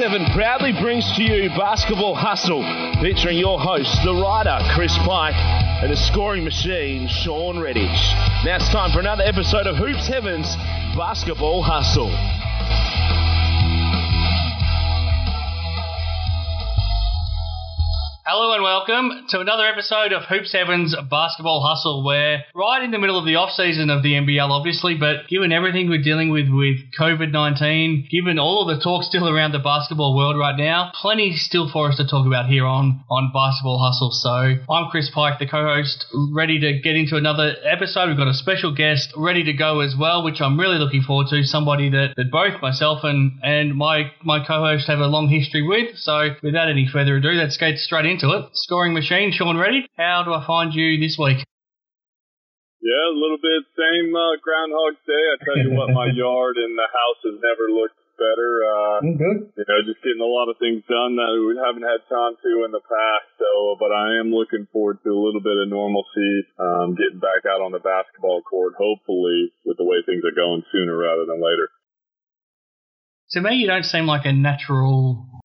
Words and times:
7 0.00 0.32
proudly 0.32 0.72
brings 0.72 1.04
to 1.12 1.22
you 1.22 1.50
Basketball 1.50 2.14
Hustle, 2.14 2.62
featuring 3.02 3.36
your 3.36 3.60
host, 3.60 4.02
the 4.02 4.14
writer, 4.14 4.58
Chris 4.72 4.96
Pike, 4.96 5.34
and 5.34 5.92
the 5.92 5.96
scoring 5.98 6.42
machine, 6.42 7.06
Shawn 7.06 7.56
Redhage. 7.56 8.14
Now 8.42 8.56
it's 8.56 8.70
time 8.70 8.92
for 8.92 9.00
another 9.00 9.24
episode 9.24 9.66
of 9.66 9.76
Hoops 9.76 10.08
Heaven's 10.08 10.56
Basketball 10.96 11.62
Hustle. 11.62 12.39
Hello 18.32 18.54
and 18.54 18.62
welcome 18.62 19.26
to 19.30 19.40
another 19.40 19.66
episode 19.66 20.12
of 20.12 20.22
Hoops 20.22 20.52
Heaven's 20.52 20.94
Basketball 21.10 21.66
Hustle. 21.66 22.04
We're 22.06 22.38
right 22.54 22.80
in 22.80 22.92
the 22.92 22.98
middle 23.00 23.18
of 23.18 23.26
the 23.26 23.34
off 23.34 23.50
season 23.50 23.90
of 23.90 24.04
the 24.04 24.12
NBL, 24.12 24.48
obviously, 24.48 24.94
but 24.94 25.26
given 25.26 25.50
everything 25.50 25.90
we're 25.90 26.00
dealing 26.00 26.30
with 26.30 26.46
with 26.46 26.78
COVID 26.94 27.32
19, 27.32 28.06
given 28.08 28.38
all 28.38 28.62
of 28.62 28.70
the 28.70 28.80
talk 28.80 29.02
still 29.02 29.26
around 29.28 29.50
the 29.50 29.58
basketball 29.58 30.14
world 30.14 30.38
right 30.38 30.54
now, 30.56 30.92
plenty 30.94 31.34
still 31.34 31.68
for 31.72 31.88
us 31.88 31.96
to 31.96 32.06
talk 32.06 32.24
about 32.24 32.46
here 32.46 32.64
on, 32.64 33.02
on 33.10 33.34
Basketball 33.34 33.82
Hustle. 33.82 34.12
So 34.14 34.62
I'm 34.70 34.90
Chris 34.92 35.10
Pike, 35.12 35.40
the 35.40 35.50
co 35.50 35.66
host, 35.66 36.06
ready 36.30 36.60
to 36.60 36.78
get 36.78 36.94
into 36.94 37.16
another 37.16 37.56
episode. 37.66 38.06
We've 38.06 38.16
got 38.16 38.30
a 38.30 38.34
special 38.34 38.72
guest 38.72 39.10
ready 39.16 39.42
to 39.42 39.52
go 39.54 39.80
as 39.80 39.96
well, 39.98 40.22
which 40.22 40.40
I'm 40.40 40.54
really 40.54 40.78
looking 40.78 41.02
forward 41.02 41.26
to. 41.30 41.42
Somebody 41.42 41.90
that, 41.90 42.14
that 42.14 42.30
both 42.30 42.62
myself 42.62 43.02
and, 43.02 43.40
and 43.42 43.74
my, 43.74 44.12
my 44.22 44.38
co 44.38 44.62
host 44.62 44.86
have 44.86 45.00
a 45.00 45.10
long 45.10 45.26
history 45.26 45.66
with. 45.66 45.98
So 45.98 46.38
without 46.44 46.70
any 46.70 46.86
further 46.86 47.16
ado, 47.16 47.30
let's 47.30 47.56
get 47.56 47.74
straight 47.78 48.06
into 48.06 48.19
it. 48.28 48.52
Scoring 48.52 48.92
machine, 48.92 49.32
Sean 49.32 49.56
Reddy. 49.56 49.88
How 49.96 50.22
do 50.24 50.32
I 50.32 50.44
find 50.46 50.74
you 50.74 51.00
this 51.00 51.16
week? 51.16 51.40
Yeah, 52.80 53.12
a 53.12 53.16
little 53.16 53.40
bit 53.40 53.64
same 53.76 54.12
uh, 54.12 54.40
Groundhog 54.40 55.00
Day. 55.04 55.24
I 55.32 55.36
tell 55.44 55.58
you 55.60 55.72
what, 55.76 55.92
my 55.92 56.08
yard 56.12 56.56
and 56.56 56.76
the 56.76 56.88
house 56.88 57.20
has 57.28 57.36
never 57.40 57.68
looked 57.68 58.00
better. 58.20 58.52
Uh, 58.64 58.98
good. 59.16 59.38
You 59.56 59.64
know, 59.64 59.80
just 59.88 60.04
getting 60.04 60.20
a 60.20 60.28
lot 60.28 60.52
of 60.52 60.60
things 60.60 60.84
done 60.84 61.16
that 61.16 61.32
we 61.32 61.56
haven't 61.56 61.84
had 61.84 62.04
time 62.08 62.36
to 62.36 62.52
in 62.68 62.72
the 62.72 62.84
past. 62.84 63.28
So, 63.40 63.76
but 63.80 63.92
I 63.92 64.20
am 64.20 64.32
looking 64.32 64.68
forward 64.68 65.00
to 65.04 65.10
a 65.12 65.20
little 65.20 65.40
bit 65.40 65.56
of 65.56 65.68
normalcy, 65.72 66.44
um, 66.60 66.96
getting 66.96 67.20
back 67.20 67.48
out 67.48 67.64
on 67.64 67.72
the 67.72 67.80
basketball 67.80 68.44
court, 68.44 68.76
hopefully 68.76 69.52
with 69.64 69.80
the 69.80 69.88
way 69.88 70.04
things 70.04 70.24
are 70.24 70.36
going 70.36 70.64
sooner 70.72 70.96
rather 70.96 71.24
than 71.24 71.40
later. 71.40 71.68
To 73.36 73.40
me, 73.40 73.60
you 73.60 73.68
don't 73.68 73.84
seem 73.84 74.04
like 74.04 74.24
a 74.24 74.32
natural 74.32 75.39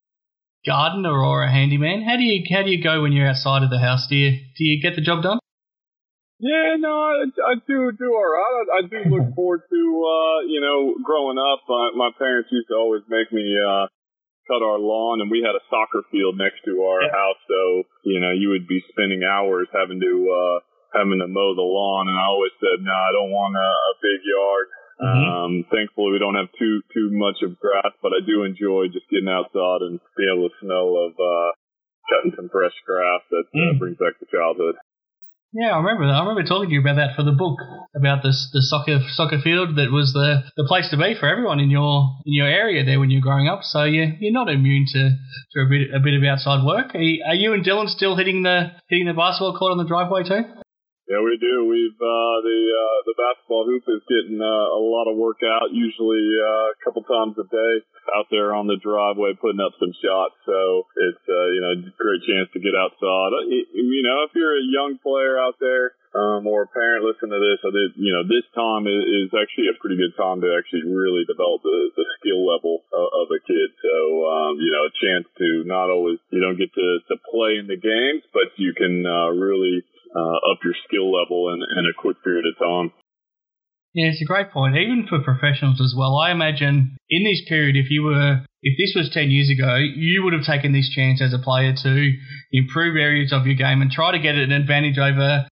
gardener 0.66 1.22
or 1.24 1.44
a 1.44 1.52
handyman? 1.52 2.04
How 2.04 2.18
do 2.18 2.24
you 2.24 2.44
how 2.52 2.64
do 2.64 2.72
you 2.72 2.82
go 2.82 3.02
when 3.02 3.12
you're 3.12 3.28
outside 3.28 3.64
of 3.64 3.70
the 3.70 3.80
house? 3.80 4.08
Do 4.08 4.16
you 4.16 4.32
do 4.58 4.64
you 4.64 4.82
get 4.82 4.96
the 4.96 5.02
job 5.02 5.24
done? 5.24 5.40
Yeah, 6.40 6.76
no, 6.78 6.92
I, 6.92 7.26
I 7.48 7.54
do 7.64 7.92
do 7.96 8.12
all 8.12 8.28
right. 8.28 8.54
I, 8.60 8.64
I 8.80 8.82
do 8.92 9.00
look 9.08 9.32
forward 9.36 9.62
to 9.70 9.82
uh, 10.04 10.40
you 10.48 10.60
know 10.60 10.96
growing 11.04 11.38
up. 11.38 11.64
Uh, 11.70 11.96
my 11.96 12.12
parents 12.18 12.50
used 12.52 12.68
to 12.70 12.76
always 12.76 13.04
make 13.08 13.32
me 13.32 13.56
uh, 13.56 13.88
cut 14.52 14.62
our 14.62 14.78
lawn, 14.78 15.22
and 15.22 15.32
we 15.32 15.40
had 15.46 15.56
a 15.56 15.64
soccer 15.70 16.04
field 16.12 16.38
next 16.38 16.60
to 16.66 16.84
our 16.84 17.02
Yeah. 17.08 17.16
house. 17.16 17.42
So 17.48 17.84
you 18.04 18.20
know 18.20 18.32
you 18.32 18.50
would 18.50 18.68
be 18.68 18.84
spending 18.92 19.24
hours 19.24 19.68
having 19.72 20.00
to 20.02 20.14
uh, 20.28 20.58
having 20.96 21.20
to 21.20 21.28
mow 21.28 21.56
the 21.56 21.64
lawn, 21.64 22.08
and 22.08 22.18
I 22.20 22.26
always 22.32 22.56
said, 22.60 22.80
no, 22.80 22.92
I 22.92 23.12
don't 23.12 23.32
want 23.32 23.56
a, 23.56 23.70
a 23.70 23.94
big 24.00 24.20
yard. 24.24 24.68
Mhm. 25.02 25.28
Um, 25.28 25.54
thankfully, 25.72 26.14
we 26.14 26.20
don't 26.20 26.36
have 26.36 26.52
too 26.58 26.82
too 26.94 27.10
much 27.12 27.42
of 27.44 27.60
grass, 27.60 27.92
but 28.02 28.14
I 28.14 28.22
do 28.26 28.44
enjoy 28.44 28.88
just 28.88 29.10
getting 29.10 29.28
outside 29.30 29.82
and 29.84 30.00
being 30.18 30.32
able 30.34 30.50
to 30.50 30.56
smell 30.62 30.96
of 31.06 31.12
uh, 31.20 31.52
cutting 32.10 32.34
some 32.36 32.50
fresh 32.50 32.76
grass. 32.86 33.22
That 33.32 33.44
uh, 33.54 33.58
Mm. 33.76 33.80
brings 33.80 33.98
back 33.98 34.20
the 34.20 34.26
childhood. 34.32 34.76
Yeah, 35.54 35.72
I 35.72 35.78
remember. 35.78 36.04
I 36.04 36.20
remember 36.20 36.44
talking 36.44 36.68
to 36.70 36.74
you 36.74 36.82
about 36.82 36.96
that 36.98 37.16
for 37.16 37.24
the 37.24 37.32
book 37.32 37.60
about 37.96 38.24
this 38.24 38.50
the 38.52 38.62
soccer 38.62 39.00
soccer 39.16 39.40
field 39.40 39.76
that 39.78 39.90
was 39.92 40.12
the, 40.12 40.44
the 40.58 40.66
place 40.68 40.90
to 40.90 40.98
be 40.98 41.14
for 41.16 41.28
everyone 41.28 41.60
in 41.62 41.70
your 41.72 42.12
in 42.26 42.34
your 42.34 42.48
area 42.48 42.84
there 42.84 43.00
when 43.00 43.10
you're 43.10 43.22
growing 43.22 43.48
up. 43.48 43.64
So 43.64 43.84
you 43.84 44.04
you're 44.20 44.34
not 44.34 44.50
immune 44.50 44.86
to, 44.94 45.12
to 45.54 45.60
a 45.62 45.68
bit 45.70 45.94
a 45.96 46.00
bit 46.00 46.14
of 46.16 46.24
outside 46.24 46.66
work. 46.66 46.94
Are 46.96 47.00
you, 47.02 47.24
are 47.26 47.36
you 47.36 47.54
and 47.54 47.64
Dylan 47.64 47.88
still 47.88 48.16
hitting 48.18 48.44
the 48.44 48.72
hitting 48.90 49.08
the 49.08 49.14
basketball 49.14 49.56
court 49.58 49.72
on 49.72 49.78
the 49.78 49.86
driveway 49.88 50.24
too? 50.24 50.44
Yeah, 51.06 51.22
we 51.22 51.38
do. 51.38 51.70
We've 51.70 52.02
uh, 52.02 52.38
the 52.42 52.60
uh, 52.66 52.98
the 53.06 53.14
basketball 53.14 53.70
hoop 53.70 53.86
is 53.94 54.02
getting 54.10 54.42
uh, 54.42 54.68
a 54.74 54.82
lot 54.82 55.06
of 55.06 55.14
work 55.22 55.38
out. 55.46 55.70
Usually 55.70 56.26
uh, 56.42 56.74
a 56.74 56.78
couple 56.82 57.06
times 57.06 57.38
a 57.38 57.46
day 57.46 57.74
out 58.14 58.28
there 58.30 58.54
on 58.54 58.68
the 58.68 58.78
driveway 58.78 59.34
putting 59.40 59.64
up 59.64 59.74
some 59.80 59.94
shots. 59.98 60.38
So 60.46 60.86
it's 60.96 61.26
uh, 61.26 61.48
you 61.56 61.62
know 61.62 61.72
a 61.74 61.80
great 61.98 62.22
chance 62.28 62.50
to 62.54 62.60
get 62.60 62.76
outside. 62.78 63.32
Uh, 63.34 63.46
You 63.50 64.04
know, 64.04 64.28
if 64.28 64.36
you're 64.36 64.58
a 64.58 64.66
young 64.66 65.00
player 65.02 65.40
out 65.40 65.58
there 65.60 65.98
um, 66.16 66.48
or 66.48 66.64
a 66.64 66.72
parent, 66.72 67.04
listen 67.04 67.30
to 67.30 67.40
this. 67.40 67.60
I 67.66 67.72
did, 67.76 68.00
you 68.00 68.14
know, 68.16 68.24
this 68.24 68.48
time 68.56 68.88
is, 68.88 69.30
actually 69.36 69.68
a 69.68 69.80
pretty 69.82 70.00
good 70.00 70.16
time 70.16 70.40
to 70.40 70.50
actually 70.56 70.88
really 70.88 71.28
develop 71.28 71.60
the, 71.62 71.92
the 71.98 72.06
skill 72.20 72.48
level 72.48 72.88
of, 72.96 73.08
of 73.12 73.28
a 73.36 73.40
kid. 73.44 73.70
So 73.84 73.96
um, 74.30 74.62
you 74.62 74.72
know, 74.72 74.88
a 74.88 74.94
chance 75.02 75.28
to 75.40 75.48
not 75.68 75.92
always 75.92 76.20
you 76.32 76.40
don't 76.40 76.58
get 76.58 76.72
to 76.74 76.88
to 77.12 77.16
play 77.32 77.60
in 77.60 77.68
the 77.68 77.80
games, 77.80 78.24
but 78.32 78.54
you 78.56 78.72
can 78.74 79.04
uh, 79.04 79.30
really 79.36 79.84
uh, 80.16 80.38
up 80.52 80.64
your 80.64 80.78
skill 80.88 81.12
level 81.12 81.52
in, 81.52 81.60
in 81.60 81.84
a 81.90 81.96
quick 82.00 82.24
period 82.24 82.46
of 82.48 82.56
time. 82.58 82.96
Yeah, 83.96 84.12
it's 84.12 84.22
a 84.22 84.26
great 84.26 84.52
point. 84.52 84.76
Even 84.76 85.08
for 85.08 85.24
professionals 85.24 85.80
as 85.80 85.96
well. 85.98 86.18
I 86.18 86.30
imagine 86.30 86.98
in 87.10 87.24
this 87.24 87.42
period, 87.48 87.78
if 87.78 87.90
you 87.90 88.04
were, 88.04 88.44
if 88.62 88.76
this 88.78 88.92
was 88.94 89.10
10 89.14 89.32
years 89.32 89.50
ago, 89.50 89.78
you 89.78 90.22
would 90.22 90.34
have 90.34 90.44
taken 90.44 90.74
this 90.74 90.92
chance 90.94 91.22
as 91.22 91.32
a 91.32 91.40
player 91.40 91.72
to 91.72 92.12
improve 92.52 92.98
areas 92.98 93.32
of 93.32 93.48
your 93.48 93.56
game 93.56 93.82
and 93.82 93.90
try 93.90 94.12
to 94.12 94.20
get 94.20 94.36
an 94.36 94.52
advantage 94.52 94.98
over 95.00 95.48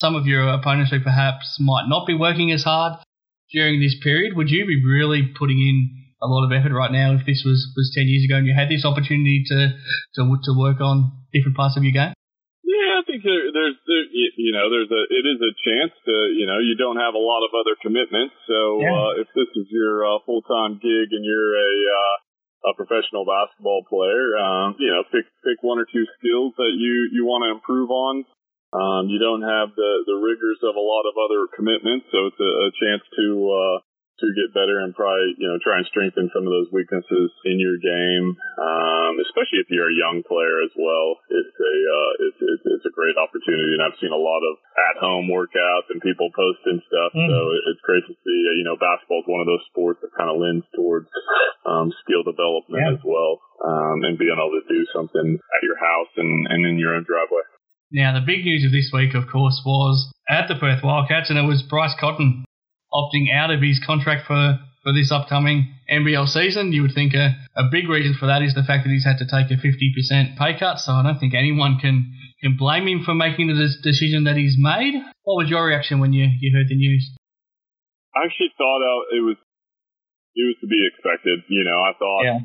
some 0.00 0.14
of 0.14 0.26
your 0.26 0.46
opponents 0.46 0.92
who 0.92 1.00
perhaps 1.00 1.58
might 1.58 1.86
not 1.88 2.06
be 2.06 2.14
working 2.14 2.52
as 2.52 2.62
hard 2.62 3.02
during 3.50 3.80
this 3.80 3.96
period. 4.00 4.36
Would 4.36 4.48
you 4.48 4.64
be 4.64 4.78
really 4.78 5.34
putting 5.36 5.58
in 5.58 5.90
a 6.22 6.28
lot 6.28 6.46
of 6.46 6.52
effort 6.52 6.72
right 6.72 6.92
now 6.92 7.14
if 7.18 7.26
this 7.26 7.42
was, 7.44 7.66
was 7.76 7.90
10 7.96 8.06
years 8.06 8.22
ago 8.22 8.36
and 8.36 8.46
you 8.46 8.54
had 8.54 8.68
this 8.68 8.84
opportunity 8.84 9.42
to, 9.48 9.74
to, 10.14 10.36
to 10.44 10.54
work 10.56 10.80
on 10.80 11.10
different 11.32 11.56
parts 11.56 11.76
of 11.76 11.82
your 11.82 11.92
game? 11.92 12.14
Think 13.08 13.24
there, 13.24 13.48
there's, 13.56 13.78
there, 13.88 14.04
you 14.36 14.52
know, 14.52 14.68
there's 14.68 14.92
a, 14.92 15.02
it 15.08 15.24
is 15.24 15.40
a 15.40 15.52
chance 15.64 15.96
to, 16.04 16.14
you 16.36 16.44
know, 16.44 16.60
you 16.60 16.76
don't 16.76 17.00
have 17.00 17.16
a 17.16 17.24
lot 17.24 17.40
of 17.40 17.56
other 17.56 17.72
commitments. 17.80 18.36
So, 18.44 18.84
Yeah. 18.84 18.92
uh, 18.92 19.10
if 19.24 19.28
this 19.32 19.48
is 19.56 19.64
your, 19.72 20.04
uh, 20.04 20.20
full-time 20.28 20.76
gig 20.76 21.08
and 21.16 21.24
you're 21.24 21.56
a, 21.56 21.72
uh, 21.88 22.14
a 22.68 22.72
professional 22.76 23.24
basketball 23.24 23.80
player, 23.88 24.36
um, 24.36 24.76
you 24.76 24.92
know, 24.92 25.08
pick, 25.08 25.24
pick 25.40 25.56
one 25.64 25.80
or 25.80 25.88
two 25.88 26.04
skills 26.20 26.52
that 26.60 26.76
you, 26.76 27.08
you 27.16 27.24
want 27.24 27.48
to 27.48 27.56
improve 27.56 27.88
on. 27.88 28.28
Um, 28.76 29.08
you 29.08 29.16
don't 29.16 29.40
have 29.40 29.72
the, 29.72 29.92
the 30.04 30.20
rigors 30.20 30.60
of 30.60 30.76
a 30.76 30.84
lot 30.84 31.08
of 31.08 31.16
other 31.16 31.48
commitments. 31.56 32.12
So 32.12 32.28
it's 32.28 32.42
a, 32.44 32.52
a 32.68 32.70
chance 32.76 33.04
to, 33.16 33.26
uh, 33.48 33.76
to 34.18 34.26
get 34.34 34.50
better 34.50 34.82
and 34.82 34.90
probably, 34.98 35.38
you 35.38 35.46
know, 35.46 35.58
try 35.62 35.78
and 35.78 35.86
strengthen 35.86 36.26
some 36.34 36.42
of 36.42 36.50
those 36.50 36.66
weaknesses 36.74 37.30
in 37.46 37.62
your 37.62 37.78
game. 37.78 38.34
Um, 38.58 39.14
especially 39.22 39.62
if 39.62 39.70
you're 39.70 39.90
a 39.90 39.94
young 39.94 40.26
player 40.26 40.58
as 40.66 40.74
well. 40.74 41.22
It's 41.30 41.54
a, 41.54 41.74
uh, 41.86 42.12
it's, 42.26 42.40
it's, 42.42 42.64
it's 42.66 42.86
a 42.90 42.94
great 42.94 43.14
opportunity 43.14 43.78
and 43.78 43.82
I've 43.82 43.94
seen 44.02 44.10
a 44.10 44.18
lot 44.18 44.42
of 44.42 44.58
at 44.90 44.98
home 44.98 45.30
workouts 45.30 45.86
and 45.94 46.02
people 46.02 46.34
posting 46.34 46.82
stuff. 46.90 47.14
Mm. 47.14 47.30
So 47.30 47.36
it- 47.54 47.64
it's 47.70 47.82
great 47.86 48.02
to 48.10 48.14
see, 48.14 48.38
uh, 48.50 48.54
you 48.58 48.64
know, 48.66 48.74
basketball 48.80 49.22
is 49.22 49.30
one 49.30 49.40
of 49.42 49.46
those 49.46 49.62
sports 49.70 50.02
that 50.02 50.10
kind 50.18 50.30
of 50.30 50.42
lends 50.42 50.66
towards, 50.74 51.06
um, 51.66 51.94
skill 52.02 52.26
development 52.26 52.82
Yeah. 52.82 52.98
as 52.98 53.02
well. 53.06 53.38
Um, 53.62 54.02
and 54.02 54.18
being 54.18 54.34
able 54.34 54.54
to 54.54 54.66
do 54.66 54.82
something 54.94 55.38
at 55.38 55.62
your 55.62 55.78
house 55.78 56.10
and, 56.18 56.46
and 56.50 56.66
in 56.66 56.78
your 56.78 56.94
own 56.94 57.04
driveway. 57.06 57.42
Now, 57.90 58.12
the 58.18 58.24
big 58.26 58.44
news 58.44 58.64
of 58.66 58.72
this 58.72 58.90
week, 58.92 59.14
of 59.14 59.26
course, 59.32 59.62
was 59.64 60.12
at 60.28 60.46
the 60.48 60.54
Perth 60.60 60.82
Wildcats, 60.84 61.30
and 61.30 61.38
it 61.38 61.48
was 61.48 61.62
Bryce 61.62 61.94
Cotton 61.98 62.44
opting 62.92 63.32
out 63.32 63.50
of 63.50 63.60
his 63.60 63.80
contract 63.84 64.26
for, 64.26 64.58
for 64.82 64.92
this 64.92 65.10
upcoming 65.12 65.74
NBL 65.90 66.28
season. 66.28 66.72
You 66.72 66.82
would 66.82 66.94
think 66.94 67.14
a, 67.14 67.36
a 67.56 67.64
big 67.70 67.88
reason 67.88 68.14
for 68.18 68.26
that 68.26 68.42
is 68.42 68.54
the 68.54 68.62
fact 68.64 68.84
that 68.84 68.90
he's 68.90 69.04
had 69.04 69.18
to 69.18 69.26
take 69.26 69.50
a 69.50 69.60
50% 69.60 70.36
pay 70.38 70.58
cut, 70.58 70.78
so 70.80 70.92
I 70.92 71.02
don't 71.02 71.18
think 71.18 71.34
anyone 71.34 71.78
can, 71.78 72.12
can 72.42 72.56
blame 72.56 72.86
him 72.88 73.02
for 73.04 73.14
making 73.14 73.48
the 73.48 73.56
decision 73.82 74.24
that 74.24 74.36
he's 74.36 74.56
made. 74.58 74.94
What 75.24 75.36
was 75.42 75.48
your 75.50 75.64
reaction 75.66 76.00
when 76.00 76.12
you, 76.12 76.28
you 76.40 76.54
heard 76.56 76.68
the 76.68 76.76
news? 76.76 77.10
I 78.16 78.24
actually 78.26 78.52
thought 78.56 78.80
uh, 78.82 79.16
it 79.16 79.22
was, 79.22 79.36
it 80.34 80.44
was 80.48 80.56
to 80.62 80.66
be 80.66 80.80
expected. 80.88 81.40
You 81.48 81.64
know, 81.64 81.78
I 81.82 81.92
thought 81.98 82.22
Yeah. 82.24 82.40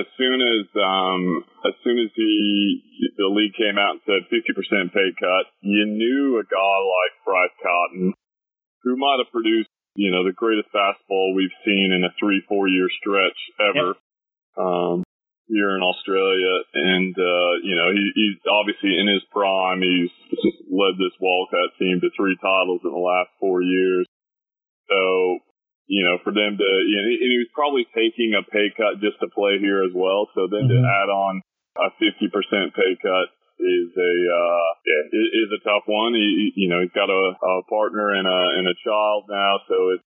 as 0.00 0.06
soon 0.16 0.38
as 0.40 0.66
um 0.76 1.44
as 1.66 1.74
soon 1.84 1.98
as 1.98 2.10
he 2.14 2.80
the 3.16 3.26
league 3.30 3.54
came 3.54 3.78
out 3.78 3.98
and 3.98 4.02
said 4.06 4.22
50% 4.30 4.92
pay 4.92 5.10
cut, 5.18 5.44
you 5.60 5.86
knew 5.86 6.38
a 6.38 6.44
guy 6.44 6.76
like 6.82 7.12
Bryce 7.24 7.56
Cotton, 7.62 8.14
who 8.82 8.96
might 8.96 9.18
have 9.22 9.32
produced 9.32 9.70
you 9.94 10.10
know 10.10 10.24
the 10.24 10.32
greatest 10.32 10.70
basketball 10.72 11.34
we've 11.34 11.54
seen 11.64 11.92
in 11.92 12.04
a 12.04 12.12
three 12.18 12.42
four 12.48 12.68
year 12.68 12.88
stretch 13.00 13.38
ever. 13.58 13.94
Um, 14.58 15.04
here 15.48 15.72
in 15.74 15.80
Australia, 15.80 16.54
and 16.74 17.16
uh, 17.16 17.52
you 17.64 17.74
know 17.74 17.88
he, 17.90 18.04
he's 18.14 18.38
obviously 18.44 18.98
in 19.00 19.08
his 19.08 19.24
prime. 19.32 19.80
He's 19.80 20.12
led 20.68 21.00
this 21.00 21.16
Wildcat 21.20 21.72
team 21.78 22.00
to 22.04 22.10
three 22.14 22.36
titles 22.36 22.84
in 22.84 22.92
the 22.92 23.00
last 23.00 23.32
four 23.40 23.62
years. 23.62 24.06
So 24.88 25.40
you 25.88 26.04
know, 26.04 26.20
for 26.20 26.36
them 26.36 26.60
to, 26.60 26.68
you 26.84 26.96
know, 27.00 27.08
and 27.08 27.32
he 27.32 27.40
was 27.40 27.48
probably 27.56 27.88
taking 27.96 28.36
a 28.36 28.44
pay 28.44 28.68
cut 28.76 29.00
just 29.00 29.16
to 29.24 29.32
play 29.32 29.56
here 29.56 29.82
as 29.88 29.92
well. 29.96 30.28
So 30.36 30.46
then 30.46 30.68
to 30.68 30.76
Mhm. 30.76 30.84
add 30.84 31.08
on 31.08 31.40
a 31.80 31.90
50% 31.96 32.74
pay 32.74 32.94
cut 33.00 33.32
is 33.58 33.90
a, 33.92 34.14
uh, 34.30 34.68
yeah, 34.86 35.02
is 35.18 35.50
a 35.54 35.64
tough 35.66 35.84
one. 35.86 36.14
He, 36.14 36.54
you 36.54 36.68
know, 36.70 36.80
he's 36.80 36.94
got 36.94 37.10
a, 37.10 37.24
a 37.34 37.54
partner 37.66 38.14
and 38.14 38.26
a, 38.26 38.40
and 38.58 38.66
a 38.70 38.76
child 38.86 39.26
now. 39.28 39.60
So 39.66 39.98
it's, 39.98 40.06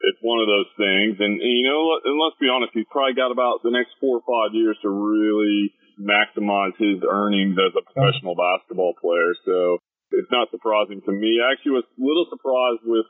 it's 0.00 0.20
one 0.24 0.40
of 0.40 0.48
those 0.48 0.70
things. 0.80 1.20
And, 1.20 1.38
and 1.40 1.54
you 1.60 1.66
know, 1.68 1.80
and 2.04 2.16
let's 2.16 2.40
be 2.40 2.48
honest, 2.48 2.72
he's 2.72 2.88
probably 2.88 3.14
got 3.14 3.32
about 3.32 3.60
the 3.62 3.72
next 3.72 3.94
four 4.00 4.20
or 4.20 4.26
five 4.26 4.56
years 4.56 4.76
to 4.80 4.88
really 4.88 5.72
maximize 6.00 6.72
his 6.80 7.04
earnings 7.04 7.60
as 7.60 7.76
a 7.76 7.84
professional 7.84 8.32
basketball 8.32 8.96
player. 8.96 9.36
So 9.44 9.76
it's 10.10 10.32
not 10.32 10.50
surprising 10.50 11.04
to 11.06 11.12
me. 11.12 11.38
I 11.38 11.54
actually 11.54 11.84
was 11.84 11.86
a 11.86 12.00
little 12.00 12.26
surprised 12.32 12.82
with 12.88 13.06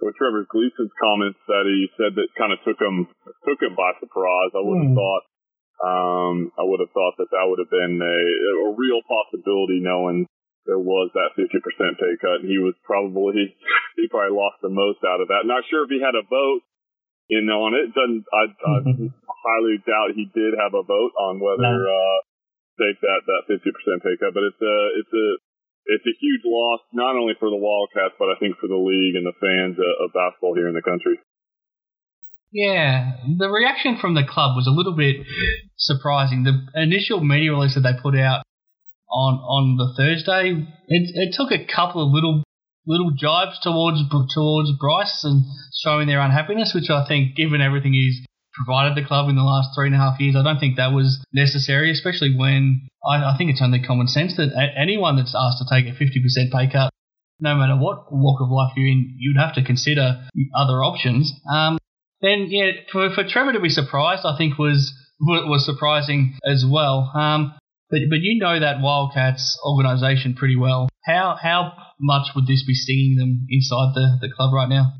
with 0.00 0.14
Trevor 0.16 0.46
Gleeson's 0.48 0.94
comments 0.96 1.38
that 1.50 1.66
he 1.66 1.90
said 1.98 2.14
that 2.16 2.30
kind 2.38 2.54
of 2.54 2.62
took 2.64 2.78
him 2.78 3.10
took 3.44 3.60
him 3.60 3.74
by 3.76 3.92
surprise. 4.00 4.54
I 4.54 4.62
would 4.64 4.80
have 4.80 4.94
mm. 4.94 4.98
thought 4.98 5.24
um, 5.78 6.50
I 6.58 6.66
would 6.66 6.82
have 6.82 6.90
thought 6.90 7.14
that 7.22 7.30
that 7.30 7.46
would 7.46 7.62
have 7.62 7.70
been 7.70 8.02
a, 8.02 8.18
a 8.66 8.74
real 8.74 8.98
possibility, 9.06 9.78
knowing 9.78 10.26
there 10.66 10.78
was 10.78 11.08
that 11.14 11.38
50% 11.38 11.48
pay 11.96 12.14
cut, 12.20 12.42
and 12.42 12.50
he 12.50 12.58
was 12.58 12.74
probably 12.82 13.54
he 13.96 14.04
probably 14.10 14.34
lost 14.34 14.58
the 14.60 14.74
most 14.74 15.00
out 15.06 15.22
of 15.22 15.30
that. 15.30 15.46
Not 15.46 15.64
sure 15.70 15.86
if 15.86 15.90
he 15.90 16.02
had 16.02 16.18
a 16.18 16.26
vote 16.26 16.66
in 17.30 17.46
on 17.48 17.78
it. 17.78 17.94
Doesn't 17.94 18.26
I, 18.34 18.44
I 18.52 18.74
highly 19.48 19.78
doubt 19.86 20.18
he 20.18 20.26
did 20.34 20.58
have 20.58 20.74
a 20.74 20.82
vote 20.82 21.14
on 21.14 21.38
whether 21.38 21.62
no. 21.62 21.88
uh, 21.88 22.18
take 22.82 22.98
that 23.00 23.22
that 23.24 23.46
50% 23.46 23.62
pay 24.02 24.18
cut, 24.18 24.34
but 24.34 24.44
it's 24.44 24.60
a 24.60 24.76
it's 24.98 25.14
a 25.14 25.26
it's 25.88 26.04
a 26.04 26.18
huge 26.20 26.44
loss, 26.44 26.84
not 26.92 27.16
only 27.16 27.32
for 27.40 27.48
the 27.48 27.56
Wildcats, 27.56 28.18
but 28.20 28.28
I 28.28 28.36
think 28.36 28.60
for 28.60 28.68
the 28.68 28.76
league 28.76 29.16
and 29.16 29.24
the 29.24 29.38
fans 29.40 29.80
of 29.80 30.12
basketball 30.12 30.52
here 30.52 30.68
in 30.68 30.76
the 30.76 30.84
country. 30.84 31.16
Yeah, 32.50 33.12
the 33.38 33.50
reaction 33.50 33.98
from 34.00 34.14
the 34.14 34.24
club 34.24 34.56
was 34.56 34.66
a 34.66 34.70
little 34.70 34.96
bit 34.96 35.16
surprising. 35.76 36.44
The 36.44 36.80
initial 36.80 37.20
media 37.22 37.52
release 37.52 37.74
that 37.74 37.82
they 37.82 37.92
put 38.02 38.16
out 38.16 38.42
on 39.10 39.34
on 39.34 39.76
the 39.76 39.92
Thursday, 39.96 40.52
it, 40.88 41.10
it 41.14 41.34
took 41.36 41.52
a 41.52 41.64
couple 41.64 42.06
of 42.06 42.12
little 42.12 42.42
little 42.86 43.12
jibes 43.12 43.60
towards 43.60 44.00
towards 44.34 44.72
Bryce 44.80 45.24
and 45.24 45.44
showing 45.84 46.08
their 46.08 46.20
unhappiness, 46.20 46.72
which 46.74 46.88
I 46.88 47.06
think, 47.06 47.36
given 47.36 47.60
everything 47.60 47.92
he's 47.92 48.24
provided 48.54 48.96
the 48.96 49.06
club 49.06 49.28
in 49.28 49.36
the 49.36 49.42
last 49.42 49.70
three 49.76 49.86
and 49.86 49.94
a 49.94 49.98
half 49.98 50.18
years, 50.18 50.34
I 50.34 50.42
don't 50.42 50.58
think 50.58 50.76
that 50.76 50.92
was 50.92 51.22
necessary, 51.32 51.92
especially 51.92 52.34
when 52.34 52.88
I, 53.06 53.16
I 53.16 53.34
think 53.36 53.50
it's 53.50 53.62
only 53.62 53.82
common 53.82 54.08
sense 54.08 54.36
that 54.36 54.50
anyone 54.76 55.16
that's 55.16 55.36
asked 55.36 55.62
to 55.62 55.68
take 55.68 55.86
a 55.86 55.94
50% 55.94 56.50
pay 56.50 56.72
cut, 56.72 56.90
no 57.40 57.54
matter 57.54 57.76
what 57.76 58.10
walk 58.10 58.40
of 58.40 58.50
life 58.50 58.72
you're 58.74 58.88
in, 58.88 59.14
you'd 59.18 59.38
have 59.38 59.54
to 59.54 59.62
consider 59.62 60.26
other 60.56 60.82
options. 60.82 61.32
Um, 61.48 61.78
then, 62.20 62.46
yeah, 62.48 62.72
for, 62.92 63.10
for 63.14 63.24
Trevor 63.28 63.52
to 63.52 63.60
be 63.60 63.68
surprised, 63.68 64.24
I 64.24 64.36
think 64.36 64.58
was 64.58 64.92
was 65.20 65.66
surprising 65.66 66.38
as 66.46 66.64
well. 66.68 67.10
Um, 67.14 67.58
but 67.90 68.00
but 68.08 68.20
you 68.20 68.38
know 68.38 68.60
that 68.60 68.80
Wildcats 68.80 69.58
organisation 69.66 70.34
pretty 70.34 70.56
well. 70.56 70.88
How 71.04 71.36
how 71.40 71.72
much 72.00 72.28
would 72.34 72.46
this 72.46 72.64
be 72.66 72.74
stinging 72.74 73.16
them 73.16 73.46
inside 73.50 73.94
the, 73.94 74.18
the 74.20 74.32
club 74.34 74.52
right 74.52 74.68
now? 74.68 74.92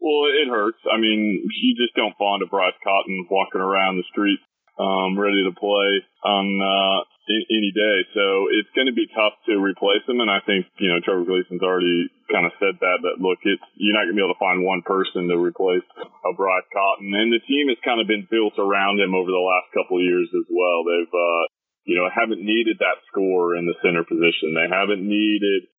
Well, 0.00 0.32
it 0.32 0.48
hurts. 0.48 0.80
I 0.90 0.98
mean, 0.98 1.44
you 1.44 1.76
just 1.76 1.94
don't 1.94 2.16
find 2.16 2.42
a 2.42 2.46
Bryce 2.46 2.74
Cotton 2.82 3.28
walking 3.30 3.60
around 3.60 3.96
the 3.96 4.08
street 4.10 4.40
um, 4.80 5.18
ready 5.18 5.44
to 5.44 5.52
play 5.52 6.00
on 6.24 6.46
uh, 6.56 7.04
any 7.50 7.70
day. 7.70 7.96
So 8.12 8.50
it's 8.50 8.70
going 8.74 8.90
to 8.90 8.96
be 8.96 9.06
tough 9.14 9.38
to 9.46 9.58
replace 9.58 10.02
him. 10.06 10.18
And 10.18 10.30
I 10.30 10.42
think 10.42 10.66
you 10.82 10.90
know 10.90 10.98
Trevor 11.00 11.24
Gleeson's 11.24 11.62
already 11.62 12.10
kind 12.28 12.46
of 12.46 12.52
said 12.58 12.78
that. 12.82 12.98
That 13.06 13.22
look, 13.22 13.38
it's 13.46 13.62
you're 13.78 13.94
not 13.94 14.10
going 14.10 14.16
to 14.16 14.20
be 14.20 14.24
able 14.24 14.36
to 14.36 14.42
find 14.42 14.66
one 14.66 14.82
person 14.82 15.30
to 15.30 15.36
replace 15.38 15.86
a 15.98 16.32
Bryce 16.34 16.66
Cotton, 16.74 17.14
and 17.14 17.30
the 17.30 17.42
team 17.46 17.70
has 17.70 17.80
kind 17.86 18.02
of 18.02 18.10
been 18.10 18.26
built 18.30 18.58
around 18.58 18.98
him 18.98 19.14
over 19.14 19.30
the 19.30 19.42
last 19.42 19.70
couple 19.72 19.98
of 19.98 20.06
years 20.06 20.28
as 20.34 20.48
well. 20.50 20.84
They've 20.84 21.14
uh, 21.14 21.44
you 21.86 21.96
know 21.96 22.10
haven't 22.10 22.42
needed 22.42 22.82
that 22.82 23.02
score 23.08 23.54
in 23.54 23.64
the 23.64 23.78
center 23.80 24.02
position. 24.02 24.58
They 24.58 24.68
haven't 24.68 25.02
needed 25.02 25.70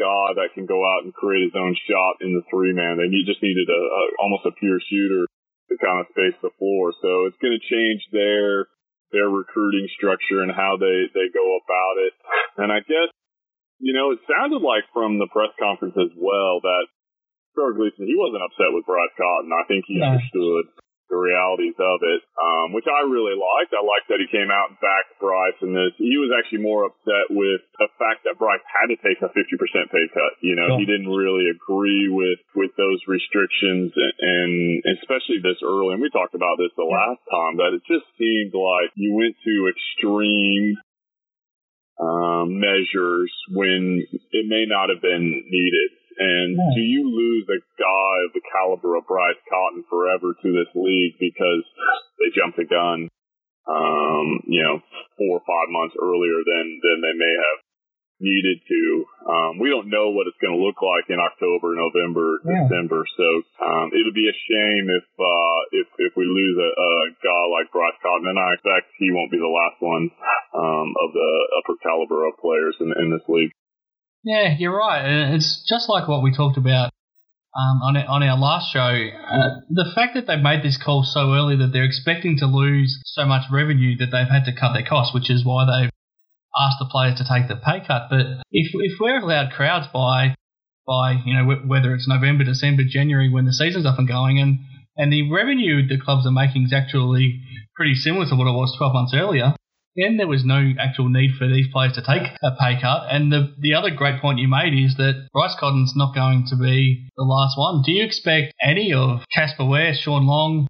guy 0.00 0.32
that 0.40 0.56
can 0.56 0.64
go 0.64 0.80
out 0.80 1.04
and 1.04 1.12
create 1.12 1.52
his 1.52 1.58
own 1.58 1.76
shot 1.84 2.24
in 2.24 2.32
the 2.32 2.44
three 2.48 2.72
man. 2.72 2.96
They 2.96 3.12
need, 3.12 3.28
just 3.28 3.44
needed 3.44 3.68
a, 3.68 3.80
a 3.80 4.02
almost 4.18 4.48
a 4.48 4.56
pure 4.56 4.80
shooter 4.80 5.28
to 5.68 5.74
kind 5.80 6.00
of 6.00 6.10
space 6.12 6.36
the 6.40 6.54
floor. 6.58 6.92
So 7.00 7.28
it's 7.28 7.40
going 7.40 7.56
to 7.56 7.68
change 7.68 8.02
their 8.12 8.71
their 9.12 9.28
recruiting 9.28 9.86
structure 9.94 10.40
and 10.40 10.50
how 10.50 10.80
they 10.80 11.08
they 11.12 11.28
go 11.30 11.44
about 11.60 11.96
it. 12.00 12.14
And 12.58 12.68
I 12.72 12.80
guess 12.80 13.12
you 13.78 13.92
know 13.92 14.12
it 14.12 14.20
sounded 14.26 14.64
like 14.64 14.88
from 14.92 15.20
the 15.20 15.28
press 15.28 15.52
conference 15.60 15.94
as 16.00 16.12
well 16.16 16.64
that 16.64 16.84
Trevor 17.54 17.76
Gleeson 17.76 18.08
he 18.08 18.16
wasn't 18.16 18.42
upset 18.42 18.72
with 18.72 18.88
Bryce 18.88 19.14
Cotton. 19.14 19.52
I 19.52 19.64
think 19.68 19.84
he 19.86 20.00
no. 20.00 20.16
understood 20.16 20.72
the 21.12 21.20
realities 21.20 21.76
of 21.76 22.00
it, 22.00 22.24
um, 22.40 22.72
which 22.72 22.88
I 22.88 23.04
really 23.04 23.36
liked. 23.36 23.76
I 23.76 23.84
liked 23.84 24.08
that 24.08 24.24
he 24.24 24.32
came 24.32 24.48
out 24.48 24.72
and 24.72 24.80
backed 24.80 25.20
Bryce 25.20 25.60
in 25.60 25.76
this. 25.76 25.92
He 26.00 26.16
was 26.16 26.32
actually 26.32 26.64
more 26.64 26.88
upset 26.88 27.28
with 27.28 27.60
the 27.76 27.92
fact 28.00 28.24
that 28.24 28.40
Bryce 28.40 28.64
had 28.64 28.88
to 28.88 28.96
take 29.04 29.20
a 29.20 29.28
50% 29.28 29.36
pay 29.92 30.06
cut. 30.08 30.32
You 30.40 30.56
know, 30.56 30.80
he 30.80 30.88
didn't 30.88 31.12
really 31.12 31.52
agree 31.52 32.08
with, 32.08 32.40
with 32.56 32.72
those 32.80 33.04
restrictions 33.04 33.92
and, 33.92 34.80
and 34.80 34.96
especially 35.04 35.44
this 35.44 35.60
early. 35.60 35.92
And 35.92 36.00
we 36.00 36.08
talked 36.08 36.32
about 36.32 36.56
this 36.56 36.72
the 36.80 36.88
last 36.88 37.20
time 37.28 37.60
that 37.60 37.76
it 37.76 37.84
just 37.84 38.08
seemed 38.16 38.56
like 38.56 38.88
you 38.96 39.12
went 39.12 39.36
to 39.44 39.68
extreme 39.68 40.80
um, 42.00 42.56
measures 42.56 43.30
when 43.52 44.00
it 44.08 44.44
may 44.48 44.64
not 44.64 44.88
have 44.88 45.04
been 45.04 45.44
needed. 45.44 45.90
And 46.18 46.56
yeah. 46.56 46.72
do 46.74 46.82
you 46.82 47.02
lose 47.08 47.46
a 47.48 47.60
guy 47.78 48.14
of 48.26 48.32
the 48.32 48.44
caliber 48.52 48.96
of 48.96 49.06
Bryce 49.06 49.40
Cotton 49.48 49.84
forever 49.88 50.34
to 50.34 50.48
this 50.52 50.70
league 50.74 51.16
because 51.18 51.64
they 52.18 52.34
jumped 52.34 52.58
the 52.58 52.68
gun, 52.68 53.08
um, 53.68 54.26
you 54.46 54.62
know, 54.62 54.80
four 55.16 55.40
or 55.40 55.44
five 55.46 55.68
months 55.70 55.96
earlier 55.96 56.42
than, 56.44 56.64
than 56.82 56.98
they 57.00 57.16
may 57.16 57.34
have 57.36 57.60
needed 58.22 58.62
to. 58.62 58.82
Um, 59.26 59.58
we 59.58 59.66
don't 59.68 59.90
know 59.90 60.14
what 60.14 60.30
it's 60.30 60.38
going 60.38 60.54
to 60.54 60.62
look 60.62 60.78
like 60.78 61.10
in 61.10 61.18
October, 61.18 61.74
November, 61.74 62.38
yeah. 62.46 62.62
December. 62.64 63.02
So 63.18 63.28
um, 63.58 63.90
it'll 63.90 64.14
be 64.14 64.30
a 64.30 64.42
shame 64.46 64.86
if 64.86 65.06
uh, 65.18 65.60
if 65.74 65.88
if 65.98 66.12
we 66.14 66.24
lose 66.24 66.56
a, 66.56 66.70
a 66.70 66.90
guy 67.18 67.42
like 67.50 67.74
Bryce 67.74 67.98
Cotton, 68.00 68.30
and 68.30 68.38
I 68.38 68.54
expect 68.54 68.94
he 68.96 69.10
won't 69.10 69.34
be 69.34 69.42
the 69.42 69.50
last 69.50 69.82
one 69.82 70.08
um, 70.54 70.88
of 71.02 71.10
the 71.12 71.30
upper 71.58 71.76
caliber 71.82 72.30
of 72.30 72.38
players 72.38 72.78
in, 72.78 72.94
in 72.94 73.10
this 73.10 73.26
league. 73.26 73.52
Yeah, 74.24 74.54
you're 74.58 74.76
right. 74.76 75.34
It's 75.34 75.64
just 75.68 75.88
like 75.88 76.06
what 76.08 76.22
we 76.22 76.34
talked 76.34 76.56
about 76.56 76.92
um, 77.58 77.82
on, 77.82 77.96
on 77.96 78.22
our 78.22 78.38
last 78.38 78.72
show. 78.72 78.80
Uh, 78.80 79.60
the 79.68 79.90
fact 79.94 80.14
that 80.14 80.26
they've 80.26 80.42
made 80.42 80.62
this 80.62 80.78
call 80.82 81.02
so 81.02 81.34
early 81.34 81.56
that 81.56 81.70
they're 81.72 81.84
expecting 81.84 82.38
to 82.38 82.46
lose 82.46 83.02
so 83.04 83.26
much 83.26 83.50
revenue 83.50 83.96
that 83.98 84.10
they've 84.12 84.30
had 84.30 84.44
to 84.44 84.54
cut 84.54 84.74
their 84.74 84.86
costs, 84.86 85.12
which 85.12 85.30
is 85.30 85.44
why 85.44 85.66
they've 85.66 85.90
asked 86.56 86.78
the 86.78 86.86
players 86.86 87.18
to 87.18 87.26
take 87.26 87.48
the 87.48 87.56
pay 87.56 87.82
cut. 87.84 88.06
But 88.10 88.46
if 88.52 88.70
if 88.72 89.00
we're 89.00 89.18
allowed 89.18 89.52
crowds 89.52 89.88
by 89.92 90.34
by 90.86 91.18
you 91.24 91.34
know 91.34 91.56
whether 91.66 91.94
it's 91.94 92.08
November, 92.08 92.44
December, 92.44 92.82
January 92.88 93.28
when 93.30 93.44
the 93.44 93.52
season's 93.52 93.86
up 93.86 93.98
and 93.98 94.06
going, 94.06 94.38
and 94.38 94.60
and 94.96 95.12
the 95.12 95.30
revenue 95.30 95.86
the 95.86 95.98
clubs 95.98 96.26
are 96.26 96.32
making 96.32 96.64
is 96.64 96.72
actually 96.72 97.42
pretty 97.74 97.94
similar 97.94 98.26
to 98.26 98.36
what 98.36 98.46
it 98.46 98.52
was 98.52 98.74
12 98.76 98.92
months 98.92 99.14
earlier 99.16 99.54
then 99.96 100.16
there 100.16 100.26
was 100.26 100.44
no 100.44 100.72
actual 100.80 101.08
need 101.08 101.32
for 101.38 101.46
these 101.46 101.68
players 101.72 101.92
to 101.94 102.02
take 102.02 102.22
a 102.42 102.50
pay 102.58 102.80
cut. 102.80 103.08
And 103.10 103.30
the 103.32 103.54
the 103.58 103.74
other 103.74 103.90
great 103.90 104.20
point 104.20 104.38
you 104.38 104.48
made 104.48 104.72
is 104.72 104.96
that 104.96 105.28
Bryce 105.32 105.56
Cotton's 105.58 105.92
not 105.94 106.14
going 106.14 106.46
to 106.48 106.56
be 106.56 107.08
the 107.16 107.24
last 107.24 107.58
one. 107.58 107.82
Do 107.84 107.92
you 107.92 108.04
expect 108.04 108.54
any 108.62 108.92
of 108.92 109.20
Casper 109.34 109.64
Ware, 109.64 109.94
Shawn 109.94 110.26
Long, 110.26 110.66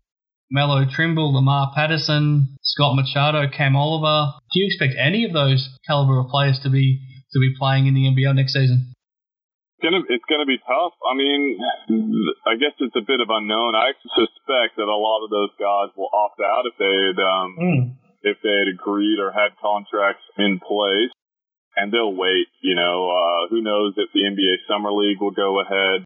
Melo 0.50 0.84
Trimble, 0.84 1.32
Lamar 1.32 1.72
Patterson, 1.74 2.56
Scott 2.62 2.96
Machado, 2.96 3.48
Cam 3.48 3.76
Oliver? 3.76 4.32
Do 4.52 4.60
you 4.60 4.66
expect 4.66 4.94
any 4.98 5.24
of 5.24 5.32
those 5.32 5.70
caliber 5.86 6.18
of 6.18 6.28
players 6.28 6.58
to 6.64 6.70
be 6.70 7.00
to 7.32 7.38
be 7.38 7.54
playing 7.58 7.86
in 7.86 7.94
the 7.94 8.10
NBL 8.10 8.34
next 8.34 8.54
season? 8.54 8.92
It's 9.78 9.90
gonna, 9.90 10.02
it's 10.10 10.24
gonna 10.30 10.46
be 10.46 10.58
tough. 10.58 10.94
I 11.02 11.14
mean, 11.16 11.58
I 12.46 12.54
guess 12.54 12.74
it's 12.78 12.94
a 12.94 13.02
bit 13.06 13.20
of 13.20 13.28
unknown. 13.30 13.74
I 13.74 13.94
suspect 14.14 14.78
that 14.78 14.86
a 14.86 14.94
lot 14.94 15.24
of 15.24 15.30
those 15.30 15.50
guys 15.58 15.94
will 15.96 16.10
opt 16.12 16.38
out 16.38 16.66
if 16.66 16.74
they'd 16.78 17.22
um, 17.22 17.56
mm 17.58 18.01
if 18.22 18.38
they 18.42 18.54
had 18.54 18.68
agreed 18.68 19.18
or 19.18 19.32
had 19.32 19.58
contracts 19.60 20.24
in 20.38 20.60
place. 20.60 21.12
And 21.74 21.90
they'll 21.90 22.14
wait, 22.14 22.48
you 22.60 22.74
know, 22.74 23.08
uh, 23.08 23.48
who 23.48 23.62
knows 23.62 23.94
if 23.96 24.12
the 24.12 24.28
NBA 24.28 24.68
Summer 24.68 24.92
League 24.92 25.20
will 25.20 25.32
go 25.32 25.60
ahead. 25.60 26.04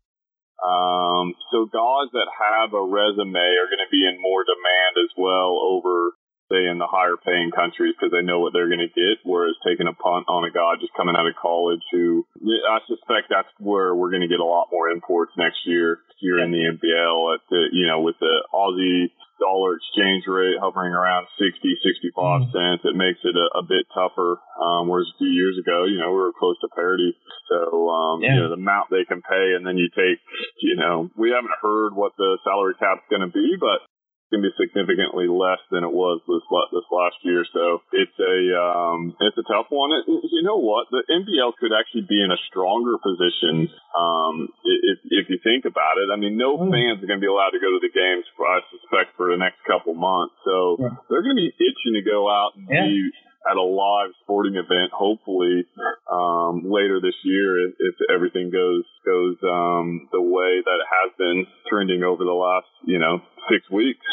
Um, 0.63 1.35
so 1.51 1.67
guys 1.67 2.09
that 2.15 2.31
have 2.33 2.73
a 2.73 2.81
resume 2.81 3.37
are 3.37 3.69
going 3.69 3.83
to 3.83 3.93
be 3.93 4.07
in 4.07 4.23
more 4.23 4.45
demand 4.47 4.95
as 5.05 5.13
well 5.19 5.59
over, 5.61 6.17
say, 6.50 6.67
in 6.67 6.79
the 6.79 6.87
higher 6.87 7.19
paying 7.19 7.50
countries 7.50 7.95
because 7.99 8.15
they 8.15 8.23
know 8.23 8.38
what 8.38 8.53
they're 8.53 8.71
going 8.71 8.85
to 8.85 8.93
get. 8.93 9.23
Whereas 9.25 9.59
taking 9.67 9.91
a 9.91 9.97
punt 9.97 10.31
on 10.31 10.47
a 10.47 10.53
guy 10.55 10.79
just 10.79 10.95
coming 10.95 11.19
out 11.19 11.26
of 11.26 11.35
college 11.41 11.83
who, 11.91 12.26
I 12.38 12.79
suspect 12.87 13.31
that's 13.31 13.50
where 13.59 13.95
we're 13.95 14.15
going 14.15 14.26
to 14.26 14.31
get 14.31 14.43
a 14.43 14.47
lot 14.47 14.71
more 14.71 14.91
imports 14.91 15.33
next 15.37 15.67
year, 15.67 16.00
here 16.19 16.38
in 16.38 16.50
the 16.50 16.62
NBL 16.62 17.35
at 17.35 17.43
the, 17.50 17.62
you 17.73 17.87
know, 17.87 18.00
with 18.00 18.17
the 18.21 18.35
Aussie 18.55 19.11
dollar 19.38 19.76
exchange 19.76 20.25
rate 20.26 20.57
hovering 20.57 20.93
around 20.97 21.29
60, 21.37 21.61
65 21.61 22.17
mm. 22.17 22.53
cents. 22.53 22.83
It 22.88 22.97
makes 22.97 23.21
it 23.21 23.37
a, 23.37 23.61
a 23.61 23.62
bit 23.62 23.85
tougher. 23.93 24.41
Um, 24.57 24.88
whereas 24.88 25.09
a 25.12 25.19
few 25.19 25.29
years 25.29 25.61
ago, 25.61 25.85
you 25.85 26.00
know, 26.00 26.11
we 26.12 26.21
were 26.25 26.37
close 26.37 26.57
to 26.65 26.73
parity. 26.73 27.12
So, 27.53 27.88
um, 27.88 28.23
yeah. 28.23 28.35
you 28.35 28.41
know, 28.41 28.49
the 28.49 28.61
amount 28.61 28.88
they 28.88 29.05
can 29.05 29.21
pay 29.21 29.55
and 29.55 29.67
then 29.67 29.76
you 29.76 29.88
take, 29.93 30.19
you 30.62 30.76
know, 30.76 31.11
we 31.17 31.31
haven't 31.31 31.55
heard 31.61 31.93
what 31.93 32.17
the 32.17 32.38
salary 32.45 32.75
cap's 32.81 33.07
going 33.12 33.25
to 33.25 33.33
be, 33.33 33.57
but 33.61 33.85
going 34.30 34.42
to 34.42 34.50
be 34.50 34.54
significantly 34.59 35.30
less 35.30 35.62
than 35.71 35.87
it 35.87 35.92
was 35.95 36.18
this 36.26 36.42
this 36.75 36.88
last 36.90 37.14
year. 37.23 37.47
So 37.54 37.83
it's 37.95 38.18
a 38.18 38.37
um, 38.59 39.14
it's 39.23 39.38
a 39.38 39.47
tough 39.47 39.71
one. 39.71 39.95
You 40.06 40.42
know 40.42 40.59
what? 40.59 40.90
The 40.90 41.06
NBL 41.06 41.54
could 41.62 41.71
actually 41.71 42.11
be 42.11 42.18
in 42.18 42.35
a 42.35 42.40
stronger 42.50 42.99
position 42.99 43.71
um, 43.95 44.50
if 44.64 44.99
if 45.06 45.25
you 45.30 45.38
think 45.42 45.64
about 45.64 46.02
it. 46.02 46.11
I 46.11 46.18
mean, 46.18 46.35
no 46.35 46.59
mm. 46.59 46.71
fans 46.75 46.99
are 47.02 47.09
going 47.09 47.23
to 47.23 47.26
be 47.26 47.30
allowed 47.30 47.54
to 47.54 47.62
go 47.62 47.71
to 47.71 47.83
the 47.83 47.92
games. 47.92 48.26
I 48.42 48.62
suspect 48.75 49.14
for 49.14 49.30
the 49.30 49.38
next 49.38 49.62
couple 49.62 49.95
months. 49.95 50.35
So 50.42 50.76
yeah. 50.78 50.99
they're 51.06 51.23
going 51.23 51.38
to 51.38 51.47
be 51.47 51.54
itching 51.62 51.95
to 51.95 52.02
go 52.02 52.26
out 52.26 52.59
and 52.59 52.66
yeah. 52.66 52.83
see 52.83 53.11
at 53.47 53.56
a 53.56 53.62
live 53.62 54.11
sporting 54.23 54.56
event, 54.56 54.90
hopefully 54.90 55.64
um, 56.11 56.66
later 56.66 57.00
this 57.00 57.14
year, 57.23 57.68
if, 57.68 57.75
if 57.78 57.95
everything 58.11 58.50
goes 58.50 58.83
goes 59.06 59.37
um, 59.47 60.09
the 60.11 60.21
way 60.21 60.59
that 60.66 60.78
it 60.83 60.88
has 60.90 61.11
been 61.16 61.47
trending 61.71 62.02
over 62.02 62.25
the 62.25 62.35
last 62.35 62.66
you 62.85 62.99
know 62.99 63.23
six 63.50 63.65
weeks, 63.71 64.05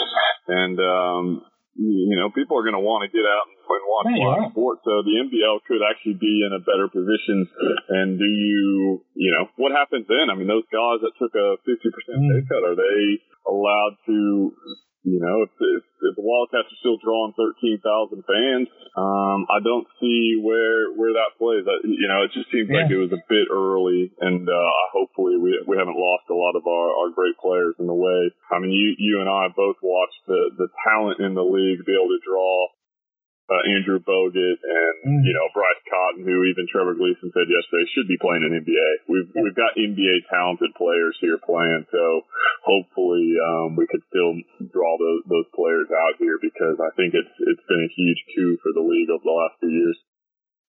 and 0.47 0.77
um, 0.79 1.45
you 1.75 2.15
know 2.15 2.29
people 2.31 2.57
are 2.57 2.65
going 2.65 2.77
to 2.77 2.83
want 2.83 3.05
to 3.05 3.11
get 3.11 3.25
out 3.25 3.47
and 3.49 3.57
watch 3.93 4.09
yeah, 4.09 4.25
live 4.25 4.51
sports. 4.51 4.81
So 4.83 5.05
the 5.05 5.15
NBL 5.21 5.63
could 5.69 5.83
actually 5.85 6.17
be 6.17 6.41
in 6.41 6.51
a 6.53 6.61
better 6.61 6.89
position. 6.89 7.47
And 7.89 8.17
do 8.17 8.25
you, 8.25 9.01
you 9.13 9.31
know, 9.31 9.49
what 9.55 9.71
happens 9.71 10.05
then? 10.09 10.29
I 10.29 10.35
mean, 10.35 10.49
those 10.49 10.67
guys 10.73 11.05
that 11.05 11.13
took 11.21 11.33
a 11.37 11.61
50% 11.61 11.69
pay 11.69 12.41
cut, 12.49 12.65
are 12.65 12.77
they 12.77 13.21
allowed 13.45 13.95
to 14.09 14.53
you 15.03 15.19
know, 15.19 15.43
if, 15.43 15.51
if, 15.59 15.83
if 15.83 16.13
the 16.15 16.23
Wildcats 16.23 16.71
are 16.71 16.79
still 16.79 16.95
drawing 17.03 17.35
13,000 17.35 18.23
fans, 18.23 18.71
um, 18.95 19.43
I 19.51 19.59
don't 19.59 19.83
see 19.99 20.39
where 20.39 20.95
where 20.95 21.11
that 21.19 21.35
plays. 21.35 21.67
I, 21.67 21.83
you 21.83 22.07
know, 22.07 22.23
it 22.23 22.31
just 22.31 22.47
seems 22.55 22.71
yeah. 22.71 22.87
like 22.87 22.91
it 22.91 22.99
was 23.01 23.11
a 23.11 23.19
bit 23.27 23.51
early, 23.51 24.15
and 24.23 24.47
uh, 24.47 24.71
hopefully 24.95 25.35
we 25.35 25.59
we 25.67 25.75
haven't 25.75 25.99
lost 25.99 26.31
a 26.31 26.37
lot 26.37 26.55
of 26.55 26.63
our, 26.63 26.87
our 27.03 27.09
great 27.11 27.35
players 27.35 27.75
in 27.83 27.87
the 27.87 27.97
way. 27.97 28.31
I 28.47 28.63
mean, 28.63 28.71
you 28.71 28.95
you 28.95 29.19
and 29.19 29.27
I 29.27 29.51
both 29.51 29.81
watched 29.83 30.23
the 30.27 30.55
the 30.55 30.71
talent 30.87 31.19
in 31.19 31.35
the 31.35 31.43
league 31.43 31.83
be 31.83 31.97
able 31.99 32.13
to 32.15 32.23
draw 32.23 32.71
uh, 33.51 33.63
Andrew 33.75 33.99
Bogut 33.99 34.59
and 34.63 34.95
mm. 35.03 35.21
you 35.27 35.33
know 35.35 35.47
Bryce 35.51 35.83
Cotton, 35.91 36.23
who 36.23 36.47
even 36.47 36.63
Trevor 36.71 36.95
Gleeson 36.95 37.27
said 37.35 37.51
yesterday 37.51 37.85
should 37.91 38.07
be 38.07 38.21
playing 38.21 38.47
in 38.47 38.55
NBA. 38.55 38.89
We've 39.11 39.29
yeah. 39.35 39.43
we've 39.43 39.59
got 39.59 39.75
NBA 39.75 40.31
talented 40.31 40.71
players 40.79 41.17
here 41.19 41.39
playing, 41.43 41.83
so 41.91 42.23
hopefully 42.63 43.35
um, 43.43 43.75
we 43.75 43.83
could 43.91 44.03
still 44.07 44.39
draw 44.71 44.95
those 44.95 45.27
those 45.27 45.49
players 45.51 45.91
out 45.91 46.15
here 46.23 46.39
because 46.39 46.79
I 46.79 46.95
think 46.95 47.11
it's 47.11 47.35
it's 47.43 47.65
been 47.67 47.83
a 47.83 47.91
huge 47.91 48.21
coup 48.31 48.55
for 48.63 48.71
the 48.71 48.85
league 48.85 49.11
over 49.11 49.23
the 49.23 49.35
last 49.35 49.59
few 49.59 49.75
years. 49.75 49.99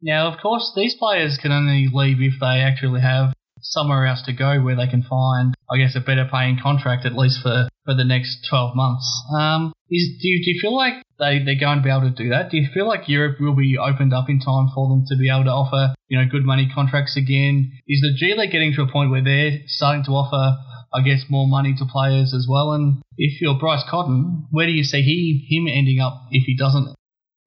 Now, 0.02 0.30
of 0.30 0.40
course, 0.40 0.74
these 0.76 0.94
players 0.94 1.40
can 1.42 1.52
only 1.52 1.90
leave 1.92 2.22
if 2.22 2.40
they 2.40 2.62
actually 2.62 3.02
have 3.02 3.34
somewhere 3.62 4.06
else 4.06 4.22
to 4.24 4.34
go 4.34 4.62
where 4.62 4.76
they 4.76 4.88
can 4.88 5.04
find, 5.04 5.56
I 5.70 5.78
guess, 5.78 5.96
a 5.96 6.02
better 6.02 6.28
paying 6.32 6.60
contract 6.62 7.06
at 7.06 7.16
least 7.16 7.42
for, 7.42 7.68
for 7.86 7.96
the 7.96 8.04
next 8.04 8.48
12 8.50 8.76
months. 8.76 9.08
Um, 9.38 9.74
is 9.90 10.20
do 10.22 10.28
you, 10.28 10.44
do 10.44 10.52
you 10.52 10.60
feel 10.62 10.76
like 10.76 11.04
they, 11.20 11.44
they're 11.44 11.60
going 11.60 11.78
to 11.80 11.84
be 11.84 11.90
able 11.90 12.10
to 12.10 12.16
do 12.16 12.30
that? 12.30 12.52
Do 12.52 12.58
you 12.58 12.68
feel 12.74 12.88
like 12.88 13.08
Europe 13.08 13.38
will 13.40 13.56
be 13.56 13.78
opened 13.78 14.14
up 14.14 14.30
in 14.30 14.40
time 14.40 14.68
for 14.74 14.90
them 14.90 15.06
to 15.08 15.16
be 15.18 15.30
able 15.30 15.46
to 15.46 15.52
offer, 15.52 15.96
you 16.08 16.20
know, 16.20 16.28
good 16.30 16.46
money 16.46 16.70
contracts 16.74 17.18
again? 17.18 17.72
Is 17.88 18.02
the 18.02 18.14
G 18.16 18.36
League 18.36 18.52
getting 18.52 18.74
to 18.76 18.84
a 18.84 18.92
point 18.92 19.12
where 19.12 19.24
they're 19.24 19.60
starting 19.68 20.04
to 20.06 20.12
offer, 20.12 20.60
I 20.94 21.02
guess, 21.02 21.26
more 21.30 21.48
money 21.48 21.74
to 21.78 21.86
players 21.86 22.34
as 22.36 22.48
well? 22.50 22.74
And 22.74 23.02
if 23.18 23.42
you're 23.42 23.58
Bryce 23.58 23.84
Cotton, 23.90 24.48
where 24.52 24.68
do 24.68 24.74
you 24.74 24.84
see 24.84 25.02
he 25.02 25.48
him 25.50 25.68
ending 25.68 26.00
up 26.00 26.28
if 26.32 26.44
he 26.46 26.56
doesn't, 26.56 26.96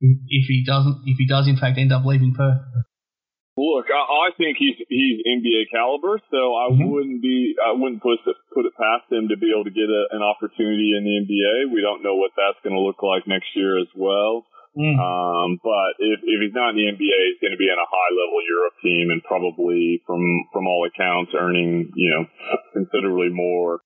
if 0.00 0.46
he 0.48 0.64
doesn't, 0.66 1.02
if 1.04 1.18
he 1.18 1.26
does 1.26 1.46
in 1.46 1.56
fact 1.56 1.78
end 1.78 1.92
up 1.92 2.04
leaving 2.04 2.34
Perth? 2.34 2.60
Look, 3.60 3.92
I, 3.92 4.00
I 4.00 4.28
think 4.40 4.56
he's 4.56 4.80
he's 4.88 5.20
NBA 5.20 5.68
caliber, 5.68 6.16
so 6.32 6.56
I 6.56 6.72
mm-hmm. 6.72 6.88
wouldn't 6.88 7.20
be 7.20 7.52
I 7.60 7.76
wouldn't 7.76 8.00
put 8.00 8.24
it, 8.24 8.36
put 8.56 8.64
it 8.64 8.72
past 8.72 9.12
him 9.12 9.28
to 9.28 9.36
be 9.36 9.52
able 9.52 9.68
to 9.68 9.76
get 9.76 9.84
a, 9.84 10.02
an 10.16 10.24
opportunity 10.24 10.96
in 10.96 11.04
the 11.04 11.14
NBA. 11.28 11.68
We 11.68 11.84
don't 11.84 12.00
know 12.00 12.16
what 12.16 12.32
that's 12.32 12.56
going 12.64 12.72
to 12.72 12.80
look 12.80 13.04
like 13.04 13.28
next 13.28 13.52
year 13.52 13.76
as 13.76 13.92
well. 13.92 14.48
Mm. 14.72 14.96
Um, 14.96 15.60
but 15.60 15.98
if, 15.98 16.24
if 16.24 16.38
he's 16.40 16.56
not 16.56 16.72
in 16.72 16.80
the 16.80 16.88
NBA, 16.88 17.18
he's 17.28 17.42
going 17.42 17.52
to 17.52 17.60
be 17.60 17.68
in 17.68 17.76
a 17.76 17.90
high 17.90 18.12
level 18.16 18.40
Europe 18.48 18.76
team 18.80 19.12
and 19.12 19.20
probably 19.28 20.00
from 20.08 20.24
from 20.56 20.64
all 20.64 20.88
accounts 20.88 21.36
earning 21.36 21.92
you 21.92 22.08
know 22.16 22.24
considerably 22.72 23.28
more 23.28 23.84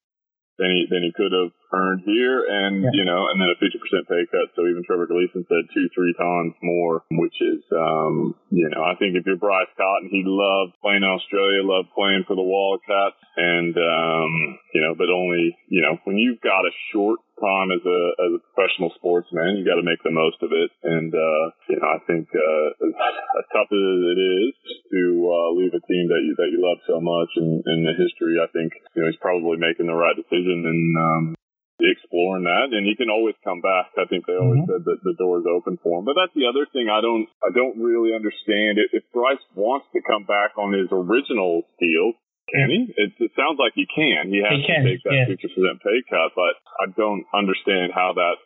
than 0.58 0.70
he 0.70 0.86
than 0.86 1.02
he 1.02 1.12
could 1.12 1.34
have 1.34 1.50
earned 1.74 2.02
here, 2.06 2.46
and 2.46 2.82
yeah. 2.82 2.94
you 2.94 3.04
know, 3.04 3.26
and 3.26 3.40
then 3.40 3.50
a 3.50 3.58
fifty 3.58 3.78
percent 3.78 4.06
pay 4.06 4.22
cut. 4.30 4.54
So 4.54 4.66
even 4.66 4.86
Trevor 4.86 5.10
Gleeson 5.10 5.42
said 5.48 5.66
two, 5.74 5.88
three 5.94 6.14
times 6.14 6.54
more, 6.62 7.02
which 7.10 7.34
is, 7.42 7.62
um, 7.74 8.34
you 8.50 8.70
know, 8.70 8.82
I 8.82 8.94
think 8.94 9.18
if 9.18 9.26
you're 9.26 9.40
Bryce 9.40 9.70
Cotton, 9.76 10.08
he 10.10 10.22
loved 10.22 10.78
playing 10.78 11.02
in 11.02 11.10
Australia, 11.10 11.66
loved 11.66 11.90
playing 11.94 12.24
for 12.26 12.38
the 12.38 12.46
Wildcats, 12.46 13.18
and 13.36 13.74
um, 13.74 14.58
you 14.72 14.80
know, 14.80 14.94
but 14.94 15.10
only, 15.10 15.58
you 15.68 15.82
know, 15.82 15.98
when 16.04 16.18
you've 16.18 16.40
got 16.40 16.66
a 16.66 16.72
short 16.94 17.18
time 17.40 17.74
as 17.74 17.82
a 17.82 18.00
as 18.22 18.30
a 18.38 18.40
professional 18.52 18.90
sportsman, 18.96 19.58
you 19.58 19.66
got 19.66 19.80
to 19.80 19.86
make 19.86 20.00
the 20.02 20.14
most 20.14 20.38
of 20.42 20.50
it. 20.54 20.70
And 20.82 21.10
uh, 21.10 21.44
you 21.68 21.76
know, 21.78 21.90
I 21.90 22.00
think 22.06 22.30
uh, 22.30 22.66
as, 23.40 23.46
tough 23.50 23.70
as 23.70 23.98
it 24.14 24.18
is 24.18 24.54
to 24.94 25.02
uh, 25.26 25.50
leave 25.58 25.74
a 25.74 25.82
team 25.84 26.06
that 26.10 26.22
you 26.22 26.32
that 26.38 26.50
you 26.50 26.62
love 26.62 26.80
so 26.86 27.00
much 27.02 27.30
and 27.36 27.62
in 27.66 27.86
the 27.86 27.94
history, 27.98 28.38
I 28.38 28.48
think 28.54 28.74
you 28.94 29.02
know 29.02 29.08
he's 29.10 29.20
probably 29.20 29.58
making 29.58 29.86
the 29.86 29.98
right 29.98 30.14
decision 30.14 30.62
and 30.66 30.82
um, 30.94 31.24
exploring 31.82 32.46
that. 32.46 32.70
And 32.70 32.86
he 32.86 32.94
can 32.94 33.10
always 33.10 33.34
come 33.42 33.58
back. 33.58 33.90
I 33.98 34.06
think 34.06 34.26
they 34.26 34.38
always 34.38 34.62
mm-hmm. 34.62 34.70
said 34.70 34.86
that 34.86 35.02
the 35.02 35.18
door 35.18 35.42
is 35.42 35.48
open 35.48 35.78
for 35.82 35.98
him. 35.98 36.06
But 36.06 36.14
that's 36.14 36.34
the 36.38 36.46
other 36.46 36.66
thing 36.70 36.86
I 36.86 37.02
don't 37.02 37.26
I 37.42 37.50
don't 37.50 37.78
really 37.82 38.14
understand. 38.14 38.78
If 38.78 39.02
Bryce 39.10 39.42
wants 39.58 39.90
to 39.92 40.00
come 40.06 40.24
back 40.24 40.54
on 40.54 40.72
his 40.72 40.88
original 40.94 41.66
deal, 41.82 42.14
can 42.50 42.68
he? 42.68 42.80
It, 42.96 43.10
it 43.18 43.32
sounds 43.34 43.56
like 43.56 43.72
he 43.72 43.88
can. 43.88 44.28
He 44.28 44.44
has 44.44 44.60
he 44.60 44.66
can, 44.66 44.84
to 44.84 44.90
take 44.92 45.02
that 45.04 45.32
fifty 45.32 45.48
yeah. 45.48 45.54
percent 45.54 45.76
pay 45.80 45.98
cut, 46.10 46.30
but 46.36 46.54
I 46.82 46.92
don't 46.92 47.24
understand 47.32 47.96
how 47.96 48.12
that 48.14 48.36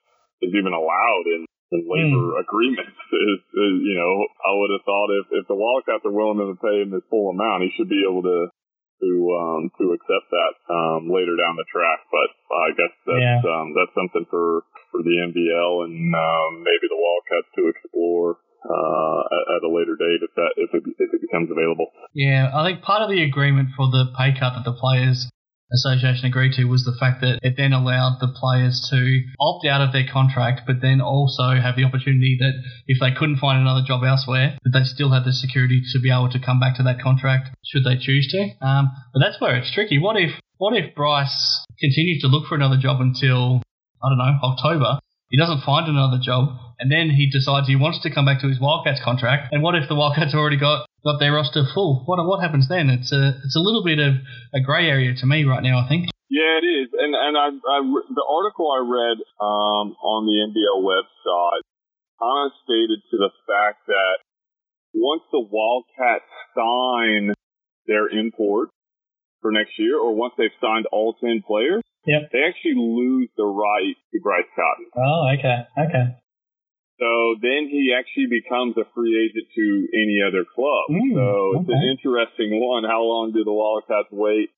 is 0.42 0.54
even 0.54 0.70
allowed 0.70 1.26
in, 1.26 1.42
in 1.74 1.80
labor 1.82 2.38
mm. 2.38 2.42
agreements. 2.42 2.94
Is, 3.08 3.40
is, 3.40 3.74
you 3.82 3.96
know, 3.96 4.14
I 4.20 4.52
would 4.54 4.70
have 4.78 4.84
thought 4.84 5.10
if 5.10 5.26
if 5.42 5.44
the 5.48 5.58
Wildcats 5.58 6.04
are 6.06 6.14
willing 6.14 6.38
to 6.38 6.54
pay 6.60 6.84
him 6.84 6.92
his 6.92 7.02
full 7.10 7.32
amount, 7.32 7.66
he 7.66 7.72
should 7.74 7.88
be 7.88 8.04
able 8.06 8.22
to 8.22 8.52
to 9.00 9.10
um 9.34 9.70
to 9.78 9.96
accept 9.96 10.28
that 10.30 10.52
um 10.70 11.10
later 11.10 11.34
down 11.34 11.56
the 11.56 11.66
track. 11.72 12.04
But 12.12 12.30
I 12.52 12.68
guess 12.76 12.94
that's 13.08 13.42
yeah. 13.42 13.42
um 13.48 13.74
that's 13.74 13.94
something 13.96 14.28
for 14.30 14.62
for 14.92 15.00
the 15.02 15.16
NBL 15.20 15.72
and 15.84 16.14
um, 16.14 16.50
maybe 16.64 16.88
the 16.88 16.96
Wildcats 16.96 17.50
to 17.56 17.62
explore 17.68 18.40
uh, 18.64 19.20
at, 19.56 19.62
a 19.62 19.70
later 19.70 19.94
date 19.98 20.22
if 20.22 20.32
that 20.34 20.52
if 20.56 20.70
it, 20.74 20.82
if 20.86 21.08
it 21.14 21.20
becomes 21.22 21.50
available. 21.50 21.90
Yeah, 22.14 22.50
I 22.54 22.66
think 22.66 22.82
part 22.82 23.02
of 23.02 23.10
the 23.10 23.22
agreement 23.22 23.70
for 23.76 23.86
the 23.86 24.10
pay 24.16 24.32
cut 24.38 24.54
that 24.54 24.64
the 24.64 24.76
players 24.76 25.28
association 25.72 26.26
agreed 26.26 26.52
to 26.52 26.64
was 26.64 26.84
the 26.84 26.96
fact 26.98 27.20
that 27.20 27.38
it 27.42 27.54
then 27.56 27.72
allowed 27.72 28.18
the 28.20 28.28
players 28.28 28.80
to 28.90 29.20
opt 29.40 29.66
out 29.66 29.80
of 29.80 29.92
their 29.92 30.06
contract, 30.10 30.62
but 30.66 30.80
then 30.80 31.00
also 31.00 31.60
have 31.60 31.76
the 31.76 31.84
opportunity 31.84 32.36
that 32.40 32.56
if 32.86 32.98
they 33.00 33.12
couldn't 33.12 33.36
find 33.36 33.60
another 33.60 33.84
job 33.84 34.02
elsewhere, 34.02 34.56
that 34.64 34.70
they 34.72 34.84
still 34.84 35.12
had 35.12 35.24
the 35.24 35.32
security 35.32 35.82
to 35.92 36.00
be 36.00 36.10
able 36.10 36.30
to 36.30 36.40
come 36.40 36.58
back 36.58 36.76
to 36.76 36.82
that 36.82 37.00
contract 37.00 37.50
should 37.64 37.84
they 37.84 37.98
choose 37.98 38.28
to. 38.32 38.40
Um, 38.64 38.90
but 39.12 39.20
that's 39.20 39.40
where 39.40 39.56
it's 39.56 39.72
tricky. 39.72 39.98
What 39.98 40.16
if 40.16 40.32
what 40.56 40.76
if 40.76 40.94
Bryce 40.94 41.64
continues 41.78 42.22
to 42.22 42.28
look 42.28 42.48
for 42.48 42.54
another 42.54 42.78
job 42.78 43.00
until 43.00 43.62
I 44.02 44.08
don't 44.08 44.18
know 44.18 44.38
October? 44.42 44.98
He 45.28 45.36
doesn't 45.36 45.60
find 45.60 45.88
another 45.88 46.16
job, 46.16 46.56
and 46.80 46.90
then 46.90 47.10
he 47.12 47.28
decides 47.28 47.68
he 47.68 47.76
wants 47.76 48.00
to 48.02 48.10
come 48.10 48.24
back 48.24 48.40
to 48.40 48.48
his 48.48 48.58
Wildcats 48.60 49.00
contract. 49.04 49.52
And 49.52 49.62
what 49.62 49.74
if 49.74 49.88
the 49.88 49.94
Wildcats 49.94 50.32
already 50.32 50.56
got, 50.56 50.88
got 51.04 51.20
their 51.20 51.36
roster 51.36 51.64
full? 51.68 52.02
What 52.06 52.16
what 52.24 52.40
happens 52.40 52.68
then? 52.68 52.88
It's 52.88 53.12
a 53.12 53.36
it's 53.44 53.56
a 53.56 53.60
little 53.60 53.84
bit 53.84 53.98
of 53.98 54.24
a 54.54 54.60
grey 54.64 54.88
area 54.88 55.12
to 55.14 55.26
me 55.26 55.44
right 55.44 55.62
now. 55.62 55.84
I 55.84 55.88
think. 55.88 56.08
Yeah, 56.30 56.60
it 56.60 56.66
is. 56.66 56.88
And 56.96 57.12
and 57.12 57.36
I, 57.36 57.48
I 57.52 57.78
the 57.84 58.24
article 58.24 58.72
I 58.72 58.80
read 58.80 59.18
um, 59.36 59.96
on 60.00 60.24
the 60.24 60.36
NBL 60.48 60.80
website 60.80 61.64
kind 62.20 62.48
of 62.48 62.52
stated 62.64 63.00
to 63.12 63.16
the 63.16 63.30
fact 63.44 63.84
that 63.86 64.24
once 64.94 65.22
the 65.30 65.44
Wildcats 65.44 66.28
sign 66.56 67.34
their 67.86 68.08
import 68.08 68.70
for 69.40 69.52
next 69.52 69.78
year, 69.78 69.98
or 69.98 70.14
once 70.14 70.34
they've 70.36 70.56
signed 70.60 70.86
all 70.90 71.14
ten 71.20 71.42
players, 71.46 71.82
Yep. 72.08 72.32
They 72.32 72.40
actually 72.48 72.80
lose 72.80 73.28
the 73.36 73.44
right 73.44 73.96
to 74.12 74.16
Bryce 74.24 74.48
Cotton. 74.56 74.88
Oh, 74.96 75.28
okay, 75.36 75.68
okay. 75.76 76.16
So 76.98 77.38
then 77.40 77.70
he 77.70 77.94
actually 77.94 78.26
becomes 78.26 78.74
a 78.76 78.88
free 78.94 79.14
agent 79.14 79.46
to 79.54 79.66
any 79.94 80.18
other 80.24 80.42
club. 80.42 80.90
Mm, 80.90 81.14
so 81.14 81.60
it's 81.60 81.70
okay. 81.70 81.78
an 81.78 81.84
interesting 81.94 82.58
one. 82.58 82.82
How 82.82 83.04
long 83.04 83.30
do 83.30 83.44
the 83.44 83.54
Wildcats 83.54 84.10
wait 84.10 84.50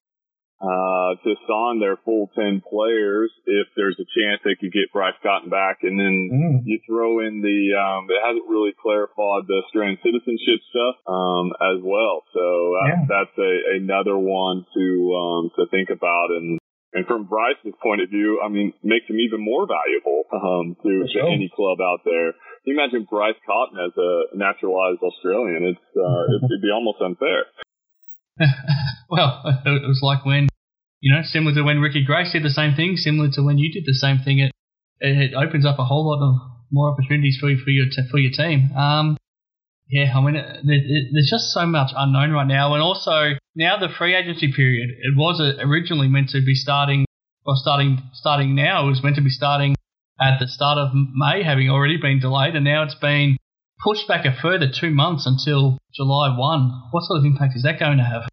uh, 0.57 1.21
to 1.21 1.37
sign 1.45 1.81
their 1.81 2.01
full 2.01 2.33
10 2.33 2.63
players 2.65 3.29
if 3.45 3.69
there's 3.77 4.01
a 4.01 4.09
chance 4.09 4.41
they 4.41 4.57
could 4.57 4.73
get 4.73 4.89
Bryce 4.89 5.19
Cotton 5.21 5.51
back? 5.51 5.85
And 5.85 6.01
then 6.01 6.17
mm. 6.33 6.57
you 6.65 6.81
throw 6.89 7.21
in 7.21 7.43
the, 7.43 7.77
um, 7.77 8.09
it 8.09 8.23
hasn't 8.25 8.49
really 8.49 8.73
clarified 8.73 9.45
the 9.45 9.61
Australian 9.67 9.99
citizenship 10.01 10.65
stuff 10.73 10.97
um, 11.11 11.53
as 11.61 11.85
well. 11.85 12.25
So 12.33 12.41
uh, 12.41 12.89
yeah. 12.89 13.05
that's 13.05 13.37
a, 13.37 13.53
another 13.85 14.17
one 14.17 14.65
to 14.73 14.87
um, 15.13 15.51
to 15.61 15.69
think 15.69 15.91
about. 15.91 16.33
And 16.33 16.60
and 16.93 17.07
from 17.07 17.27
Bryce's 17.27 17.75
point 17.83 18.03
of 18.03 18.11
view, 18.11 18.43
I 18.43 18.49
mean, 18.49 18.73
makes 18.83 19.07
him 19.07 19.19
even 19.21 19.45
more 19.45 19.67
valuable 19.67 20.27
um, 20.35 20.77
to, 20.83 20.91
to 21.07 21.19
any 21.31 21.51
club 21.55 21.79
out 21.79 22.03
there. 22.05 22.35
Can 22.65 22.67
you 22.67 22.75
imagine 22.75 23.07
Bryce 23.09 23.39
Cotton 23.47 23.79
as 23.79 23.95
a 23.97 24.37
naturalized 24.37 25.01
Australian? 25.03 25.71
It's 25.71 25.89
uh, 25.95 26.23
it'd 26.51 26.63
be 26.63 26.75
almost 26.75 26.99
unfair. 27.01 27.47
well, 29.09 29.43
it 29.67 29.87
was 29.87 30.01
like 30.03 30.25
when 30.25 30.49
you 31.01 31.15
know, 31.15 31.23
similar 31.23 31.55
to 31.55 31.63
when 31.63 31.81
Ricky 31.81 32.05
Grace 32.05 32.33
did 32.33 32.43
the 32.43 32.51
same 32.51 32.75
thing, 32.75 32.97
similar 32.97 33.31
to 33.33 33.43
when 33.43 33.59
you 33.59 33.73
did 33.73 33.85
the 33.87 33.95
same 33.95 34.19
thing 34.19 34.41
at 34.43 34.51
it 35.01 35.33
opens 35.33 35.65
up 35.65 35.79
a 35.79 35.85
whole 35.85 36.07
lot 36.07 36.21
of 36.21 36.35
more 36.71 36.93
opportunities 36.93 37.39
for 37.41 37.49
you 37.49 37.57
for 37.65 37.71
your 37.71 37.87
t- 37.87 38.09
for 38.11 38.19
your 38.19 38.33
team. 38.33 38.71
Um, 38.77 39.17
yeah, 39.89 40.13
I 40.15 40.21
mean, 40.21 40.37
it, 40.37 40.45
it, 40.65 41.05
there's 41.13 41.31
just 41.31 41.53
so 41.53 41.67
much 41.67 41.91
unknown 41.97 42.33
right 42.33 42.47
now, 42.47 42.75
and 42.75 42.83
also 42.83 43.40
now 43.55 43.79
the 43.79 43.89
free 43.89 44.15
agency 44.15 44.53
period. 44.53 44.91
It 44.91 45.17
was 45.17 45.41
originally 45.61 46.09
meant 46.09 46.31
to 46.31 46.41
be 46.45 46.55
starting, 46.55 47.07
or 47.45 47.55
starting 47.57 47.99
starting 48.13 48.55
now. 48.55 48.87
It 48.87 48.91
was 48.91 49.03
meant 49.03 49.17
to 49.17 49.23
be 49.23 49.31
starting 49.31 49.75
at 50.21 50.39
the 50.39 50.49
start 50.49 50.79
of 50.79 50.91
May, 50.95 51.43
having 51.43 51.71
already 51.71 51.97
been 51.97 52.21
delayed, 52.21 52.55
and 52.55 52.65
now 52.65 52.83
it's 52.83 52.95
been 52.95 53.37
pushed 53.83 54.07
back 54.07 54.27
a 54.27 54.37
further 54.41 54.69
two 54.69 54.91
months 54.91 55.27
until 55.27 55.79
July 55.95 56.37
one. 56.37 56.71
What 56.91 57.05
sort 57.05 57.21
of 57.21 57.25
impact 57.25 57.57
is 57.57 57.63
that 57.63 57.79
going 57.81 57.99
to 57.99 58.05
have? 58.05 58.29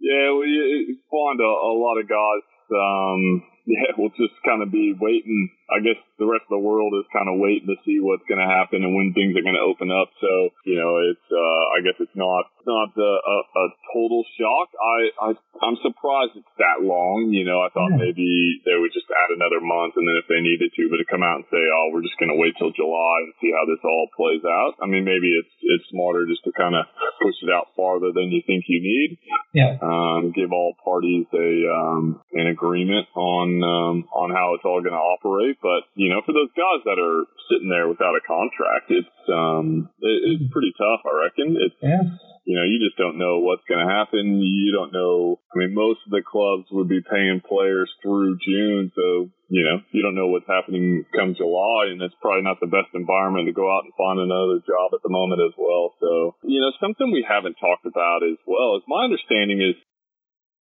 Yeah, 0.00 0.32
we 0.34 0.98
find 1.10 1.40
a, 1.40 1.44
a 1.44 1.72
lot 1.76 2.00
of 2.00 2.08
guys 2.08 2.42
um, 2.72 3.42
yeah, 3.66 3.92
we'll 3.98 4.14
just 4.14 4.34
kind 4.46 4.62
of 4.62 4.72
be 4.72 4.94
waiting. 4.98 5.50
I 5.70 5.82
guess 5.82 5.98
the 6.18 6.26
rest 6.26 6.46
of 6.50 6.58
the 6.58 6.66
world 6.66 6.94
is 6.98 7.06
kind 7.12 7.28
of 7.28 7.38
waiting 7.38 7.68
to 7.68 7.78
see 7.84 7.98
what's 8.00 8.26
going 8.26 8.40
to 8.40 8.48
happen 8.48 8.82
and 8.82 8.94
when 8.94 9.12
things 9.12 9.36
are 9.36 9.46
going 9.46 9.58
to 9.58 9.66
open 9.66 9.90
up. 9.90 10.10
So, 10.18 10.50
you 10.66 10.78
know, 10.78 10.98
it's, 11.02 11.28
uh, 11.30 11.62
I 11.76 11.78
guess 11.84 11.98
it's 12.00 12.18
not, 12.18 12.50
not 12.66 12.92
a, 12.96 13.12
a, 13.20 13.36
a 13.40 13.66
total 13.92 14.24
shock. 14.38 14.68
I, 14.76 14.98
I, 15.18 15.28
I'm 15.64 15.78
surprised 15.84 16.36
it's 16.36 16.56
that 16.58 16.82
long. 16.84 17.30
You 17.32 17.44
know, 17.44 17.60
I 17.60 17.68
thought 17.70 17.94
yeah. 17.94 18.10
maybe 18.10 18.60
they 18.64 18.76
would 18.76 18.92
just 18.92 19.08
add 19.10 19.34
another 19.34 19.60
month 19.60 19.94
and 19.96 20.04
then 20.08 20.16
if 20.18 20.26
they 20.28 20.40
needed 20.40 20.72
to, 20.74 20.82
but 20.90 20.98
to 20.98 21.08
come 21.08 21.22
out 21.22 21.44
and 21.44 21.48
say, 21.52 21.60
oh, 21.60 21.90
we're 21.92 22.06
just 22.06 22.18
going 22.20 22.32
to 22.32 22.40
wait 22.40 22.56
till 22.58 22.74
July 22.74 23.28
and 23.28 23.36
see 23.40 23.52
how 23.52 23.64
this 23.68 23.82
all 23.84 24.08
plays 24.16 24.44
out. 24.44 24.76
I 24.80 24.86
mean, 24.86 25.04
maybe 25.04 25.32
it's, 25.34 25.54
it's 25.62 25.86
smarter 25.90 26.26
just 26.26 26.44
to 26.44 26.52
kind 26.52 26.74
of 26.76 26.88
push 27.20 27.36
it 27.42 27.50
out 27.52 27.72
farther 27.76 28.12
than 28.12 28.32
you 28.32 28.42
think 28.46 28.64
you 28.68 28.80
need. 28.80 29.18
Yeah. 29.52 29.76
Um, 29.80 30.32
give 30.32 30.52
all 30.52 30.74
parties 30.80 31.26
a, 31.32 31.50
um, 31.68 32.20
an 32.32 32.46
agreement 32.46 33.08
on, 33.14 33.48
um, 33.62 33.96
on 34.12 34.30
how 34.30 34.54
it's 34.54 34.64
all 34.64 34.80
going 34.80 34.96
to 34.96 35.00
operate. 35.00 35.58
But 35.62 35.88
you 35.94 36.08
know, 36.08 36.22
for 36.24 36.32
those 36.32 36.52
guys 36.56 36.80
that 36.84 36.98
are 36.98 37.24
sitting 37.50 37.68
there 37.68 37.88
without 37.88 38.16
a 38.16 38.22
contract, 38.24 38.90
it's 38.90 39.20
um, 39.28 39.90
it, 40.00 40.40
it's 40.40 40.52
pretty 40.52 40.72
tough. 40.78 41.02
I 41.04 41.12
reckon. 41.24 41.56
It's 41.58 41.76
yeah. 41.82 42.04
You 42.44 42.56
know, 42.56 42.64
you 42.64 42.80
just 42.80 42.96
don't 42.96 43.18
know 43.20 43.44
what's 43.44 43.66
going 43.68 43.84
to 43.84 43.92
happen. 43.92 44.40
You 44.40 44.72
don't 44.72 44.92
know. 44.92 45.38
I 45.52 45.58
mean, 45.58 45.74
most 45.74 46.00
of 46.06 46.10
the 46.10 46.24
clubs 46.24 46.66
would 46.72 46.88
be 46.88 47.04
paying 47.04 47.42
players 47.44 47.90
through 48.02 48.38
June, 48.40 48.90
so 48.96 49.28
you 49.50 49.66
know, 49.66 49.82
you 49.90 50.00
don't 50.00 50.14
know 50.14 50.30
what's 50.30 50.46
happening 50.46 51.04
come 51.10 51.34
July, 51.34 51.90
and 51.90 52.00
it's 52.00 52.14
probably 52.22 52.46
not 52.46 52.62
the 52.62 52.70
best 52.70 52.94
environment 52.94 53.50
to 53.50 53.52
go 53.52 53.66
out 53.66 53.82
and 53.82 53.92
find 53.98 54.22
another 54.22 54.62
job 54.62 54.94
at 54.94 55.02
the 55.02 55.10
moment 55.10 55.42
as 55.42 55.52
well. 55.58 55.90
So, 55.98 56.38
you 56.46 56.62
know, 56.62 56.70
something 56.78 57.10
we 57.10 57.26
haven't 57.26 57.58
talked 57.58 57.84
about 57.84 58.22
as 58.22 58.38
well 58.46 58.78
is 58.78 58.86
my 58.86 59.10
understanding 59.10 59.58
is 59.58 59.74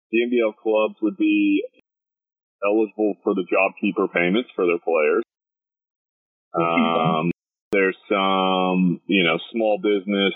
the 0.10 0.25
NBL 0.25 0.58
clubs 0.58 0.98
would 1.01 1.16
be 1.16 1.62
eligible 2.66 3.16
for 3.24 3.38
the 3.38 3.46
job 3.46 3.78
keeper 3.80 4.10
payments 4.10 4.50
for 4.58 4.66
their 4.66 4.82
players. 4.82 5.24
Um, 6.58 7.32
there's 7.72 7.98
some, 8.10 9.00
you 9.06 9.24
know, 9.24 9.38
small 9.54 9.78
business 9.78 10.34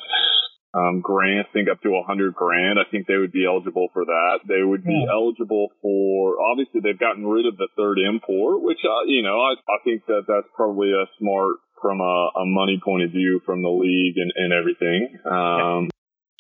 um, 0.76 1.00
grants, 1.00 1.50
I 1.50 1.54
think 1.54 1.70
up 1.72 1.82
to 1.84 1.96
a 1.96 2.04
hundred 2.04 2.36
grand. 2.36 2.78
I 2.78 2.84
think 2.92 3.08
they 3.08 3.16
would 3.16 3.32
be 3.32 3.48
eligible 3.48 3.88
for 3.94 4.04
that. 4.04 4.44
They 4.44 4.62
would 4.62 4.84
be 4.84 4.92
yeah. 4.92 5.14
eligible 5.16 5.72
for, 5.82 6.36
obviously 6.44 6.84
they've 6.84 7.00
gotten 7.00 7.26
rid 7.26 7.48
of 7.48 7.56
the 7.56 7.72
third 7.80 7.98
import, 7.98 8.62
which, 8.62 8.84
uh, 8.84 9.08
you 9.08 9.24
know, 9.24 9.40
I, 9.40 9.56
I 9.72 9.78
think 9.88 10.06
that 10.08 10.28
that's 10.28 10.52
probably 10.54 10.92
a 10.92 11.08
smart 11.18 11.64
from 11.82 12.02
a, 12.02 12.18
a 12.36 12.46
money 12.46 12.82
point 12.84 13.04
of 13.04 13.12
view 13.12 13.40
from 13.46 13.64
the 13.64 13.72
league 13.72 14.18
and, 14.18 14.32
and 14.36 14.52
everything. 14.52 15.16
Um, 15.24 15.90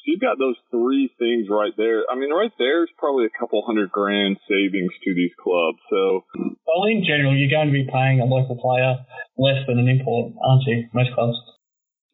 you've 0.04 0.22
got 0.22 0.38
those 0.38 0.56
three 0.70 1.10
things 1.18 1.48
right 1.50 1.74
there. 1.78 2.04
I 2.10 2.16
mean, 2.16 2.34
right 2.34 2.52
there 2.58 2.84
is 2.84 2.90
probably 2.98 3.26
a 3.26 3.34
couple 3.40 3.64
hundred 3.66 3.92
grand 3.92 4.38
savings 4.48 4.92
to 5.04 5.16
these 5.16 5.32
clubs. 5.40 5.80
So, 5.90 6.26
well, 6.68 6.86
in 6.92 7.04
general, 7.08 7.36
you're 7.36 7.52
going 7.52 7.68
to 7.68 7.74
be 7.74 7.88
paying 7.88 8.20
a 8.22 8.26
local 8.26 8.56
player 8.60 9.00
less 9.38 9.64
than 9.68 9.80
an 9.80 9.88
import, 9.88 10.34
aren't 10.44 10.64
you? 10.68 10.88
Most 10.94 11.14
clubs. 11.14 11.38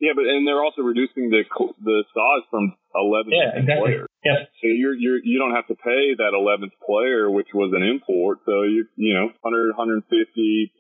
Yeah, 0.02 0.18
but 0.18 0.26
and 0.26 0.50
they're 0.50 0.66
also 0.66 0.82
reducing 0.82 1.30
the 1.30 1.46
the 1.86 2.04
size 2.10 2.46
from 2.50 2.74
eleven 2.98 3.30
yeah, 3.30 3.54
exactly. 3.54 4.02
players. 4.02 4.10
Yeah. 4.26 4.50
So 4.58 4.66
you're 4.66 4.98
you're 4.98 5.22
you 5.22 5.38
don't 5.38 5.54
have 5.54 5.70
to 5.70 5.78
pay 5.78 6.18
that 6.18 6.34
eleventh 6.34 6.74
player, 6.82 7.30
which 7.30 7.54
was 7.54 7.70
an 7.78 7.86
import. 7.86 8.42
So 8.50 8.66
you 8.66 8.90
you 8.98 9.14
know 9.14 9.30
100 9.46 9.78
150 9.78 10.10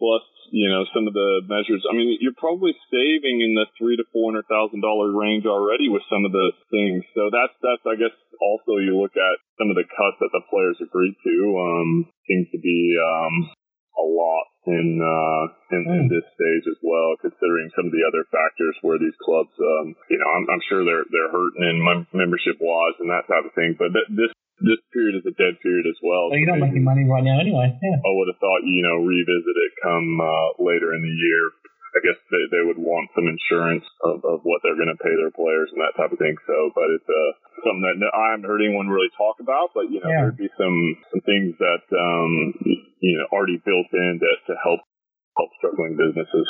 plus 0.01 0.25
you 0.49 0.73
know 0.73 0.89
some 0.89 1.05
of 1.05 1.13
the 1.13 1.45
measures. 1.45 1.85
I 1.85 1.93
mean, 1.93 2.17
you're 2.17 2.33
probably 2.33 2.73
saving 2.89 3.45
in 3.45 3.53
the 3.53 3.69
three 3.77 3.93
to 3.93 4.05
four 4.09 4.33
hundred 4.33 4.49
thousand 4.49 4.81
dollar 4.81 5.13
range 5.13 5.45
already 5.45 5.85
with 5.85 6.01
some 6.09 6.25
of 6.25 6.33
the 6.33 6.57
things. 6.73 7.05
So 7.13 7.29
that's 7.29 7.53
that's 7.61 7.85
I 7.85 8.01
guess 8.01 8.17
also 8.41 8.81
you 8.81 8.97
look 8.97 9.13
at 9.13 9.35
some 9.61 9.69
of 9.69 9.77
the 9.77 9.85
cuts 9.85 10.17
that 10.17 10.33
the 10.33 10.41
players 10.49 10.81
agreed 10.81 11.13
to. 11.13 11.35
Um, 11.61 12.09
seems 12.25 12.49
to 12.51 12.59
be 12.61 12.97
um 12.97 13.53
a 13.97 14.05
lot 14.05 14.45
in 14.69 15.01
uh, 15.01 15.43
in, 15.73 15.81
in, 15.89 16.01
hmm. 16.05 16.13
this 16.13 16.25
stage 16.37 16.65
as 16.69 16.79
well, 16.85 17.17
considering 17.19 17.73
some 17.73 17.89
of 17.89 17.93
the 17.93 18.05
other 18.05 18.23
factors 18.29 18.77
where 18.85 19.01
these 19.01 19.15
clubs, 19.25 19.51
um, 19.57 19.97
you 20.07 20.19
know, 20.21 20.29
I'm, 20.29 20.45
I'm 20.53 20.63
sure 20.69 20.85
they're 20.85 21.07
they're 21.09 21.33
hurting 21.33 21.65
in 21.65 21.77
membership 22.13 22.61
wise 22.61 22.97
and 23.01 23.09
that 23.09 23.25
type 23.25 23.43
of 23.43 23.53
thing. 23.57 23.75
But 23.75 23.91
th- 23.91 24.11
this 24.13 24.31
this 24.61 24.81
period 24.93 25.17
is 25.17 25.25
a 25.25 25.33
dead 25.33 25.57
period 25.65 25.89
as 25.89 25.97
well. 26.05 26.29
well 26.29 26.37
you're 26.37 26.53
not 26.53 26.61
making 26.61 26.85
money 26.85 27.03
right 27.09 27.25
now 27.25 27.41
anyway. 27.41 27.73
Yeah. 27.81 27.97
I 27.97 28.11
would 28.13 28.29
have 28.29 28.37
thought 28.37 28.61
you 28.63 28.85
know 28.85 29.01
revisit 29.01 29.55
it 29.57 29.71
come 29.81 30.21
uh, 30.21 30.49
later 30.61 30.93
in 30.93 31.01
the 31.01 31.15
year 31.15 31.43
I 31.91 31.99
guess 31.99 32.19
they, 32.31 32.43
they 32.55 32.63
would 32.63 32.79
want 32.79 33.11
some 33.11 33.27
insurance 33.27 33.83
of, 34.07 34.23
of 34.23 34.47
what 34.47 34.63
they're 34.63 34.79
going 34.79 34.91
to 34.95 35.03
pay 35.03 35.11
their 35.11 35.33
players 35.35 35.75
and 35.75 35.83
that 35.83 35.95
type 35.99 36.15
of 36.15 36.19
thing. 36.23 36.39
So, 36.47 36.71
but 36.71 36.87
it's 36.87 37.09
uh, 37.09 37.31
something 37.63 38.01
that 38.01 38.13
I 38.13 38.35
haven't 38.35 38.45
heard 38.45 38.61
anyone 38.61 38.89
really 38.89 39.09
talk 39.17 39.39
about. 39.39 39.73
But 39.73 39.89
you 39.89 40.01
know, 40.01 40.09
yeah. 40.09 40.29
there'd 40.29 40.37
be 40.37 40.51
some 40.57 40.77
some 41.09 41.21
things 41.25 41.55
that 41.57 41.83
um, 41.93 42.53
you 42.99 43.17
know 43.17 43.25
already 43.31 43.57
built 43.63 43.89
in 43.93 44.19
to, 44.21 44.29
to 44.51 44.53
help 44.61 44.81
help 45.37 45.49
struggling 45.57 45.97
businesses. 45.97 46.47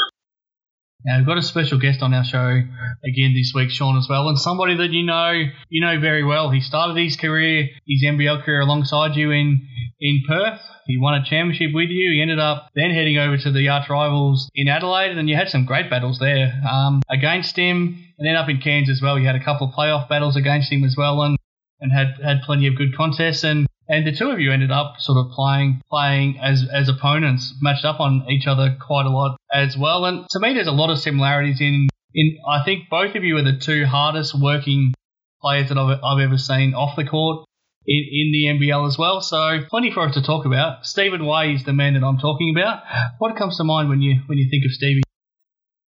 Now 1.05 1.17
we've 1.17 1.25
got 1.25 1.37
a 1.37 1.41
special 1.41 1.79
guest 1.79 2.01
on 2.01 2.13
our 2.13 2.23
show 2.23 2.61
again 3.03 3.33
this 3.33 3.53
week, 3.55 3.71
Sean, 3.71 3.97
as 3.97 4.07
well, 4.09 4.29
and 4.29 4.37
somebody 4.37 4.77
that 4.77 4.91
you 4.91 5.03
know 5.03 5.31
you 5.69 5.81
know 5.81 5.99
very 5.99 6.23
well. 6.23 6.51
He 6.51 6.61
started 6.61 7.01
his 7.01 7.17
career, 7.17 7.69
his 7.87 8.03
NBL 8.03 8.43
career, 8.43 8.61
alongside 8.61 9.15
you 9.15 9.31
in 9.31 9.67
in 9.99 10.21
Perth. 10.27 10.61
He 10.85 10.97
won 10.99 11.15
a 11.15 11.23
championship 11.23 11.71
with 11.73 11.89
you. 11.89 12.11
He 12.11 12.21
ended 12.21 12.39
up 12.39 12.69
then 12.75 12.91
heading 12.91 13.17
over 13.17 13.37
to 13.37 13.51
the 13.51 13.69
arch 13.69 13.89
rivals 13.89 14.49
in 14.53 14.67
Adelaide, 14.67 15.09
and 15.09 15.17
then 15.17 15.27
you 15.27 15.35
had 15.35 15.49
some 15.49 15.65
great 15.65 15.89
battles 15.89 16.19
there 16.19 16.61
um, 16.69 17.01
against 17.09 17.55
him. 17.55 18.05
And 18.19 18.27
then 18.27 18.35
up 18.35 18.49
in 18.49 18.59
Cairns 18.59 18.89
as 18.89 19.01
well, 19.01 19.17
you 19.17 19.25
had 19.25 19.35
a 19.35 19.43
couple 19.43 19.67
of 19.67 19.73
playoff 19.73 20.07
battles 20.07 20.35
against 20.35 20.71
him 20.71 20.83
as 20.83 20.95
well, 20.95 21.23
and 21.23 21.37
and 21.79 21.91
had 21.91 22.19
had 22.23 22.41
plenty 22.45 22.67
of 22.67 22.75
good 22.75 22.95
contests. 22.95 23.43
And 23.43 23.65
and 23.91 24.07
the 24.07 24.13
two 24.13 24.29
of 24.29 24.39
you 24.39 24.53
ended 24.53 24.71
up 24.71 24.95
sort 24.99 25.17
of 25.17 25.31
playing 25.31 25.81
playing 25.89 26.39
as 26.41 26.65
as 26.73 26.87
opponents, 26.87 27.53
matched 27.61 27.83
up 27.83 27.99
on 27.99 28.25
each 28.29 28.47
other 28.47 28.77
quite 28.79 29.05
a 29.05 29.09
lot 29.09 29.37
as 29.53 29.77
well. 29.77 30.05
And 30.05 30.25
to 30.31 30.39
me, 30.39 30.53
there's 30.53 30.67
a 30.67 30.71
lot 30.71 30.89
of 30.89 30.97
similarities 30.97 31.59
in 31.59 31.89
in. 32.15 32.37
I 32.47 32.63
think 32.63 32.89
both 32.89 33.15
of 33.15 33.23
you 33.25 33.35
are 33.37 33.43
the 33.43 33.57
two 33.57 33.85
hardest 33.85 34.33
working 34.33 34.93
players 35.41 35.67
that 35.69 35.77
I've, 35.77 35.99
I've 36.03 36.23
ever 36.23 36.37
seen 36.37 36.73
off 36.73 36.95
the 36.95 37.03
court 37.03 37.45
in, 37.85 38.05
in 38.11 38.31
the 38.31 38.65
NBL 38.65 38.87
as 38.87 38.97
well. 38.97 39.19
So 39.19 39.59
plenty 39.69 39.91
for 39.91 40.07
us 40.07 40.13
to 40.13 40.23
talk 40.23 40.45
about. 40.45 40.85
Stephen 40.85 41.25
Weigh 41.25 41.55
is 41.55 41.65
the 41.65 41.73
man 41.73 41.95
that 41.95 42.03
I'm 42.03 42.17
talking 42.17 42.55
about. 42.55 42.83
What 43.19 43.35
comes 43.35 43.57
to 43.57 43.65
mind 43.65 43.89
when 43.89 44.01
you 44.01 44.21
when 44.27 44.37
you 44.37 44.49
think 44.49 44.63
of 44.65 44.71
Stevie? 44.71 45.03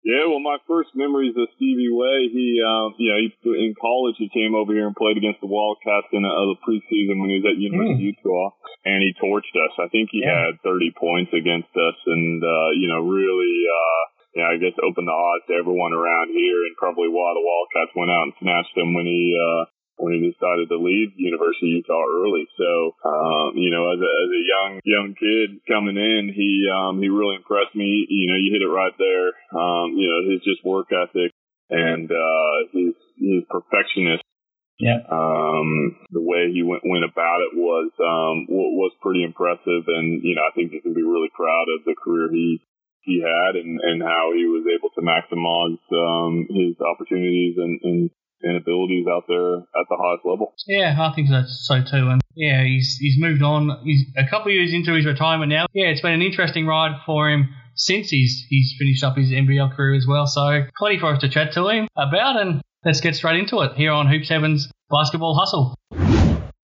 Yeah, 0.03 0.27
well, 0.27 0.43
my 0.43 0.59
first 0.67 0.91
memories 0.99 1.31
of 1.39 1.47
Stevie 1.55 1.87
Weigh, 1.87 2.27
he, 2.27 2.59
um, 2.59 2.91
you 2.99 3.07
know, 3.07 3.19
he, 3.23 3.31
in 3.55 3.71
college 3.79 4.19
he 4.19 4.27
came 4.27 4.51
over 4.51 4.75
here 4.75 4.83
and 4.83 4.99
played 4.99 5.15
against 5.15 5.39
the 5.39 5.47
Wildcats 5.47 6.11
in 6.11 6.27
a, 6.27 6.31
a 6.31 6.59
preseason 6.59 7.23
when 7.23 7.31
he 7.31 7.39
was 7.39 7.47
at 7.47 7.55
University 7.55 8.11
mm. 8.11 8.11
of 8.11 8.19
Utah, 8.19 8.51
and 8.83 8.99
he 8.99 9.15
torched 9.15 9.55
us. 9.55 9.71
I 9.79 9.87
think 9.87 10.11
he 10.11 10.27
yeah. 10.27 10.51
had 10.51 10.59
30 10.59 10.91
points 10.99 11.31
against 11.31 11.71
us, 11.71 11.95
and 12.03 12.43
uh, 12.43 12.69
you 12.75 12.91
know, 12.91 12.99
really, 12.99 13.55
uh, 13.63 14.03
yeah, 14.43 14.47
I 14.51 14.59
guess 14.59 14.75
opened 14.83 15.07
the 15.07 15.15
odds 15.15 15.47
to 15.47 15.55
everyone 15.55 15.95
around 15.95 16.35
here, 16.35 16.67
and 16.67 16.75
probably 16.75 17.07
why 17.07 17.31
the 17.31 17.45
Wildcats 17.47 17.95
went 17.95 18.11
out 18.11 18.27
and 18.27 18.35
snatched 18.43 18.75
him 18.75 18.91
when 18.91 19.07
he 19.07 19.31
uh, 19.39 19.71
when 20.03 20.19
he 20.19 20.35
decided 20.35 20.67
to 20.67 20.75
leave 20.75 21.15
University 21.15 21.79
of 21.79 21.87
Utah 21.87 22.03
early. 22.11 22.43
So, 22.59 22.91
um, 23.07 23.55
you 23.55 23.71
know, 23.71 23.87
as 23.95 24.03
a, 24.03 24.11
as 24.11 24.29
a 24.35 24.43
young, 24.43 24.71
young 24.83 25.09
kid 25.15 25.63
coming 25.63 25.95
in, 25.95 26.27
he, 26.35 26.67
um, 26.67 26.99
he 26.99 27.07
really 27.07 27.39
impressed 27.39 27.71
me. 27.71 28.03
You 28.11 28.27
know, 28.27 28.35
you 28.35 28.51
hit 28.51 28.67
it 28.67 28.67
right 28.67 28.91
there. 28.99 29.31
Um, 29.55 29.95
you 29.95 30.11
know, 30.11 30.19
his 30.27 30.43
just 30.43 30.59
work 30.67 30.91
ethic 30.91 31.31
and, 31.71 32.11
uh, 32.11 32.55
his, 32.75 32.91
his 33.15 33.47
perfectionist. 33.47 34.27
Yeah. 34.75 34.99
Um, 35.07 35.95
the 36.11 36.19
way 36.19 36.51
he 36.51 36.67
went, 36.67 36.83
went 36.83 37.07
about 37.07 37.39
it 37.47 37.55
was, 37.55 37.87
um, 38.03 38.51
was 38.51 38.91
pretty 38.99 39.23
impressive. 39.23 39.87
And, 39.87 40.19
you 40.19 40.35
know, 40.35 40.43
I 40.43 40.51
think 40.51 40.75
you 40.75 40.83
can 40.83 40.91
be 40.91 41.07
really 41.07 41.31
proud 41.31 41.71
of 41.79 41.87
the 41.87 41.95
career 41.95 42.27
he, 42.27 42.59
he 43.07 43.23
had 43.23 43.55
and, 43.55 43.79
and 43.79 44.03
how 44.03 44.35
he 44.35 44.43
was 44.51 44.67
able 44.67 44.91
to 44.99 45.01
maximize, 45.05 45.79
um, 45.95 46.43
his 46.51 46.75
opportunities 46.83 47.55
and, 47.55 47.79
and 47.83 48.01
and 48.43 48.57
abilities 48.57 49.07
out 49.07 49.23
there 49.27 49.55
at 49.57 49.87
the 49.89 49.97
highest 49.97 50.25
level. 50.25 50.53
Yeah, 50.67 50.95
I 50.99 51.13
think 51.15 51.29
that's 51.29 51.65
so 51.65 51.81
too. 51.81 52.09
And 52.09 52.21
yeah, 52.35 52.63
he's 52.63 52.97
he's 52.99 53.15
moved 53.17 53.41
on. 53.41 53.81
He's 53.83 54.05
a 54.17 54.27
couple 54.29 54.51
of 54.51 54.55
years 54.55 54.73
into 54.73 54.93
his 54.93 55.05
retirement 55.05 55.49
now. 55.49 55.65
Yeah, 55.73 55.87
it's 55.87 56.01
been 56.01 56.13
an 56.13 56.21
interesting 56.21 56.67
ride 56.67 56.99
for 57.05 57.29
him 57.29 57.49
since 57.75 58.09
he's 58.09 58.45
he's 58.49 58.75
finished 58.77 59.03
up 59.03 59.17
his 59.17 59.29
NBL 59.29 59.75
career 59.75 59.95
as 59.95 60.05
well. 60.07 60.27
So 60.27 60.65
plenty 60.77 60.99
for 60.99 61.13
us 61.13 61.21
to 61.21 61.29
chat 61.29 61.53
to 61.53 61.67
him 61.69 61.87
about, 61.97 62.39
and 62.39 62.61
let's 62.85 63.01
get 63.01 63.15
straight 63.15 63.39
into 63.39 63.61
it 63.61 63.73
here 63.75 63.91
on 63.91 64.07
Hoops 64.07 64.29
Heaven's 64.29 64.69
Basketball 64.89 65.35
Hustle. 65.39 65.75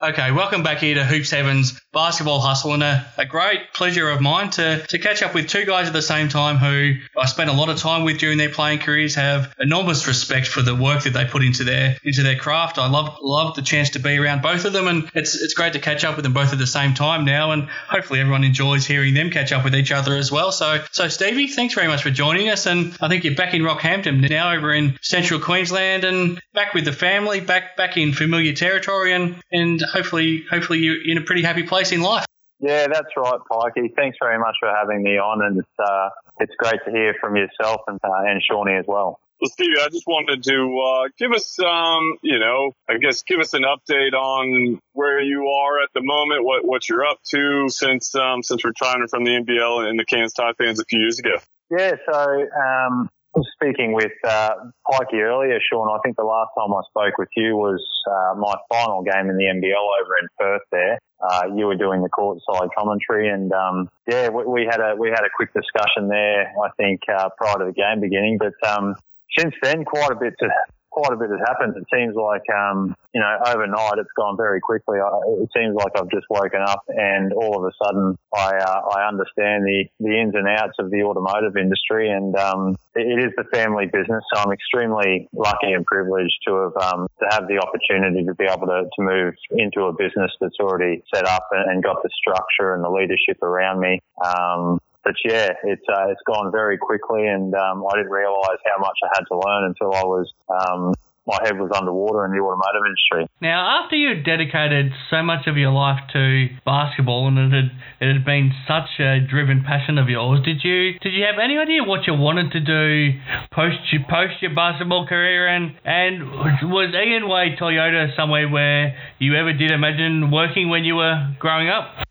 Okay, 0.01 0.31
welcome 0.31 0.63
back 0.63 0.77
here 0.77 0.95
to 0.95 1.03
Hoops 1.03 1.29
Heavens 1.29 1.77
Basketball 1.91 2.39
Hustle, 2.39 2.73
and 2.73 2.83
a, 2.83 3.05
a, 3.17 3.25
great 3.25 3.73
pleasure 3.73 4.09
of 4.09 4.21
mine 4.21 4.49
to, 4.51 4.85
to 4.87 4.97
catch 4.97 5.21
up 5.21 5.33
with 5.33 5.47
two 5.49 5.65
guys 5.65 5.87
at 5.87 5.93
the 5.93 6.01
same 6.01 6.29
time 6.29 6.55
who 6.55 6.93
I 7.17 7.25
spent 7.25 7.49
a 7.49 7.53
lot 7.53 7.67
of 7.67 7.79
time 7.79 8.05
with 8.05 8.17
during 8.17 8.37
their 8.37 8.49
playing 8.49 8.79
careers, 8.79 9.15
have 9.15 9.53
enormous 9.59 10.07
respect 10.07 10.47
for 10.47 10.61
the 10.61 10.73
work 10.73 11.03
that 11.03 11.09
they 11.09 11.25
put 11.25 11.43
into 11.43 11.65
their 11.65 11.97
into 12.01 12.23
their 12.23 12.37
craft. 12.37 12.77
I 12.77 12.87
love 12.87 13.17
love 13.21 13.55
the 13.55 13.61
chance 13.61 13.89
to 13.89 13.99
be 13.99 14.17
around 14.17 14.41
both 14.41 14.63
of 14.63 14.71
them, 14.71 14.87
and 14.87 15.11
it's 15.15 15.35
it's 15.35 15.53
great 15.53 15.73
to 15.73 15.79
catch 15.79 16.05
up 16.05 16.15
with 16.15 16.23
them 16.23 16.31
both 16.31 16.53
at 16.53 16.59
the 16.59 16.67
same 16.67 16.93
time 16.93 17.25
now, 17.25 17.51
and 17.51 17.67
hopefully 17.89 18.21
everyone 18.21 18.45
enjoys 18.45 18.85
hearing 18.85 19.13
them 19.15 19.31
catch 19.31 19.51
up 19.51 19.65
with 19.65 19.75
each 19.75 19.91
other 19.91 20.15
as 20.15 20.31
well. 20.31 20.53
So 20.53 20.81
so 20.93 21.09
Stevie, 21.09 21.47
thanks 21.47 21.73
very 21.73 21.87
much 21.89 22.03
for 22.03 22.09
joining 22.09 22.47
us, 22.47 22.67
and 22.67 22.95
I 23.01 23.09
think 23.09 23.25
you're 23.25 23.35
back 23.35 23.53
in 23.53 23.63
Rockhampton 23.63 24.29
now, 24.29 24.53
over 24.53 24.73
in 24.73 24.97
Central 25.01 25.41
Queensland, 25.41 26.05
and 26.05 26.39
back 26.53 26.73
with 26.73 26.85
the 26.85 26.93
family, 26.93 27.41
back 27.41 27.75
back 27.75 27.97
in 27.97 28.13
familiar 28.13 28.53
territory, 28.53 29.11
and 29.11 29.35
and 29.51 29.83
hopefully, 29.91 30.43
hopefully 30.49 30.79
you're 30.79 31.03
in 31.03 31.17
a 31.17 31.21
pretty 31.21 31.43
happy 31.43 31.63
place 31.63 31.91
in 31.91 32.01
life. 32.01 32.25
Yeah, 32.59 32.87
that's 32.87 33.15
right, 33.15 33.39
Pikey. 33.49 33.95
Thanks 33.95 34.17
very 34.21 34.37
much 34.37 34.55
for 34.59 34.69
having 34.69 35.01
me 35.01 35.17
on, 35.17 35.41
and 35.41 35.59
it's 35.59 35.79
uh, 35.79 36.09
it's 36.39 36.53
great 36.57 36.79
to 36.85 36.91
hear 36.91 37.15
from 37.19 37.37
yourself 37.37 37.81
and 37.87 37.99
uh, 38.03 38.09
and 38.27 38.41
Shawnee 38.43 38.75
as 38.75 38.85
well. 38.87 39.19
Well, 39.39 39.49
Stevie, 39.49 39.79
I 39.81 39.87
just 39.87 40.05
wanted 40.05 40.43
to 40.43 40.81
uh, 40.85 41.09
give 41.17 41.31
us 41.31 41.55
some, 41.55 42.17
you 42.21 42.39
know, 42.39 42.73
I 42.89 42.97
guess 42.97 43.23
give 43.23 43.39
us 43.39 43.53
an 43.53 43.63
update 43.63 44.11
on 44.11 44.81
where 44.91 45.21
you 45.21 45.47
are 45.47 45.81
at 45.81 45.89
the 45.93 46.01
moment, 46.03 46.43
what 46.43 46.65
what 46.65 46.89
you're 46.89 47.05
up 47.05 47.19
to 47.29 47.69
since 47.69 48.13
um, 48.15 48.43
since 48.43 48.65
retiring 48.65 49.07
from 49.07 49.23
the 49.23 49.31
NBL 49.31 49.89
and 49.89 49.97
the 49.97 50.03
Cairns 50.03 50.33
Taipans 50.33 50.81
a 50.81 50.85
few 50.89 50.99
years 50.99 51.19
ago. 51.19 51.37
Yeah, 51.71 51.95
so 52.11 52.47
um, 52.51 53.09
speaking 53.53 53.93
with 53.93 54.11
uh, 54.25 54.51
Pikey 54.87 55.21
earlier, 55.21 55.59
Sean, 55.71 55.89
I 55.89 55.99
think 56.03 56.15
the 56.15 56.23
last 56.23 56.49
time 56.57 56.73
I 56.73 56.81
spoke 56.89 57.17
with 57.17 57.29
you 57.35 57.55
was 57.55 57.83
uh, 58.07 58.35
my 58.39 58.55
final 58.71 59.03
game 59.03 59.29
in 59.29 59.37
the 59.37 59.45
NBL 59.45 59.85
over 60.01 60.11
in 60.21 60.27
Perth. 60.37 60.61
There, 60.71 60.99
uh, 61.19 61.43
you 61.55 61.65
were 61.65 61.75
doing 61.75 62.01
the 62.01 62.09
courtside 62.09 62.69
commentary, 62.77 63.29
and 63.29 63.51
um, 63.51 63.89
yeah, 64.07 64.29
we, 64.29 64.45
we, 64.45 64.65
had 64.69 64.79
a 64.79 64.95
we 64.95 65.09
had 65.09 65.25
a 65.25 65.29
quick 65.35 65.53
discussion 65.53 66.07
there. 66.07 66.51
I 66.63 66.69
think 66.77 67.01
uh, 67.09 67.29
prior 67.37 67.59
to 67.59 67.65
the 67.65 67.73
game 67.73 68.01
beginning, 68.01 68.37
but 68.39 68.53
um, 68.67 68.95
since 69.37 69.53
then, 69.61 69.85
quite 69.85 70.11
a 70.11 70.15
bit 70.15 70.33
to 70.39 70.47
quite 70.89 71.13
a 71.13 71.17
bit 71.17 71.29
has 71.29 71.39
happened. 71.45 71.75
It 71.77 71.85
seems 71.93 72.15
like, 72.15 72.43
um, 72.49 72.95
you 73.13 73.21
know, 73.21 73.37
overnight 73.45 73.97
it's 73.97 74.11
gone 74.17 74.37
very 74.37 74.59
quickly. 74.59 74.99
I, 74.99 75.09
it 75.41 75.49
seems 75.55 75.75
like 75.75 75.93
I've 75.95 76.09
just 76.09 76.25
woken 76.29 76.61
up 76.61 76.83
and 76.87 77.33
all 77.33 77.57
of 77.57 77.63
a 77.63 77.73
sudden 77.83 78.17
I, 78.33 78.57
uh, 78.57 78.81
I 78.95 79.07
understand 79.07 79.65
the, 79.65 79.85
the 79.99 80.19
ins 80.19 80.35
and 80.35 80.47
outs 80.47 80.77
of 80.79 80.91
the 80.91 81.03
automotive 81.03 81.57
industry 81.57 82.09
and, 82.09 82.35
um, 82.35 82.75
it, 82.95 83.19
is 83.19 83.33
the 83.37 83.45
family 83.53 83.85
business. 83.85 84.23
So 84.33 84.41
I'm 84.41 84.51
extremely 84.51 85.29
lucky 85.33 85.71
and 85.73 85.85
privileged 85.85 86.37
to 86.47 86.69
have, 86.69 86.93
um, 86.93 87.07
to 87.19 87.25
have 87.29 87.47
the 87.47 87.59
opportunity 87.59 88.25
to 88.25 88.33
be 88.35 88.45
able 88.45 88.67
to, 88.67 88.83
to 88.83 89.01
move 89.01 89.33
into 89.51 89.83
a 89.83 89.93
business 89.93 90.31
that's 90.41 90.59
already 90.59 91.03
set 91.13 91.25
up 91.25 91.47
and, 91.51 91.71
and 91.71 91.83
got 91.83 92.01
the 92.03 92.09
structure 92.17 92.73
and 92.73 92.83
the 92.83 92.89
leadership 92.89 93.41
around 93.43 93.79
me. 93.79 93.99
Um, 94.23 94.79
but 95.03 95.15
yeah, 95.23 95.49
it's 95.63 95.85
uh, 95.87 96.07
it's 96.09 96.21
gone 96.25 96.51
very 96.51 96.77
quickly, 96.77 97.27
and 97.27 97.53
um, 97.55 97.85
I 97.87 97.97
didn't 97.97 98.11
realise 98.11 98.59
how 98.65 98.79
much 98.79 98.97
I 99.03 99.07
had 99.15 99.23
to 99.29 99.35
learn 99.35 99.63
until 99.65 99.93
I 99.93 100.03
was 100.03 100.27
um, 100.49 100.93
my 101.29 101.37
head 101.45 101.59
was 101.59 101.69
underwater 101.69 102.25
in 102.25 102.31
the 102.31 102.41
automotive 102.41 102.81
industry. 102.89 103.29
Now, 103.39 103.83
after 103.83 103.95
you 103.95 104.23
dedicated 104.23 104.91
so 105.13 105.21
much 105.21 105.45
of 105.45 105.57
your 105.57 105.71
life 105.71 106.01
to 106.13 106.47
basketball 106.65 107.27
and 107.27 107.37
it 107.37 107.53
had 107.53 107.69
it 108.01 108.13
had 108.17 108.25
been 108.25 108.51
such 108.67 108.99
a 108.99 109.21
driven 109.21 109.63
passion 109.63 109.97
of 109.97 110.09
yours, 110.09 110.41
did 110.43 110.63
you 110.63 110.97
did 110.99 111.13
you 111.13 111.23
have 111.29 111.37
any 111.37 111.57
idea 111.57 111.83
what 111.85 112.07
you 112.07 112.15
wanted 112.17 112.51
to 112.57 112.59
do 112.59 113.13
post 113.53 113.77
your 113.93 114.01
post 114.09 114.41
your 114.41 114.55
basketball 114.55 115.05
career? 115.05 115.47
And 115.47 115.77
and 115.85 116.25
was 116.65 116.89
Ian 116.97 117.29
Weigh 117.29 117.55
Toyota 117.61 118.15
somewhere 118.15 118.49
where 118.49 118.97
you 119.19 119.35
ever 119.35 119.53
did 119.53 119.71
imagine 119.71 120.31
working 120.31 120.69
when 120.69 120.83
you 120.83 120.95
were 120.95 121.35
growing 121.37 121.69
up? 121.69 122.08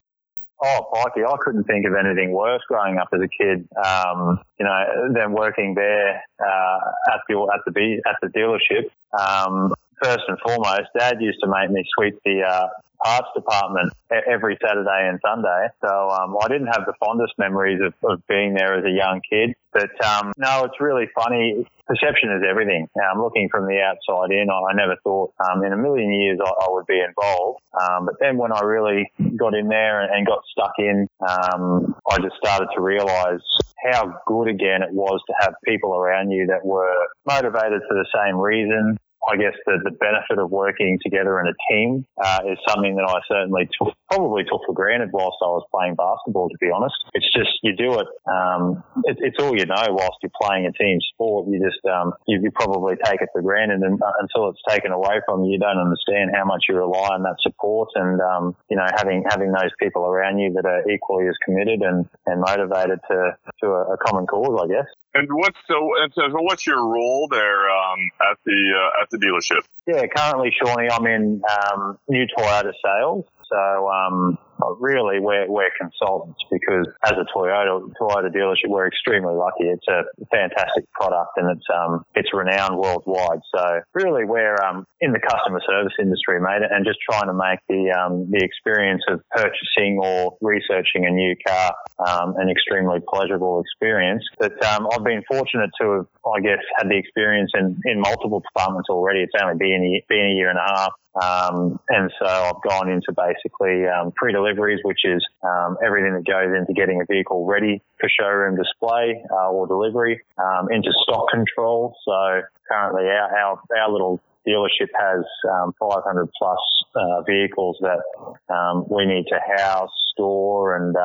Oh, 0.60 0.90
Pikey, 0.92 1.24
I 1.24 1.36
couldn't 1.40 1.64
think 1.64 1.86
of 1.86 1.92
anything 1.94 2.32
worse 2.32 2.62
growing 2.66 2.98
up 2.98 3.08
as 3.12 3.20
a 3.20 3.28
kid. 3.28 3.68
Um, 3.76 4.40
you 4.58 4.66
know, 4.66 5.12
than 5.14 5.32
working 5.32 5.74
there 5.74 6.22
uh, 6.40 6.78
at 7.12 7.20
the 7.28 7.48
at 7.54 7.60
the 7.64 8.02
at 8.06 8.16
the 8.20 8.28
dealership. 8.28 8.90
Um, 9.18 9.72
first 10.02 10.24
and 10.26 10.38
foremost, 10.40 10.90
Dad 10.98 11.18
used 11.20 11.38
to 11.42 11.48
make 11.48 11.70
me 11.70 11.84
sweep 11.96 12.18
the 12.24 12.42
uh, 12.42 12.68
arts 13.04 13.28
department 13.34 13.92
every 14.10 14.58
Saturday 14.60 15.08
and 15.08 15.20
Sunday. 15.24 15.68
So 15.80 16.10
um, 16.10 16.36
I 16.42 16.48
didn't 16.48 16.68
have 16.68 16.84
the 16.86 16.94
fondest 16.98 17.34
memories 17.38 17.80
of, 17.84 17.94
of 18.08 18.26
being 18.26 18.54
there 18.54 18.78
as 18.78 18.84
a 18.84 18.90
young 18.90 19.20
kid. 19.28 19.54
But 19.72 19.92
um, 20.04 20.32
no, 20.36 20.64
it's 20.64 20.80
really 20.80 21.08
funny. 21.14 21.66
Perception 21.86 22.30
is 22.32 22.42
everything. 22.48 22.88
I'm 22.98 23.20
looking 23.20 23.48
from 23.50 23.66
the 23.66 23.80
outside 23.80 24.32
in. 24.32 24.48
I 24.50 24.72
never 24.74 24.96
thought 25.04 25.32
um, 25.38 25.64
in 25.64 25.72
a 25.72 25.76
million 25.76 26.12
years 26.12 26.38
I, 26.44 26.48
I 26.48 26.66
would 26.70 26.86
be 26.86 27.00
involved. 27.00 27.60
Um, 27.78 28.06
but 28.06 28.16
then 28.20 28.36
when 28.36 28.52
I 28.52 28.60
really 28.60 29.12
got 29.36 29.54
in 29.54 29.68
there 29.68 30.02
and, 30.02 30.12
and 30.12 30.26
got 30.26 30.42
stuck 30.50 30.72
in, 30.78 31.06
um, 31.20 31.94
I 32.10 32.16
just 32.18 32.36
started 32.36 32.68
to 32.74 32.80
realise 32.80 33.42
how 33.84 34.20
good 34.26 34.48
again 34.48 34.82
it 34.82 34.92
was 34.92 35.20
to 35.26 35.34
have 35.40 35.54
people 35.64 35.94
around 35.94 36.30
you 36.30 36.46
that 36.46 36.64
were 36.64 37.06
motivated 37.26 37.82
for 37.88 37.94
the 37.94 38.06
same 38.14 38.36
reason, 38.36 38.98
I 39.28 39.36
guess 39.36 39.52
the, 39.66 39.76
the 39.84 39.92
benefit 39.92 40.40
of 40.40 40.50
working 40.50 40.98
together 41.04 41.38
in 41.40 41.52
a 41.52 41.56
team 41.68 42.06
uh, 42.16 42.40
is 42.48 42.56
something 42.66 42.96
that 42.96 43.04
I 43.04 43.20
certainly 43.28 43.68
took, 43.76 43.92
probably 44.08 44.44
took 44.48 44.64
for 44.64 44.72
granted 44.72 45.10
whilst 45.12 45.36
I 45.44 45.52
was 45.52 45.68
playing 45.68 46.00
basketball. 46.00 46.48
To 46.48 46.56
be 46.56 46.72
honest, 46.72 46.96
it's 47.12 47.28
just 47.36 47.52
you 47.62 47.76
do 47.76 48.00
it. 48.00 48.08
Um, 48.24 48.82
it 49.04 49.20
it's 49.20 49.36
all 49.36 49.52
you 49.52 49.66
know 49.66 49.84
whilst 49.92 50.24
you're 50.24 50.32
playing 50.40 50.64
a 50.64 50.72
team 50.72 50.96
sport. 51.12 51.46
You 51.52 51.60
just 51.60 51.84
um, 51.84 52.16
you, 52.26 52.40
you, 52.40 52.50
probably 52.56 52.96
take 53.04 53.20
it 53.20 53.28
for 53.32 53.42
granted, 53.42 53.84
and 53.84 54.00
uh, 54.00 54.16
until 54.24 54.48
it's 54.48 54.64
taken 54.66 54.92
away 54.92 55.20
from 55.28 55.44
you, 55.44 55.52
you 55.52 55.58
don't 55.60 55.78
understand 55.78 56.32
how 56.32 56.44
much 56.48 56.64
you 56.68 56.76
rely 56.76 57.12
on 57.12 57.22
that 57.28 57.36
support. 57.44 57.90
And 57.94 58.20
um, 58.20 58.56
you 58.70 58.76
know, 58.76 58.88
having 58.96 59.24
having 59.28 59.52
those 59.52 59.76
people 59.78 60.08
around 60.08 60.38
you 60.38 60.56
that 60.56 60.64
are 60.64 60.88
equally 60.88 61.28
as 61.28 61.36
committed 61.44 61.84
and, 61.84 62.08
and 62.24 62.40
motivated 62.40 63.00
to 63.12 63.36
to 63.60 63.66
a, 63.76 63.92
a 63.92 63.96
common 64.08 64.26
cause, 64.26 64.56
I 64.56 64.68
guess. 64.72 64.88
And 65.14 65.28
what's 65.32 65.58
so, 65.66 65.90
and 66.02 66.12
so 66.14 66.28
what's 66.42 66.66
your 66.66 66.84
role 66.84 67.28
there 67.30 67.70
um, 67.70 67.98
at 68.30 68.38
the 68.44 68.52
uh, 68.52 69.02
at 69.02 69.10
the 69.10 69.18
dealership? 69.18 69.62
Yeah, 69.86 70.06
currently, 70.06 70.52
Shawnee, 70.62 70.88
I'm 70.90 71.06
in 71.06 71.42
um, 71.72 71.98
new 72.08 72.26
Toyota 72.36 72.72
sales. 72.84 73.24
So 73.50 73.88
um, 73.88 74.38
really, 74.78 75.20
we're, 75.20 75.48
we're 75.48 75.70
consultants 75.78 76.40
because 76.50 76.86
as 77.04 77.12
a 77.12 77.26
Toyota 77.36 77.90
Toyota 78.00 78.30
dealership, 78.34 78.68
we're 78.68 78.86
extremely 78.86 79.34
lucky. 79.34 79.64
It's 79.64 79.86
a 79.88 80.02
fantastic 80.30 80.90
product 80.92 81.32
and 81.36 81.56
it's 81.56 81.66
um, 81.74 82.04
it's 82.14 82.28
renowned 82.32 82.78
worldwide. 82.78 83.40
So 83.54 83.80
really, 83.94 84.24
we're 84.24 84.56
um, 84.62 84.86
in 85.00 85.12
the 85.12 85.20
customer 85.20 85.60
service 85.66 85.94
industry, 86.00 86.40
mate, 86.40 86.62
and 86.68 86.84
just 86.84 86.98
trying 87.08 87.26
to 87.26 87.34
make 87.34 87.60
the 87.68 87.94
um, 87.94 88.28
the 88.30 88.44
experience 88.44 89.02
of 89.08 89.20
purchasing 89.30 90.00
or 90.02 90.36
researching 90.40 91.06
a 91.06 91.10
new 91.10 91.34
car 91.46 91.74
um, 92.06 92.34
an 92.36 92.48
extremely 92.48 92.98
pleasurable 93.08 93.60
experience. 93.60 94.24
But 94.38 94.62
um, 94.64 94.88
I've 94.92 95.04
been 95.04 95.22
fortunate 95.28 95.70
to 95.80 95.90
have, 95.90 96.06
I 96.26 96.40
guess, 96.40 96.62
had 96.76 96.88
the 96.88 96.96
experience 96.96 97.50
in, 97.54 97.80
in 97.84 98.00
multiple 98.00 98.40
departments 98.40 98.88
already. 98.88 99.20
It's 99.20 99.32
only 99.40 99.56
been 99.58 99.82
a, 99.82 100.04
been 100.08 100.30
a 100.32 100.34
year 100.34 100.50
and 100.50 100.58
a 100.58 100.74
half. 100.74 100.92
Um, 101.20 101.80
and 101.88 102.12
so 102.20 102.26
I've 102.26 102.62
gone 102.62 102.88
into 102.88 103.12
basically 103.16 103.86
um, 103.86 104.12
pre-deliveries, 104.48 104.80
which 104.84 105.00
is 105.04 105.24
um, 105.42 105.76
everything 105.84 106.14
that 106.14 106.26
goes 106.26 106.54
into 106.56 106.72
getting 106.72 107.00
a 107.00 107.04
vehicle 107.10 107.46
ready 107.46 107.82
for 108.00 108.08
showroom 108.08 108.56
display 108.56 109.22
uh, 109.30 109.50
or 109.50 109.66
delivery, 109.66 110.20
um, 110.38 110.68
into 110.70 110.90
stock 111.02 111.26
control. 111.30 111.94
So 112.04 112.42
currently 112.68 113.04
our, 113.04 113.36
our, 113.36 113.60
our 113.76 113.92
little 113.92 114.20
dealership 114.46 114.88
has 114.98 115.24
um, 115.50 115.72
500 115.78 116.28
plus 116.38 116.58
uh, 116.94 117.22
vehicles 117.22 117.76
that 117.80 118.54
um, 118.54 118.84
we 118.90 119.04
need 119.04 119.26
to 119.28 119.38
house, 119.56 119.90
store, 120.12 120.76
and 120.76 120.96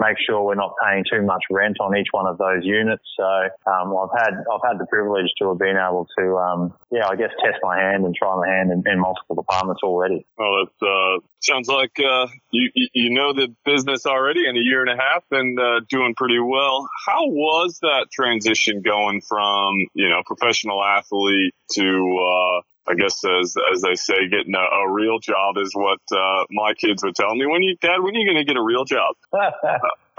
make 0.00 0.16
sure 0.24 0.42
we're 0.42 0.54
not 0.54 0.74
paying 0.82 1.04
too 1.10 1.22
much 1.22 1.42
rent 1.50 1.76
on 1.80 1.96
each 1.96 2.08
one 2.12 2.26
of 2.26 2.38
those 2.38 2.64
units. 2.64 3.02
So 3.16 3.24
um, 3.70 3.94
I've 3.96 4.14
had 4.16 4.32
I've 4.34 4.64
had 4.64 4.78
the 4.78 4.86
privilege 4.86 5.30
to 5.38 5.48
have 5.48 5.58
been 5.58 5.76
able 5.76 6.06
to 6.18 6.36
um, 6.36 6.74
yeah 6.90 7.08
I 7.08 7.16
guess 7.16 7.30
test 7.44 7.58
my 7.62 7.78
hand 7.78 8.04
and 8.04 8.14
try 8.14 8.34
my 8.36 8.48
hand 8.48 8.70
in, 8.72 8.82
in 8.90 9.00
multiple 9.00 9.36
departments 9.36 9.82
already. 9.82 10.26
Well, 10.36 10.64
it 10.64 10.86
uh, 10.86 11.20
sounds 11.40 11.68
like 11.68 11.92
uh, 11.98 12.28
you 12.50 12.70
you 12.94 13.10
know 13.14 13.32
the 13.32 13.54
business 13.64 14.06
already 14.06 14.46
in 14.48 14.56
a 14.56 14.60
year 14.60 14.82
and 14.82 14.90
a 14.90 15.02
half 15.02 15.24
and 15.30 15.58
uh, 15.58 15.80
doing 15.88 16.14
pretty 16.16 16.38
well. 16.38 16.88
How 17.06 17.26
was 17.26 17.78
that 17.82 18.06
transition 18.12 18.82
going 18.82 19.20
from 19.20 19.74
you 19.94 20.08
know 20.08 20.22
professional 20.26 20.82
athlete 20.82 21.54
to 21.72 21.82
uh, 21.82 22.60
I 22.88 22.94
guess 22.94 23.22
as 23.24 23.54
as 23.72 23.82
they 23.82 23.94
say, 23.94 24.28
getting 24.30 24.54
a, 24.54 24.58
a 24.58 24.90
real 24.90 25.18
job 25.18 25.56
is 25.58 25.72
what 25.74 26.00
uh, 26.12 26.44
my 26.50 26.74
kids 26.74 27.02
would 27.04 27.14
tell 27.14 27.34
me. 27.34 27.46
When 27.46 27.62
you, 27.62 27.76
Dad, 27.80 28.00
when 28.00 28.14
are 28.14 28.18
you 28.18 28.26
going 28.26 28.38
to 28.38 28.44
get 28.44 28.56
a 28.56 28.62
real 28.62 28.84
job? 28.84 29.14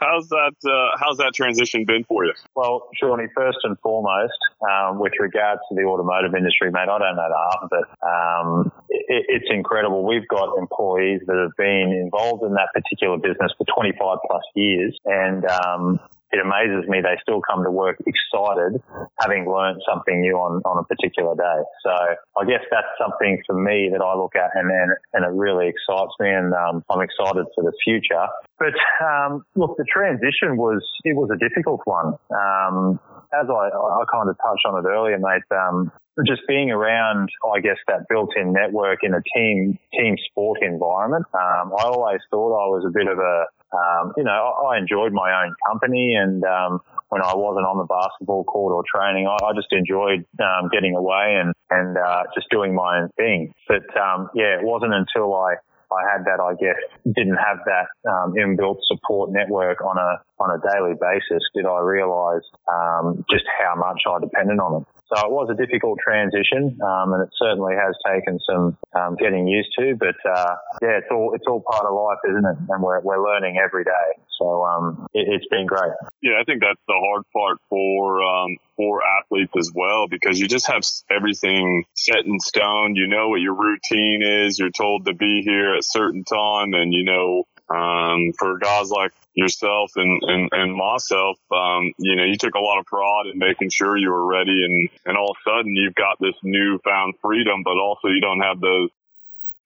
how's 0.00 0.28
that? 0.28 0.52
Uh, 0.64 0.96
how's 1.00 1.16
that 1.16 1.32
transition 1.34 1.84
been 1.86 2.04
for 2.04 2.26
you? 2.26 2.32
Well, 2.54 2.88
Shawnee, 3.00 3.28
first 3.34 3.58
and 3.62 3.78
foremost, 3.80 4.36
um, 4.60 4.98
with 4.98 5.12
regards 5.18 5.60
to 5.68 5.74
the 5.74 5.84
automotive 5.84 6.34
industry, 6.34 6.70
mate, 6.70 6.88
I 6.90 6.98
don't 6.98 7.16
know 7.16 7.28
the 7.28 7.40
half 7.50 7.62
of 7.62 7.70
it. 7.72 7.86
Um, 8.04 8.72
it. 8.90 9.24
It's 9.28 9.48
incredible. 9.50 10.04
We've 10.06 10.28
got 10.28 10.58
employees 10.58 11.22
that 11.26 11.36
have 11.36 11.56
been 11.56 11.92
involved 11.92 12.42
in 12.42 12.52
that 12.54 12.68
particular 12.74 13.16
business 13.16 13.52
for 13.56 13.64
25 13.74 14.18
plus 14.26 14.42
years, 14.54 14.98
and 15.06 15.44
um, 15.46 16.00
it 16.32 16.40
amazes 16.40 16.88
me 16.88 17.00
they 17.00 17.20
still 17.20 17.40
come 17.44 17.62
to 17.62 17.70
work 17.70 18.00
excited, 18.08 18.80
having 19.20 19.44
learned 19.44 19.80
something 19.86 20.20
new 20.20 20.34
on, 20.40 20.62
on 20.64 20.80
a 20.80 20.84
particular 20.84 21.36
day. 21.36 21.60
So 21.84 21.92
I 21.92 22.44
guess 22.48 22.64
that's 22.70 22.88
something 22.98 23.42
for 23.46 23.54
me 23.54 23.90
that 23.92 24.00
I 24.00 24.16
look 24.16 24.34
at 24.34 24.50
and, 24.54 24.70
and, 24.70 24.92
and 25.12 25.24
it 25.24 25.32
really 25.36 25.68
excites 25.68 26.16
me 26.18 26.30
and 26.30 26.52
um, 26.54 26.82
I'm 26.88 27.04
excited 27.04 27.44
for 27.54 27.62
the 27.62 27.72
future. 27.84 28.26
But 28.58 28.72
um, 29.04 29.44
look, 29.54 29.76
the 29.76 29.84
transition 29.84 30.56
was, 30.56 30.80
it 31.04 31.14
was 31.14 31.28
a 31.28 31.36
difficult 31.36 31.80
one. 31.84 32.16
Um, 32.32 32.98
as 33.32 33.46
I, 33.48 33.68
I 33.68 34.04
kind 34.12 34.28
of 34.28 34.36
touched 34.40 34.64
on 34.66 34.84
it 34.84 34.88
earlier, 34.88 35.18
mate, 35.18 35.44
um, 35.52 35.92
just 36.26 36.42
being 36.46 36.70
around, 36.70 37.30
I 37.44 37.60
guess, 37.60 37.78
that 37.88 38.04
built-in 38.08 38.52
network 38.52 39.00
in 39.02 39.14
a 39.14 39.22
team 39.34 39.78
team 39.98 40.16
sport 40.28 40.60
environment. 40.62 41.24
Um, 41.32 41.72
I 41.72 41.84
always 41.84 42.20
thought 42.30 42.52
I 42.52 42.68
was 42.68 42.84
a 42.86 42.92
bit 42.92 43.08
of 43.08 43.18
a, 43.18 43.46
um, 43.72 44.12
you 44.16 44.24
know, 44.24 44.30
I, 44.30 44.74
I 44.74 44.78
enjoyed 44.78 45.12
my 45.12 45.44
own 45.44 45.54
company, 45.66 46.14
and 46.14 46.44
um, 46.44 46.80
when 47.08 47.22
I 47.22 47.34
wasn't 47.34 47.66
on 47.66 47.78
the 47.78 47.88
basketball 47.88 48.44
court 48.44 48.72
or 48.72 48.84
training, 48.84 49.26
I, 49.26 49.36
I 49.44 49.52
just 49.54 49.72
enjoyed 49.72 50.24
um, 50.40 50.68
getting 50.72 50.96
away 50.96 51.40
and 51.40 51.54
and 51.70 51.96
uh, 51.96 52.24
just 52.34 52.48
doing 52.50 52.74
my 52.74 53.00
own 53.00 53.08
thing. 53.16 53.52
But 53.68 53.84
um, 53.96 54.30
yeah, 54.34 54.60
it 54.60 54.64
wasn't 54.64 54.94
until 54.94 55.34
I 55.34 55.56
I 55.92 56.08
had 56.08 56.24
that, 56.24 56.40
I 56.40 56.56
guess, 56.56 56.80
didn't 57.04 57.36
have 57.36 57.58
that 57.68 57.86
um, 58.08 58.32
inbuilt 58.32 58.80
support 58.88 59.30
network 59.30 59.80
on 59.84 59.98
a 59.98 60.24
on 60.40 60.50
a 60.50 60.58
daily 60.72 60.94
basis, 60.98 61.42
did 61.54 61.66
I 61.66 61.80
realise 61.80 62.42
um, 62.66 63.24
just 63.30 63.44
how 63.60 63.76
much 63.76 64.02
I 64.08 64.18
depended 64.20 64.58
on 64.58 64.82
it. 64.82 64.86
So 65.12 65.26
it 65.26 65.30
was 65.30 65.48
a 65.50 65.54
difficult 65.54 65.98
transition, 66.02 66.78
um, 66.80 67.12
and 67.12 67.22
it 67.22 67.28
certainly 67.36 67.74
has 67.76 67.94
taken 68.06 68.40
some 68.48 68.78
um, 68.94 69.16
getting 69.16 69.46
used 69.46 69.68
to. 69.78 69.94
But 69.94 70.16
uh, 70.24 70.54
yeah, 70.80 70.96
it's 70.96 71.08
all 71.10 71.34
it's 71.34 71.44
all 71.46 71.60
part 71.60 71.84
of 71.84 71.92
life, 71.92 72.18
isn't 72.30 72.44
it? 72.44 72.56
And 72.70 72.82
we're 72.82 73.00
we're 73.00 73.22
learning 73.22 73.58
every 73.62 73.84
day. 73.84 74.22
So 74.38 74.64
um, 74.64 75.06
it, 75.12 75.30
has 75.30 75.46
been 75.50 75.66
great. 75.66 75.92
Yeah, 76.22 76.40
I 76.40 76.44
think 76.44 76.62
that's 76.62 76.80
the 76.88 76.94
hard 76.96 77.24
part 77.32 77.58
for 77.68 78.22
um, 78.22 78.56
for 78.76 79.02
athletes 79.04 79.52
as 79.58 79.70
well 79.74 80.08
because 80.08 80.40
you 80.40 80.48
just 80.48 80.66
have 80.68 80.82
everything 81.10 81.84
set 81.94 82.24
in 82.24 82.40
stone. 82.40 82.96
You 82.96 83.06
know 83.06 83.28
what 83.28 83.42
your 83.42 83.54
routine 83.54 84.22
is. 84.22 84.58
You're 84.58 84.70
told 84.70 85.04
to 85.04 85.14
be 85.14 85.42
here 85.42 85.74
at 85.74 85.84
certain 85.84 86.24
time, 86.24 86.72
and 86.72 86.92
you 86.92 87.04
know 87.04 87.44
um, 87.68 88.32
for 88.38 88.58
guys 88.58 88.90
like 88.90 89.12
yourself 89.34 89.92
and, 89.96 90.22
and, 90.24 90.48
and 90.52 90.74
myself, 90.74 91.38
um, 91.54 91.92
you 91.98 92.16
know, 92.16 92.24
you 92.24 92.36
took 92.36 92.54
a 92.54 92.60
lot 92.60 92.78
of 92.78 92.86
pride 92.86 93.26
in 93.32 93.38
making 93.38 93.70
sure 93.70 93.96
you 93.96 94.10
were 94.10 94.26
ready 94.26 94.64
and, 94.64 94.88
and 95.06 95.16
all 95.16 95.30
of 95.30 95.36
a 95.46 95.50
sudden 95.50 95.74
you've 95.74 95.94
got 95.94 96.18
this 96.20 96.34
newfound 96.42 97.14
freedom, 97.22 97.62
but 97.64 97.78
also 97.78 98.08
you 98.08 98.20
don't 98.20 98.40
have 98.40 98.60
those 98.60 98.90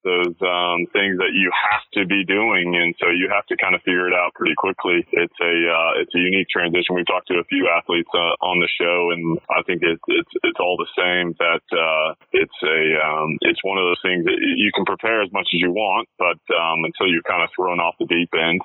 those 0.07 0.35
um, 0.39 0.87
things 0.95 1.19
that 1.19 1.35
you 1.35 1.51
have 1.51 1.83
to 1.99 2.07
be 2.07 2.23
doing, 2.23 2.79
and 2.79 2.95
so 2.95 3.11
you 3.11 3.27
have 3.27 3.43
to 3.51 3.59
kind 3.59 3.75
of 3.75 3.83
figure 3.83 4.07
it 4.07 4.15
out 4.15 4.31
pretty 4.33 4.55
quickly. 4.55 5.03
It's 5.11 5.39
a 5.43 5.55
uh, 5.67 5.91
it's 5.99 6.15
a 6.15 6.21
unique 6.23 6.47
transition. 6.47 6.95
We've 6.95 7.07
talked 7.07 7.27
to 7.27 7.43
a 7.43 7.47
few 7.51 7.67
athletes 7.67 8.09
uh, 8.15 8.39
on 8.39 8.63
the 8.63 8.71
show, 8.71 9.11
and 9.11 9.35
I 9.51 9.61
think 9.67 9.83
it, 9.83 9.99
it's 10.07 10.33
it's 10.47 10.59
all 10.63 10.79
the 10.79 10.89
same. 10.95 11.35
That 11.43 11.65
uh, 11.75 12.15
it's 12.31 12.59
a 12.63 12.79
um, 13.03 13.37
it's 13.43 13.59
one 13.67 13.77
of 13.77 13.83
those 13.83 13.99
things 14.01 14.23
that 14.23 14.39
you 14.39 14.71
can 14.71 14.87
prepare 14.87 15.21
as 15.21 15.31
much 15.35 15.51
as 15.51 15.59
you 15.59 15.71
want, 15.71 16.07
but 16.17 16.39
um, 16.55 16.87
until 16.87 17.11
you're 17.11 17.27
kind 17.27 17.43
of 17.43 17.49
thrown 17.51 17.83
off 17.83 17.99
the 17.99 18.07
deep 18.07 18.31
end, 18.31 18.61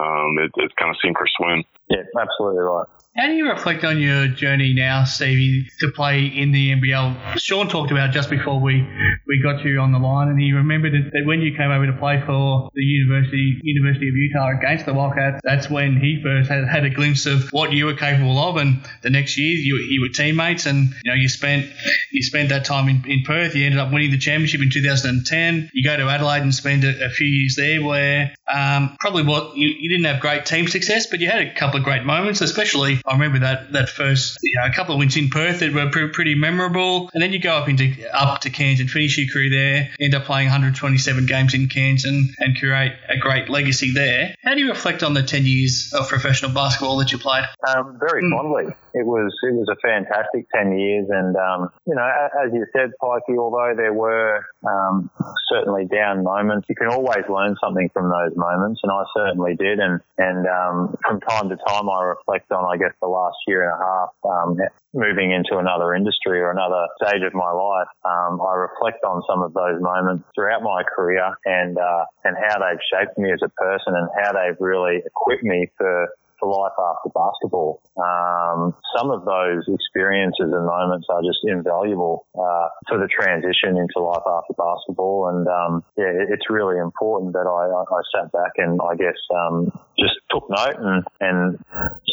um, 0.00 0.40
it, 0.40 0.50
it's 0.56 0.74
kind 0.80 0.90
of 0.90 0.96
sink 1.04 1.20
or 1.20 1.28
swim. 1.36 1.64
Yeah, 1.92 2.08
absolutely 2.16 2.64
right. 2.64 2.88
How 3.16 3.28
do 3.28 3.32
you 3.32 3.48
reflect 3.48 3.82
on 3.82 3.98
your 3.98 4.28
journey 4.28 4.74
now, 4.74 5.04
Stevie, 5.04 5.70
to 5.80 5.90
play 5.90 6.26
in 6.26 6.52
the 6.52 6.72
NBL? 6.72 7.38
Sean 7.38 7.66
talked 7.66 7.90
about 7.90 8.12
just 8.12 8.28
before 8.28 8.60
we, 8.60 8.86
we 9.26 9.40
got 9.42 9.64
you 9.64 9.80
on 9.80 9.90
the 9.92 9.98
line, 9.98 10.28
and 10.28 10.38
he 10.38 10.52
remembered 10.52 10.92
that 10.92 11.24
when 11.24 11.40
you 11.40 11.56
came 11.56 11.70
over 11.70 11.86
to 11.86 11.94
play 11.94 12.22
for 12.26 12.68
the 12.74 12.82
University 12.82 13.58
University 13.62 14.10
of 14.10 14.14
Utah 14.14 14.58
against 14.58 14.84
the 14.84 14.92
Wildcats, 14.92 15.40
that's 15.42 15.70
when 15.70 15.96
he 15.96 16.20
first 16.22 16.50
had, 16.50 16.68
had 16.68 16.84
a 16.84 16.90
glimpse 16.90 17.24
of 17.24 17.48
what 17.52 17.72
you 17.72 17.86
were 17.86 17.94
capable 17.94 18.38
of. 18.38 18.58
And 18.58 18.86
the 19.00 19.08
next 19.08 19.38
year, 19.38 19.56
you, 19.56 19.76
you 19.76 20.02
were 20.02 20.10
teammates, 20.10 20.66
and 20.66 20.90
you 21.02 21.10
know 21.10 21.14
you 21.14 21.30
spent 21.30 21.72
you 22.12 22.22
spent 22.22 22.50
that 22.50 22.66
time 22.66 22.86
in, 22.90 23.02
in 23.10 23.22
Perth. 23.22 23.54
You 23.54 23.64
ended 23.64 23.80
up 23.80 23.94
winning 23.94 24.10
the 24.10 24.18
championship 24.18 24.60
in 24.60 24.68
2010. 24.68 25.70
You 25.72 25.82
go 25.82 25.96
to 25.96 26.10
Adelaide 26.10 26.42
and 26.42 26.54
spend 26.54 26.84
a, 26.84 27.06
a 27.06 27.08
few 27.08 27.28
years 27.28 27.56
there, 27.56 27.82
where 27.82 28.34
um, 28.46 28.94
probably 29.00 29.22
what 29.22 29.56
you, 29.56 29.68
you 29.68 29.88
didn't 29.88 30.04
have 30.04 30.20
great 30.20 30.44
team 30.44 30.68
success, 30.68 31.06
but 31.06 31.20
you 31.20 31.30
had 31.30 31.40
a 31.40 31.54
couple 31.54 31.78
of 31.78 31.84
great 31.84 32.04
moments, 32.04 32.42
especially 32.42 33.00
I 33.06 33.12
remember 33.12 33.38
that 33.40 33.72
that 33.72 33.88
first 33.88 34.38
you 34.42 34.50
know, 34.58 34.66
a 34.66 34.72
couple 34.72 34.94
of 34.94 34.98
wins 34.98 35.16
in 35.16 35.28
Perth 35.30 35.60
that 35.60 35.72
were 35.72 35.90
pre- 35.90 36.08
pretty 36.08 36.34
memorable, 36.34 37.10
and 37.14 37.22
then 37.22 37.32
you 37.32 37.38
go 37.38 37.52
up 37.52 37.68
into 37.68 37.94
up 38.12 38.40
to 38.40 38.50
Cairns 38.50 38.80
and 38.80 38.90
finish 38.90 39.16
your 39.16 39.32
career 39.32 39.50
there. 39.50 39.94
End 40.00 40.14
up 40.14 40.24
playing 40.24 40.46
127 40.46 41.26
games 41.26 41.54
in 41.54 41.68
Cairns 41.68 42.04
and, 42.04 42.34
and 42.38 42.56
create 42.58 42.92
a 43.08 43.18
great 43.18 43.48
legacy 43.48 43.92
there. 43.92 44.34
How 44.42 44.54
do 44.54 44.60
you 44.60 44.68
reflect 44.70 45.02
on 45.02 45.14
the 45.14 45.22
10 45.22 45.46
years 45.46 45.92
of 45.96 46.08
professional 46.08 46.52
basketball 46.52 46.96
that 46.98 47.12
you 47.12 47.18
played? 47.18 47.44
Um, 47.66 47.98
very 48.00 48.22
mm. 48.22 48.30
fondly. 48.30 48.74
It 48.94 49.06
was 49.06 49.32
it 49.42 49.54
was 49.54 49.68
a 49.70 49.76
fantastic 49.76 50.46
10 50.54 50.78
years, 50.78 51.06
and 51.10 51.36
um, 51.36 51.70
you 51.86 51.94
know, 51.94 52.28
as 52.44 52.52
you 52.52 52.66
said, 52.72 52.92
Pikey, 53.00 53.38
although 53.38 53.74
there 53.76 53.92
were 53.92 54.44
um, 54.66 55.10
certainly 55.52 55.86
down 55.86 56.24
moments, 56.24 56.66
you 56.68 56.74
can 56.74 56.88
always 56.88 57.24
learn 57.28 57.56
something 57.62 57.90
from 57.92 58.08
those 58.08 58.36
moments, 58.36 58.80
and 58.82 58.90
I 58.90 59.04
certainly 59.14 59.54
did. 59.54 59.78
And 59.78 60.00
and 60.18 60.46
um, 60.46 60.96
from 61.06 61.20
time 61.20 61.50
to 61.50 61.56
time, 61.56 61.88
I 61.88 62.04
reflect 62.04 62.50
on, 62.52 62.64
I 62.64 62.78
guess, 62.78 62.94
the 63.00 63.08
last 63.08 63.36
year 63.46 63.64
and 63.64 63.72
a 63.72 63.84
half, 63.84 64.10
um, 64.24 64.56
moving 64.94 65.32
into 65.32 65.58
another 65.58 65.94
industry 65.94 66.40
or 66.40 66.50
another 66.50 66.86
stage 67.02 67.22
of 67.22 67.34
my 67.34 67.50
life. 67.50 67.88
Um, 68.04 68.40
I 68.40 68.54
reflect 68.54 69.04
on 69.04 69.22
some 69.28 69.42
of 69.42 69.52
those 69.52 69.80
moments 69.80 70.24
throughout 70.34 70.62
my 70.62 70.82
career 70.82 71.36
and 71.44 71.78
uh, 71.78 72.04
and 72.24 72.36
how 72.36 72.58
they've 72.58 72.80
shaped 72.90 73.18
me 73.18 73.32
as 73.32 73.40
a 73.42 73.50
person 73.50 73.94
and 73.94 74.08
how 74.20 74.32
they've 74.32 74.56
really 74.60 75.02
equipped 75.04 75.44
me 75.44 75.68
for 75.76 76.08
for 76.38 76.48
life 76.48 76.76
after 76.76 77.10
basketball. 77.12 77.80
Um, 77.96 78.74
some 78.96 79.10
of 79.10 79.24
those 79.24 79.64
experiences 79.68 80.52
and 80.52 80.66
moments 80.66 81.06
are 81.10 81.22
just 81.22 81.40
invaluable 81.44 82.26
uh, 82.34 82.68
for 82.88 82.98
the 82.98 83.08
transition 83.08 83.76
into 83.76 83.98
life 84.00 84.24
after 84.26 84.54
basketball. 84.56 85.28
And 85.32 85.46
um, 85.48 85.84
yeah, 85.96 86.12
it's 86.28 86.48
really 86.50 86.78
important 86.78 87.32
that 87.32 87.48
I, 87.48 87.72
I 87.72 88.00
sat 88.14 88.32
back 88.32 88.56
and 88.56 88.80
I 88.80 88.94
guess 88.96 89.18
um, 89.32 89.72
just 89.98 90.16
took 90.30 90.48
note 90.50 90.76
and, 90.78 91.04
and 91.20 91.58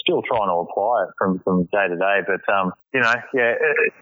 still 0.03 0.21
trying 0.23 0.49
to 0.49 0.63
apply 0.63 1.05
it 1.07 1.11
from, 1.17 1.39
from 1.43 1.63
day 1.71 1.87
to 1.89 1.97
day. 1.97 2.17
But 2.25 2.43
um, 2.51 2.71
you 2.93 3.01
know, 3.01 3.13
yeah, 3.33 3.57
it, 3.57 3.93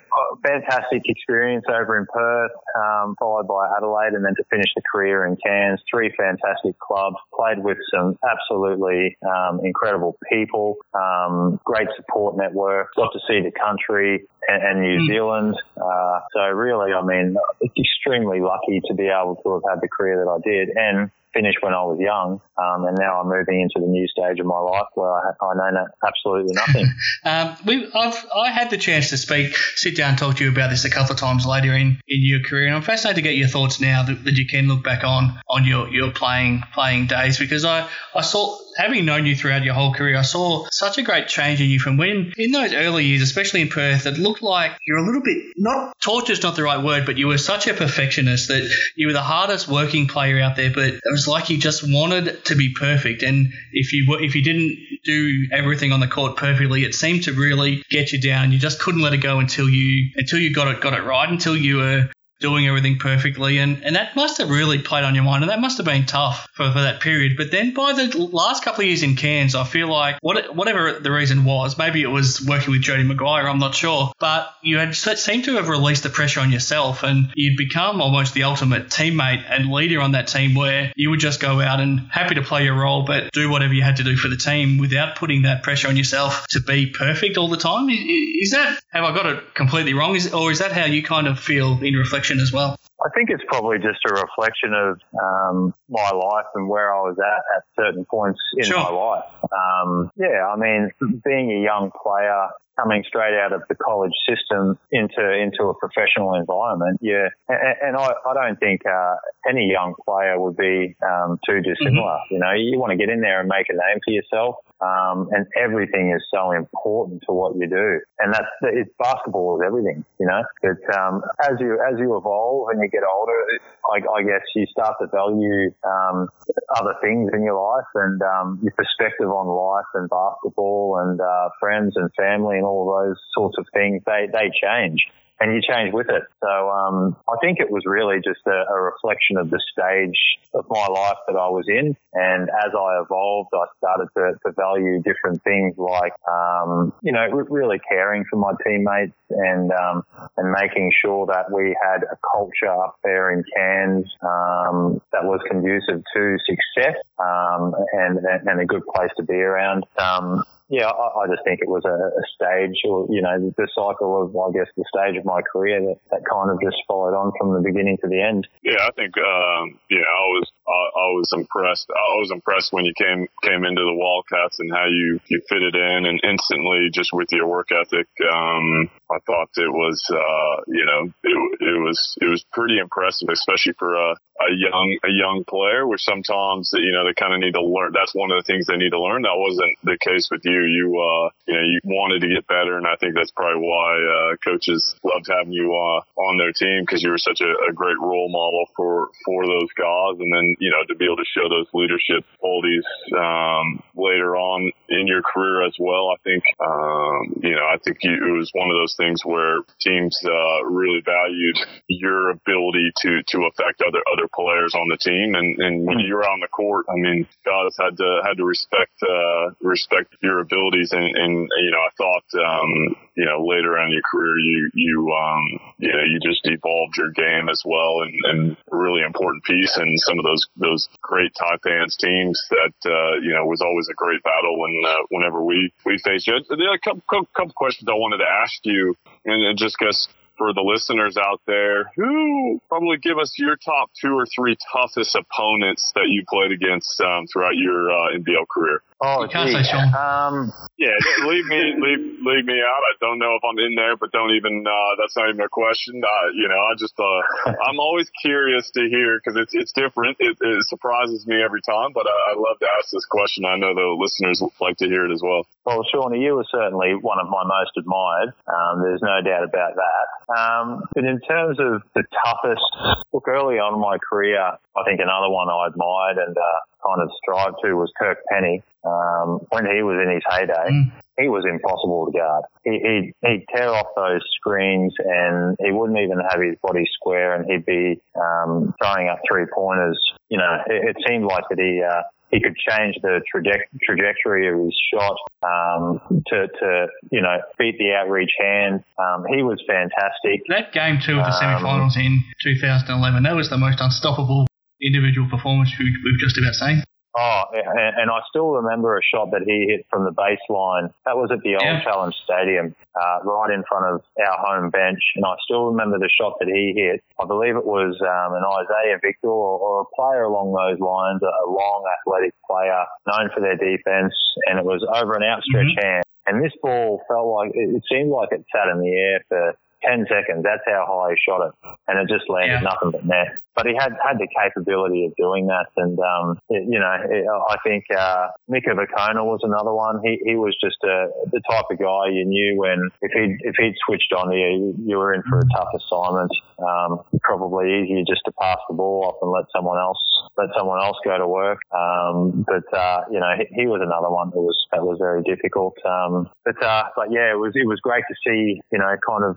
fantastic 0.43 1.03
experience 1.05 1.65
over 1.69 1.97
in 1.97 2.05
Perth, 2.11 2.51
um, 2.77 3.15
followed 3.19 3.47
by 3.47 3.67
Adelaide, 3.77 4.13
and 4.13 4.25
then 4.25 4.35
to 4.35 4.43
finish 4.49 4.71
the 4.75 4.81
career 4.91 5.25
in 5.25 5.37
Cairns. 5.43 5.81
Three 5.89 6.13
fantastic 6.17 6.77
clubs, 6.79 7.17
played 7.33 7.63
with 7.63 7.77
some 7.93 8.17
absolutely 8.27 9.17
um, 9.25 9.61
incredible 9.63 10.17
people, 10.29 10.77
um, 10.93 11.59
great 11.63 11.87
support 11.95 12.37
network, 12.37 12.87
got 12.95 13.11
to 13.13 13.19
see 13.27 13.41
the 13.41 13.51
country 13.51 14.27
and, 14.47 14.63
and 14.63 14.81
New 14.81 14.99
mm. 14.99 15.07
Zealand. 15.07 15.55
Uh, 15.77 16.19
so 16.33 16.41
really, 16.41 16.93
I 16.93 17.03
mean, 17.03 17.35
extremely 17.63 18.41
lucky 18.41 18.81
to 18.87 18.93
be 18.93 19.07
able 19.07 19.37
to 19.43 19.53
have 19.53 19.63
had 19.69 19.81
the 19.81 19.87
career 19.87 20.23
that 20.23 20.29
I 20.29 20.39
did, 20.47 20.69
and 20.75 21.11
finished 21.33 21.59
when 21.61 21.73
I 21.73 21.83
was 21.83 21.99
young, 21.99 22.41
um, 22.57 22.85
and 22.85 22.97
now 22.97 23.21
I'm 23.21 23.29
moving 23.29 23.61
into 23.61 23.79
the 23.85 23.89
new 23.89 24.07
stage 24.07 24.39
of 24.39 24.45
my 24.45 24.59
life 24.59 24.87
where 24.95 25.11
I, 25.11 25.31
I 25.41 25.71
know 25.71 25.87
absolutely 26.05 26.53
nothing. 26.53 26.87
um, 27.25 27.57
we, 27.65 27.91
I've 27.93 28.25
I 28.35 28.51
had 28.51 28.69
the 28.69 28.77
chance 28.77 29.09
to 29.09 29.17
speak, 29.17 29.55
sit 29.75 29.95
down, 29.95 30.11
and 30.11 30.17
talk 30.17 30.37
to 30.37 30.43
you 30.43 30.51
about 30.51 30.69
this 30.69 30.85
a 30.85 30.89
couple 30.89 31.13
of 31.13 31.19
times 31.19 31.45
later 31.45 31.73
in, 31.73 31.99
in 32.07 32.23
your 32.23 32.41
career, 32.41 32.67
and 32.67 32.75
I'm 32.75 32.81
fascinated 32.81 33.23
to 33.23 33.29
get 33.29 33.35
your 33.35 33.47
thoughts 33.47 33.79
now 33.79 34.03
that, 34.03 34.23
that 34.23 34.33
you 34.33 34.47
can 34.47 34.67
look 34.67 34.83
back 34.83 35.03
on 35.03 35.39
on 35.47 35.65
your, 35.65 35.89
your 35.89 36.11
playing 36.11 36.63
playing 36.73 37.07
days 37.07 37.39
because 37.39 37.65
I, 37.65 37.87
I 38.15 38.21
saw 38.21 38.57
having 38.77 39.05
known 39.05 39.25
you 39.25 39.35
throughout 39.35 39.63
your 39.63 39.73
whole 39.73 39.93
career, 39.93 40.17
I 40.17 40.21
saw 40.21 40.67
such 40.71 40.97
a 40.97 41.03
great 41.03 41.27
change 41.27 41.61
in 41.61 41.69
you 41.69 41.79
from 41.79 41.97
when, 41.97 42.33
in 42.37 42.51
those 42.51 42.73
early 42.73 43.05
years, 43.05 43.21
especially 43.21 43.61
in 43.61 43.69
Perth, 43.69 44.05
it 44.05 44.17
looked 44.17 44.41
like 44.41 44.71
you're 44.87 44.97
a 44.97 45.05
little 45.05 45.21
bit, 45.21 45.53
not, 45.57 45.93
torture's 46.01 46.43
not 46.43 46.55
the 46.55 46.63
right 46.63 46.83
word, 46.83 47.05
but 47.05 47.17
you 47.17 47.27
were 47.27 47.37
such 47.37 47.67
a 47.67 47.73
perfectionist 47.73 48.47
that 48.47 48.69
you 48.95 49.07
were 49.07 49.13
the 49.13 49.21
hardest 49.21 49.67
working 49.67 50.07
player 50.07 50.39
out 50.39 50.55
there, 50.55 50.71
but 50.71 50.85
it 50.85 51.01
was 51.11 51.27
like 51.27 51.49
you 51.49 51.57
just 51.57 51.83
wanted 51.83 52.45
to 52.45 52.55
be 52.55 52.73
perfect. 52.73 53.23
And 53.23 53.53
if 53.71 53.93
you, 53.93 54.17
if 54.19 54.35
you 54.35 54.43
didn't 54.43 54.77
do 55.03 55.47
everything 55.51 55.91
on 55.91 55.99
the 55.99 56.07
court 56.07 56.37
perfectly, 56.37 56.83
it 56.83 56.93
seemed 56.93 57.23
to 57.23 57.33
really 57.33 57.83
get 57.89 58.11
you 58.11 58.21
down. 58.21 58.51
You 58.51 58.59
just 58.59 58.79
couldn't 58.79 59.01
let 59.01 59.13
it 59.13 59.17
go 59.17 59.39
until 59.39 59.69
you, 59.69 60.11
until 60.15 60.39
you 60.39 60.53
got 60.53 60.67
it, 60.67 60.81
got 60.81 60.93
it 60.93 61.03
right, 61.03 61.29
until 61.29 61.57
you 61.57 61.77
were 61.77 62.09
doing 62.41 62.67
everything 62.67 62.97
perfectly. 62.97 63.59
And, 63.59 63.83
and 63.83 63.95
that 63.95 64.15
must 64.15 64.39
have 64.39 64.49
really 64.49 64.79
played 64.79 65.03
on 65.03 65.15
your 65.15 65.23
mind. 65.23 65.43
And 65.43 65.49
that 65.49 65.61
must 65.61 65.77
have 65.77 65.85
been 65.85 66.05
tough 66.05 66.47
for, 66.53 66.71
for 66.71 66.81
that 66.81 66.99
period. 66.99 67.37
But 67.37 67.51
then 67.51 67.73
by 67.73 67.93
the 67.93 68.17
last 68.17 68.63
couple 68.63 68.81
of 68.81 68.87
years 68.87 69.03
in 69.03 69.15
Cairns, 69.15 69.55
I 69.55 69.63
feel 69.63 69.87
like 69.87 70.17
what, 70.21 70.55
whatever 70.55 70.99
the 70.99 71.11
reason 71.11 71.45
was, 71.45 71.77
maybe 71.77 72.01
it 72.01 72.07
was 72.07 72.45
working 72.45 72.71
with 72.71 72.81
Jody 72.81 73.03
Maguire, 73.03 73.47
I'm 73.47 73.59
not 73.59 73.75
sure. 73.75 74.11
But 74.19 74.53
you 74.61 74.77
had 74.77 74.95
seemed 74.95 75.45
to 75.45 75.55
have 75.55 75.69
released 75.69 76.03
the 76.03 76.09
pressure 76.09 76.39
on 76.39 76.51
yourself 76.51 77.03
and 77.03 77.31
you'd 77.35 77.57
become 77.57 78.01
almost 78.01 78.33
the 78.33 78.43
ultimate 78.43 78.89
teammate 78.89 79.43
and 79.47 79.71
leader 79.71 80.01
on 80.01 80.13
that 80.13 80.27
team 80.27 80.55
where 80.55 80.91
you 80.95 81.09
would 81.11 81.19
just 81.19 81.39
go 81.39 81.61
out 81.61 81.79
and 81.79 81.99
happy 82.09 82.35
to 82.35 82.41
play 82.41 82.63
your 82.63 82.75
role, 82.75 83.05
but 83.05 83.31
do 83.31 83.49
whatever 83.49 83.73
you 83.73 83.83
had 83.83 83.97
to 83.97 84.03
do 84.03 84.15
for 84.15 84.27
the 84.27 84.37
team 84.37 84.77
without 84.79 85.15
putting 85.15 85.43
that 85.43 85.63
pressure 85.63 85.87
on 85.87 85.95
yourself 85.95 86.45
to 86.49 86.59
be 86.59 86.87
perfect 86.87 87.37
all 87.37 87.49
the 87.49 87.57
time. 87.57 87.89
Is, 87.89 87.99
is 87.99 88.51
that, 88.51 88.81
have 88.89 89.03
I 89.03 89.13
got 89.13 89.25
it 89.27 89.53
completely 89.53 89.93
wrong? 89.93 90.15
Is, 90.15 90.33
or 90.33 90.51
is 90.51 90.59
that 90.59 90.71
how 90.71 90.85
you 90.85 91.03
kind 91.03 91.27
of 91.27 91.39
feel 91.39 91.79
in 91.83 91.93
reflection? 91.93 92.30
As 92.39 92.51
well? 92.51 92.77
I 93.03 93.09
think 93.15 93.29
it's 93.29 93.43
probably 93.47 93.77
just 93.77 93.99
a 94.09 94.13
reflection 94.13 94.73
of 94.73 94.99
um, 95.19 95.73
my 95.89 96.09
life 96.11 96.45
and 96.55 96.69
where 96.69 96.93
I 96.93 96.99
was 97.01 97.17
at 97.19 97.57
at 97.57 97.63
certain 97.75 98.05
points 98.05 98.39
in 98.57 98.65
Sure. 98.65 98.77
my 98.77 98.89
life. 98.89 99.25
Um, 99.43 100.11
yeah, 100.15 100.47
I 100.47 100.55
mean, 100.55 100.91
being 101.25 101.51
a 101.51 101.61
young 101.63 101.91
player 102.01 102.47
coming 102.79 103.03
straight 103.07 103.37
out 103.37 103.53
of 103.53 103.61
the 103.69 103.75
college 103.75 104.13
system 104.27 104.77
into 104.91 105.21
into 105.31 105.65
a 105.65 105.73
professional 105.75 106.35
environment, 106.35 106.99
yeah, 107.01 107.29
and, 107.47 107.75
and 107.81 107.97
I, 107.97 108.11
I 108.25 108.33
don't 108.33 108.59
think 108.59 108.81
uh, 108.85 109.15
any 109.47 109.69
young 109.71 109.95
player 110.05 110.39
would 110.39 110.57
be 110.57 110.95
um, 111.03 111.39
too 111.47 111.61
dissimilar. 111.61 112.17
You 112.29 112.39
know, 112.39 112.53
you 112.53 112.79
want 112.79 112.91
to 112.91 112.97
get 112.97 113.09
in 113.09 113.21
there 113.21 113.39
and 113.39 113.49
make 113.49 113.67
a 113.69 113.73
name 113.73 113.99
for 114.03 114.11
yourself. 114.11 114.55
Um, 114.81 115.29
and 115.29 115.45
everything 115.61 116.11
is 116.15 116.23
so 116.33 116.51
important 116.51 117.21
to 117.27 117.33
what 117.33 117.55
you 117.55 117.69
do, 117.69 118.01
and 118.17 118.33
that's 118.33 118.49
it's 118.63 118.89
basketball 118.97 119.61
is 119.61 119.65
everything, 119.65 120.03
you 120.19 120.25
know. 120.25 120.41
But 120.61 120.81
um, 120.97 121.21
as 121.43 121.53
you 121.59 121.77
as 121.85 121.99
you 121.99 122.17
evolve 122.17 122.69
and 122.69 122.81
you 122.81 122.89
get 122.89 123.03
older, 123.05 123.45
I, 123.93 123.97
I 123.97 124.23
guess 124.23 124.41
you 124.55 124.65
start 124.71 124.95
to 125.01 125.07
value 125.07 125.71
um, 125.85 126.29
other 126.75 126.95
things 127.01 127.29
in 127.33 127.43
your 127.43 127.61
life 127.61 127.85
and 127.93 128.21
um, 128.23 128.59
your 128.63 128.73
perspective 128.73 129.29
on 129.29 129.45
life 129.45 129.89
and 129.93 130.09
basketball 130.09 130.97
and 131.01 131.21
uh, 131.21 131.49
friends 131.59 131.93
and 131.95 132.09
family 132.17 132.60
all 132.63 132.85
those 132.85 133.17
sorts 133.33 133.57
of 133.57 133.65
things. 133.73 134.03
They 134.05 134.27
they 134.31 134.51
change. 134.61 135.07
And 135.41 135.55
you 135.55 135.61
change 135.67 135.91
with 135.91 136.07
it. 136.07 136.21
So 136.39 136.69
um, 136.69 137.17
I 137.27 137.35
think 137.41 137.59
it 137.59 137.71
was 137.71 137.81
really 137.85 138.17
just 138.17 138.45
a, 138.45 138.71
a 138.71 138.79
reflection 138.79 139.37
of 139.37 139.49
the 139.49 139.59
stage 139.73 140.19
of 140.53 140.65
my 140.69 140.85
life 140.85 141.17
that 141.27 141.33
I 141.33 141.49
was 141.49 141.65
in. 141.67 141.97
And 142.13 142.43
as 142.49 142.71
I 142.77 143.01
evolved, 143.01 143.49
I 143.53 143.65
started 143.79 144.07
to, 144.17 144.37
to 144.45 144.53
value 144.53 145.01
different 145.01 145.41
things 145.43 145.73
like, 145.77 146.13
um, 146.29 146.93
you 147.01 147.11
know, 147.11 147.25
re- 147.25 147.49
really 147.49 147.79
caring 147.89 148.23
for 148.29 148.37
my 148.37 148.51
teammates 148.63 149.17
and 149.31 149.71
um, 149.71 150.03
and 150.37 150.51
making 150.51 150.91
sure 151.03 151.25
that 151.25 151.51
we 151.51 151.75
had 151.81 152.03
a 152.03 152.17
culture 152.33 152.69
up 152.69 152.97
there 153.03 153.31
in 153.31 153.43
Cairns 153.55 154.13
um, 154.21 155.01
that 155.11 155.23
was 155.23 155.39
conducive 155.49 156.03
to 156.15 156.37
success 156.45 157.01
um, 157.17 157.73
and 157.93 158.19
and 158.45 158.61
a 158.61 158.65
good 158.65 158.83
place 158.93 159.11
to 159.17 159.23
be 159.23 159.35
around. 159.35 159.85
Um, 159.97 160.43
yeah, 160.71 160.87
I, 160.87 161.23
I 161.23 161.27
just 161.27 161.43
think 161.43 161.59
it 161.61 161.67
was 161.67 161.83
a, 161.83 161.91
a 161.91 162.23
stage, 162.33 162.79
or 162.87 163.05
you 163.09 163.21
know, 163.21 163.53
the 163.57 163.67
cycle 163.75 164.23
of, 164.23 164.35
I 164.35 164.51
guess, 164.55 164.71
the 164.77 164.85
stage 164.87 165.17
of 165.17 165.25
my 165.31 165.41
career 165.41 165.79
that, 165.79 165.99
that 166.11 166.21
kind 166.27 166.51
of 166.51 166.59
just 166.59 166.83
followed 166.87 167.15
on 167.15 167.31
from 167.39 167.55
the 167.55 167.63
beginning 167.63 167.95
to 168.03 168.07
the 168.11 168.19
end. 168.19 168.47
Yeah, 168.63 168.83
I 168.83 168.91
think 168.91 169.15
um, 169.15 169.79
know 169.87 170.11
I 170.11 170.25
was 170.35 170.51
I, 170.67 170.81
I 170.99 171.07
was 171.15 171.31
impressed. 171.31 171.87
I 171.89 172.19
was 172.19 172.31
impressed 172.31 172.73
when 172.73 172.85
you 172.85 172.93
came 172.97 173.27
came 173.43 173.63
into 173.63 173.81
the 173.81 173.95
Wildcats 173.95 174.59
and 174.59 174.71
how 174.71 174.85
you 174.91 175.19
you 175.27 175.41
fitted 175.47 175.75
in 175.75 176.05
and 176.05 176.19
instantly 176.23 176.89
just 176.91 177.13
with 177.13 177.31
your 177.31 177.47
work 177.47 177.71
ethic. 177.71 178.07
Um, 178.27 178.91
I 179.09 179.19
thought 179.25 179.49
it 179.55 179.71
was 179.71 179.97
uh, 180.11 180.55
you 180.67 180.85
know 180.85 181.07
it, 181.23 181.37
it 181.63 181.79
was 181.79 181.99
it 182.19 182.29
was 182.29 182.43
pretty 182.51 182.77
impressive, 182.77 183.29
especially 183.31 183.73
for 183.79 183.95
a, 183.95 184.11
a 184.11 184.49
young 184.51 184.97
a 185.03 185.11
young 185.11 185.43
player. 185.47 185.87
Which 185.87 186.01
sometimes 186.01 186.71
you 186.73 186.91
know 186.91 187.05
they 187.05 187.15
kind 187.15 187.33
of 187.33 187.39
need 187.39 187.55
to 187.55 187.63
learn. 187.63 187.93
That's 187.93 188.15
one 188.15 188.31
of 188.31 188.43
the 188.43 188.47
things 188.47 188.67
they 188.67 188.77
need 188.77 188.91
to 188.91 189.01
learn. 189.01 189.23
That 189.23 189.39
wasn't 189.39 189.77
the 189.83 189.97
case 189.99 190.29
with 190.31 190.41
you. 190.43 190.61
You 190.61 190.87
uh, 190.99 191.29
you 191.47 191.55
know 191.55 191.65
you 191.65 191.79
wanted 191.83 192.21
to 192.21 192.29
get 192.29 192.47
better, 192.47 192.77
and 192.77 192.87
I 192.87 192.95
think 192.99 193.15
that's 193.15 193.31
probably 193.31 193.61
why 193.61 193.89
uh, 193.99 194.35
coaches 194.43 194.95
loved 195.21 195.39
having 195.39 195.53
you 195.53 195.73
uh, 195.73 196.01
on 196.21 196.37
their 196.37 196.51
team 196.51 196.83
because 196.83 197.03
you 197.03 197.09
were 197.09 197.17
such 197.17 197.41
a, 197.41 197.69
a 197.69 197.73
great 197.73 197.99
role 197.99 198.29
model 198.29 198.65
for 198.75 199.09
for 199.25 199.45
those 199.45 199.69
guys. 199.77 200.19
And 200.19 200.33
then 200.33 200.55
you 200.59 200.71
know 200.71 200.83
to 200.87 200.95
be 200.95 201.05
able 201.05 201.17
to 201.17 201.25
show 201.25 201.49
those 201.49 201.67
leadership 201.73 202.25
qualities 202.39 202.83
um, 203.17 203.83
later 203.95 204.35
on 204.35 204.71
in 204.89 205.07
your 205.07 205.21
career 205.21 205.65
as 205.65 205.75
well. 205.79 206.09
I 206.09 206.17
think 206.23 206.43
um, 206.59 207.41
you 207.41 207.55
know 207.55 207.65
I 207.65 207.77
think 207.83 207.97
you, 208.01 208.13
it 208.13 208.37
was 208.37 208.49
one 208.53 208.69
of 208.69 208.75
those 208.75 208.95
things 208.97 209.23
where 209.25 209.59
teams 209.79 210.17
uh, 210.25 210.65
really 210.65 211.01
valued 211.05 211.57
your 211.87 212.31
ability 212.31 212.91
to 213.01 213.23
to 213.27 213.37
affect 213.47 213.81
other 213.81 214.01
other 214.11 214.27
players 214.33 214.73
on 214.75 214.87
the 214.89 214.97
team. 214.97 215.35
And, 215.35 215.59
and 215.59 215.85
when 215.85 215.99
you're 215.99 216.27
on 216.27 216.39
the 216.39 216.47
court, 216.47 216.85
I 216.89 216.95
mean, 216.95 217.27
guys 217.45 217.75
had 217.79 217.97
to 217.97 218.21
had 218.25 218.37
to 218.37 218.45
respect 218.45 218.95
uh, 219.03 219.51
respect 219.61 220.15
your 220.21 220.39
abilities. 220.39 220.91
And, 220.91 221.03
and 221.03 221.49
you 221.61 221.71
know, 221.71 221.81
I 221.81 221.91
thought 221.97 222.27
um, 222.39 222.95
you 223.15 223.25
know 223.25 223.45
later 223.45 223.77
on 223.77 223.87
in 223.87 223.93
your 223.93 224.01
career, 224.09 224.37
you 224.39 224.71
you 224.73 225.10
um, 225.11 225.59
you 225.77 225.91
know 225.91 226.03
you 226.03 226.19
just 226.23 226.41
evolved 226.45 226.97
your 226.97 227.11
game 227.11 227.49
as 227.49 227.61
well, 227.65 228.01
and, 228.01 228.15
and 228.25 228.57
a 228.71 228.75
really 228.75 229.01
important 229.01 229.43
piece 229.43 229.77
in 229.77 229.97
some 229.97 230.19
of 230.19 230.25
those 230.25 230.47
those 230.55 230.89
great 231.01 231.33
Taipans 231.35 231.97
teams 231.97 232.41
that 232.49 232.73
uh, 232.85 233.19
you 233.21 233.33
know 233.33 233.45
was 233.45 233.61
always 233.61 233.87
a 233.89 233.95
great 233.95 234.23
battle 234.23 234.59
when 234.59 234.81
uh, 234.85 235.03
whenever 235.09 235.43
we 235.43 235.73
we 235.85 235.97
faced 236.03 236.27
you. 236.27 236.39
There 236.49 236.69
are 236.69 236.75
a 236.75 236.79
couple, 236.79 237.03
couple, 237.09 237.29
couple 237.35 237.53
questions 237.55 237.87
I 237.89 237.93
wanted 237.93 238.17
to 238.17 238.29
ask 238.29 238.59
you, 238.63 238.95
and, 239.25 239.43
and 239.43 239.57
just 239.57 239.77
guess 239.77 240.07
for 240.37 240.53
the 240.53 240.61
listeners 240.61 241.17
out 241.17 241.39
there, 241.45 241.91
who 241.95 242.59
probably 242.67 242.97
give 242.97 243.19
us 243.19 243.33
your 243.37 243.55
top 243.57 243.91
two 244.01 244.17
or 244.17 244.25
three 244.25 244.57
toughest 244.73 245.15
opponents 245.15 245.91
that 245.93 246.07
you 246.07 246.23
played 246.27 246.51
against 246.51 246.99
um, 247.01 247.27
throughout 247.27 247.55
your 247.55 247.91
uh, 247.91 248.17
NBL 248.17 248.47
career? 248.49 248.81
Oh, 249.03 249.23
You 249.23 249.29
can't 249.29 249.49
gee. 249.49 249.55
say 249.57 249.63
Shawn. 249.63 249.89
Um, 249.97 250.53
Yeah, 250.77 250.93
leave 251.25 251.45
me 251.45 251.73
leave 251.77 252.03
leave 252.21 252.45
me 252.45 252.57
out. 252.61 252.81
I 252.85 252.93
don't 253.01 253.17
know 253.19 253.33
if 253.37 253.43
I'm 253.45 253.57
in 253.57 253.75
there, 253.75 253.97
but 253.97 254.11
don't 254.11 254.33
even 254.33 254.65
uh, 254.65 254.91
that's 255.01 255.17
not 255.17 255.29
even 255.29 255.41
a 255.41 255.49
question. 255.49 256.01
Uh, 256.05 256.27
you 256.33 256.47
know, 256.47 256.57
I 256.57 256.73
just 256.77 256.93
uh, 256.99 257.21
I'm 257.65 257.79
always 257.79 258.09
curious 258.21 258.69
to 258.71 258.81
hear 258.89 259.17
because 259.17 259.37
it's 259.41 259.53
it's 259.53 259.73
different. 259.73 260.17
It, 260.19 260.37
it 260.41 260.65
surprises 260.67 261.25
me 261.25 261.41
every 261.43 261.61
time, 261.61 261.93
but 261.93 262.05
I, 262.05 262.33
I 262.33 262.33
love 262.37 262.57
to 262.61 262.67
ask 262.77 262.89
this 262.91 263.05
question. 263.05 263.45
I 263.45 263.57
know 263.57 263.73
the 263.73 263.93
listeners 263.97 264.41
like 264.59 264.77
to 264.77 264.85
hear 264.85 265.05
it 265.05 265.11
as 265.13 265.21
well. 265.21 265.45
Well, 265.65 265.85
Shawnee, 265.91 266.21
you 266.21 266.35
were 266.35 266.45
certainly 266.49 266.93
one 266.93 267.19
of 267.19 267.29
my 267.29 267.43
most 267.45 267.77
admired. 267.77 268.33
Um, 268.49 268.81
there's 268.81 269.01
no 269.01 269.21
doubt 269.21 269.43
about 269.45 269.73
that. 269.77 270.05
Um, 270.33 270.83
but 270.95 271.03
in 271.05 271.19
terms 271.21 271.59
of 271.59 271.81
the 271.93 272.03
toughest, 272.25 272.65
look, 273.13 273.27
early 273.27 273.57
on 273.57 273.73
in 273.75 273.79
my 273.81 273.97
career, 273.97 274.41
I 274.41 274.81
think 274.85 274.99
another 275.01 275.29
one 275.29 275.49
I 275.49 275.67
admired 275.67 276.17
and 276.17 276.37
uh, 276.37 276.59
kind 276.85 277.01
of 277.01 277.09
strived 277.21 277.57
to 277.63 277.73
was 277.75 277.91
Kirk 277.99 278.17
Penney. 278.31 278.63
Um, 278.83 279.39
when 279.49 279.65
he 279.69 279.83
was 279.83 280.01
in 280.01 280.09
his 280.11 280.23
heyday, 280.27 280.69
Mm. 280.73 280.91
he 281.19 281.27
was 281.29 281.45
impossible 281.45 282.07
to 282.11 282.17
guard. 282.17 282.43
He, 282.63 282.71
he'd, 282.81 283.13
he'd 283.23 283.45
tear 283.55 283.69
off 283.69 283.87
those 283.95 284.21
screens 284.39 284.93
and 284.97 285.55
he 285.63 285.69
wouldn't 285.71 285.99
even 285.99 286.17
have 286.19 286.41
his 286.41 286.57
body 286.63 286.85
square 286.93 287.35
and 287.35 287.45
he'd 287.45 287.63
be 287.65 288.01
um, 288.19 288.73
throwing 288.81 289.07
up 289.09 289.19
three 289.29 289.45
pointers. 289.53 290.01
You 290.29 290.39
know, 290.39 290.57
it, 290.65 290.95
it 290.95 290.97
seemed 291.07 291.25
like 291.25 291.43
that 291.51 291.59
he 291.59 291.83
uh, 291.83 292.01
he 292.31 292.39
could 292.41 292.55
change 292.55 292.95
the 293.03 293.21
traje- 293.29 293.67
trajectory 293.83 294.47
of 294.49 294.57
his 294.65 294.73
shot 294.89 295.17
um, 295.43 295.99
to, 296.27 296.47
to, 296.47 296.87
you 297.11 297.21
know, 297.21 297.37
beat 297.59 297.77
the 297.77 297.91
outreach 297.93 298.31
hand. 298.39 298.83
Um, 298.97 299.25
he 299.27 299.43
was 299.43 299.61
fantastic. 299.67 300.41
That 300.47 300.71
game 300.71 300.99
two 301.05 301.19
of 301.19 301.25
the 301.27 301.33
Um, 301.35 301.39
semi-finals 301.59 301.97
in 301.97 302.23
2011, 302.41 303.23
that 303.23 303.35
was 303.35 303.49
the 303.49 303.57
most 303.57 303.81
unstoppable 303.81 304.47
individual 304.81 305.27
performance 305.29 305.71
we 305.79 305.85
we've 306.03 306.19
just 306.19 306.37
about 306.37 306.55
seen. 306.55 306.83
Oh, 307.11 307.43
and, 307.51 308.07
and 308.07 308.09
I 308.09 308.23
still 308.29 308.51
remember 308.55 308.95
a 308.97 309.03
shot 309.03 309.31
that 309.35 309.43
he 309.43 309.67
hit 309.67 309.85
from 309.91 310.05
the 310.07 310.15
baseline. 310.15 310.93
That 311.03 311.19
was 311.19 311.27
at 311.27 311.43
the 311.43 311.59
old 311.59 311.67
Yeah. 311.67 311.83
Challenge 311.83 312.15
Stadium, 312.23 312.73
uh, 312.95 313.19
right 313.27 313.51
in 313.51 313.67
front 313.67 313.83
of 313.91 313.99
our 314.15 314.37
home 314.39 314.69
bench. 314.71 315.03
And 315.19 315.25
I 315.27 315.35
still 315.43 315.65
remember 315.75 315.99
the 315.99 316.07
shot 316.07 316.39
that 316.39 316.47
he 316.47 316.71
hit. 316.71 317.03
I 317.19 317.25
believe 317.27 317.57
it 317.59 317.67
was 317.67 317.99
um, 317.99 318.31
an 318.31 318.47
Isaiah 318.47 318.95
Victor 319.03 319.27
or, 319.27 319.59
or 319.59 319.81
a 319.83 319.89
player 319.91 320.23
along 320.23 320.55
those 320.55 320.79
lines, 320.79 321.19
a, 321.19 321.35
long 321.51 321.83
athletic 321.99 322.31
player 322.47 322.79
known 323.03 323.27
for 323.35 323.41
their 323.43 323.59
defense. 323.59 324.15
And 324.47 324.55
it 324.57 324.63
was 324.63 324.79
over 324.87 325.11
an 325.11 325.23
outstretched 325.27 325.83
hand. 325.83 326.03
And 326.31 326.39
this 326.39 326.55
ball 326.63 327.03
felt 327.11 327.27
like, 327.27 327.51
it, 327.59 327.75
it 327.75 327.83
seemed 327.91 328.07
like 328.15 328.31
it 328.31 328.45
sat 328.55 328.71
in 328.71 328.79
the 328.79 328.87
air 328.95 329.19
for 329.27 329.51
10 329.83 330.07
seconds. 330.07 330.47
That's 330.47 330.63
how 330.63 330.87
high 330.87 331.11
he 331.11 331.19
shot 331.19 331.43
it. 331.43 331.51
And 331.91 331.99
it 331.99 332.07
just 332.07 332.29
landed 332.31 332.63
Yeah. 332.63 332.71
nothing 332.71 332.91
but 332.95 333.03
net. 333.03 333.35
But 333.55 333.65
he 333.67 333.73
had 333.77 333.91
had 333.99 334.17
the 334.17 334.27
capability 334.31 335.05
of 335.05 335.13
doing 335.17 335.47
that, 335.47 335.67
and 335.77 335.99
um, 335.99 336.39
it, 336.49 336.63
you 336.69 336.79
know, 336.79 336.95
it, 337.03 337.25
I 337.27 337.57
think 337.63 337.85
uh, 337.91 338.27
Mika 338.47 338.71
Vukona 338.71 339.23
was 339.25 339.41
another 339.43 339.73
one. 339.73 339.99
He 340.03 340.19
he 340.23 340.35
was 340.35 340.55
just 340.63 340.77
a, 340.83 341.11
the 341.31 341.41
type 341.49 341.65
of 341.69 341.77
guy 341.77 342.09
you 342.11 342.25
knew 342.25 342.57
when 342.57 342.89
if 343.01 343.11
he 343.11 343.35
if 343.47 343.55
he'd 343.57 343.75
switched 343.85 344.13
on 344.13 344.31
you, 344.31 344.73
you 344.79 344.97
were 344.97 345.13
in 345.13 345.23
for 345.29 345.39
a 345.39 345.47
tough 345.55 345.69
assignment. 345.75 346.31
Um, 346.61 347.03
probably 347.21 347.83
easier 347.83 348.03
just 348.07 348.21
to 348.25 348.31
pass 348.39 348.57
the 348.69 348.75
ball 348.75 349.05
off 349.05 349.15
and 349.21 349.31
let 349.31 349.45
someone 349.55 349.77
else 349.77 349.99
let 350.37 350.49
someone 350.57 350.79
else 350.83 350.97
go 351.03 351.17
to 351.17 351.27
work. 351.27 351.59
Um, 351.71 352.45
but 352.47 352.65
uh, 352.77 353.01
you 353.11 353.19
know, 353.19 353.33
he, 353.37 353.63
he 353.63 353.67
was 353.67 353.81
another 353.83 354.09
one 354.09 354.29
that 354.31 354.41
was 354.41 354.57
that 354.71 354.83
was 354.83 354.97
very 354.99 355.23
difficult. 355.23 355.75
Um, 355.85 356.29
but 356.45 356.61
uh, 356.63 356.83
but 356.95 357.11
yeah, 357.11 357.31
it 357.31 357.39
was 357.39 357.53
it 357.55 357.67
was 357.67 357.79
great 357.81 358.03
to 358.07 358.15
see 358.25 358.61
you 358.71 358.79
know 358.79 358.95
kind 359.07 359.23
of 359.23 359.35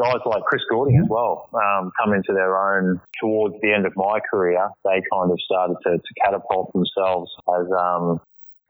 guys 0.00 0.20
like 0.24 0.42
Chris 0.44 0.62
Goulding 0.70 0.98
as 0.98 1.08
well 1.08 1.48
um, 1.54 1.92
come 2.00 2.14
into 2.14 2.32
their 2.32 2.56
own 2.56 3.00
towards 3.20 3.56
the 3.62 3.72
end 3.72 3.86
of 3.86 3.92
my 3.96 4.20
career. 4.30 4.68
They 4.84 5.02
kind 5.12 5.30
of 5.30 5.38
started 5.44 5.76
to, 5.84 5.98
to 5.98 6.14
catapult 6.24 6.72
themselves 6.72 7.30
as 7.48 7.66
um, 7.76 8.20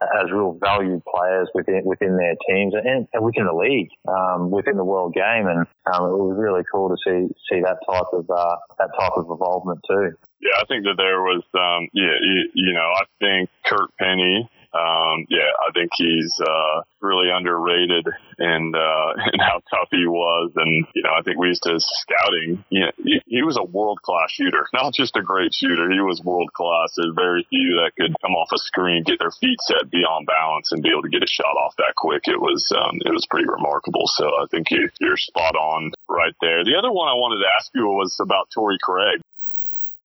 as 0.02 0.32
real 0.32 0.56
valued 0.58 1.02
players 1.04 1.48
within 1.54 1.82
within 1.84 2.16
their 2.16 2.34
teams 2.48 2.74
and, 2.74 3.06
and 3.12 3.24
within 3.24 3.44
the 3.46 3.52
league, 3.52 3.90
um, 4.08 4.50
within 4.50 4.76
the 4.76 4.84
world 4.84 5.14
game, 5.14 5.46
and 5.46 5.66
um, 5.92 6.04
it 6.08 6.16
was 6.16 6.37
really 6.38 6.62
cool 6.72 6.88
to 6.88 6.96
see 7.04 7.28
see 7.50 7.60
that 7.60 7.78
type 7.88 8.08
of 8.12 8.24
uh, 8.31 8.56
that 8.78 8.90
type 8.98 9.12
of 9.16 9.31
involvement 9.31 9.81
too. 9.87 10.12
Yeah, 10.40 10.56
I 10.56 10.64
think 10.66 10.85
that 10.85 10.96
there 10.96 11.20
was, 11.20 11.44
um, 11.52 11.88
yeah, 11.92 12.16
you, 12.16 12.48
you 12.54 12.72
know, 12.72 12.88
I 12.96 13.04
think 13.20 13.50
Kirk 13.66 13.90
Penney 13.98 14.48
um, 14.73 15.27
yeah, 15.29 15.50
I 15.66 15.73
think 15.75 15.90
he's 15.96 16.31
uh, 16.38 16.83
really 17.00 17.27
underrated 17.31 18.06
and 18.38 18.75
uh, 18.75 19.10
and 19.33 19.42
how 19.42 19.58
tough 19.71 19.88
he 19.90 20.06
was. 20.06 20.52
And 20.54 20.87
you 20.94 21.02
know, 21.02 21.10
I 21.10 21.23
think 21.23 21.38
we 21.38 21.48
used 21.48 21.64
to 21.64 21.75
scouting. 21.79 22.64
You 22.71 22.81
know, 22.87 22.92
he, 23.02 23.21
he 23.27 23.42
was 23.42 23.58
a 23.58 23.64
world 23.64 24.00
class 24.02 24.31
shooter, 24.31 24.68
not 24.73 24.94
just 24.94 25.16
a 25.16 25.23
great 25.23 25.52
shooter. 25.52 25.90
He 25.90 26.00
was 26.00 26.23
world 26.23 26.52
class. 26.52 26.94
There's 26.96 27.14
very 27.14 27.46
few 27.50 27.83
that 27.83 27.98
could 27.98 28.14
come 28.23 28.33
off 28.33 28.54
a 28.54 28.58
screen, 28.58 29.02
get 29.02 29.18
their 29.18 29.33
feet 29.33 29.58
set 29.62 29.90
beyond 29.90 30.27
balance, 30.27 30.71
and 30.71 30.83
be 30.83 30.90
able 30.90 31.02
to 31.02 31.10
get 31.10 31.25
a 31.25 31.31
shot 31.31 31.58
off 31.58 31.75
that 31.79 31.94
quick. 31.96 32.29
It 32.29 32.40
was 32.40 32.62
um, 32.71 33.02
it 33.04 33.12
was 33.12 33.27
pretty 33.29 33.48
remarkable. 33.48 34.06
So 34.06 34.27
I 34.27 34.46
think 34.50 34.71
you, 34.71 34.88
you're 35.00 35.16
spot 35.16 35.56
on 35.56 35.90
right 36.08 36.35
there. 36.40 36.62
The 36.64 36.77
other 36.79 36.92
one 36.92 37.08
I 37.08 37.14
wanted 37.14 37.42
to 37.42 37.50
ask 37.58 37.71
you 37.75 37.87
was 37.87 38.16
about 38.21 38.48
Torrey 38.54 38.79
Craig. 38.81 39.21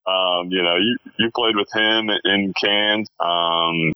Um, 0.07 0.49
you 0.51 0.61
know, 0.61 0.75
you, 0.77 0.97
you 1.17 1.31
played 1.33 1.55
with 1.55 1.69
him 1.73 2.09
in 2.23 2.53
Cairns. 2.61 3.09
Um, 3.19 3.93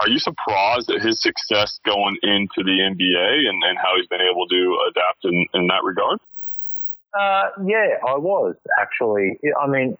are 0.00 0.08
you 0.08 0.18
surprised 0.18 0.90
at 0.90 1.02
his 1.02 1.20
success 1.20 1.80
going 1.84 2.16
into 2.22 2.60
the 2.62 2.76
NBA 2.92 3.48
and, 3.48 3.62
and 3.64 3.78
how 3.78 3.96
he's 3.96 4.06
been 4.08 4.20
able 4.20 4.46
to 4.48 4.78
adapt 4.90 5.24
in, 5.24 5.46
in 5.54 5.66
that 5.68 5.82
regard? 5.84 6.18
Uh, 7.12 7.50
yeah, 7.66 8.00
I 8.06 8.16
was 8.16 8.56
actually. 8.80 9.38
I 9.60 9.66
mean, 9.68 9.98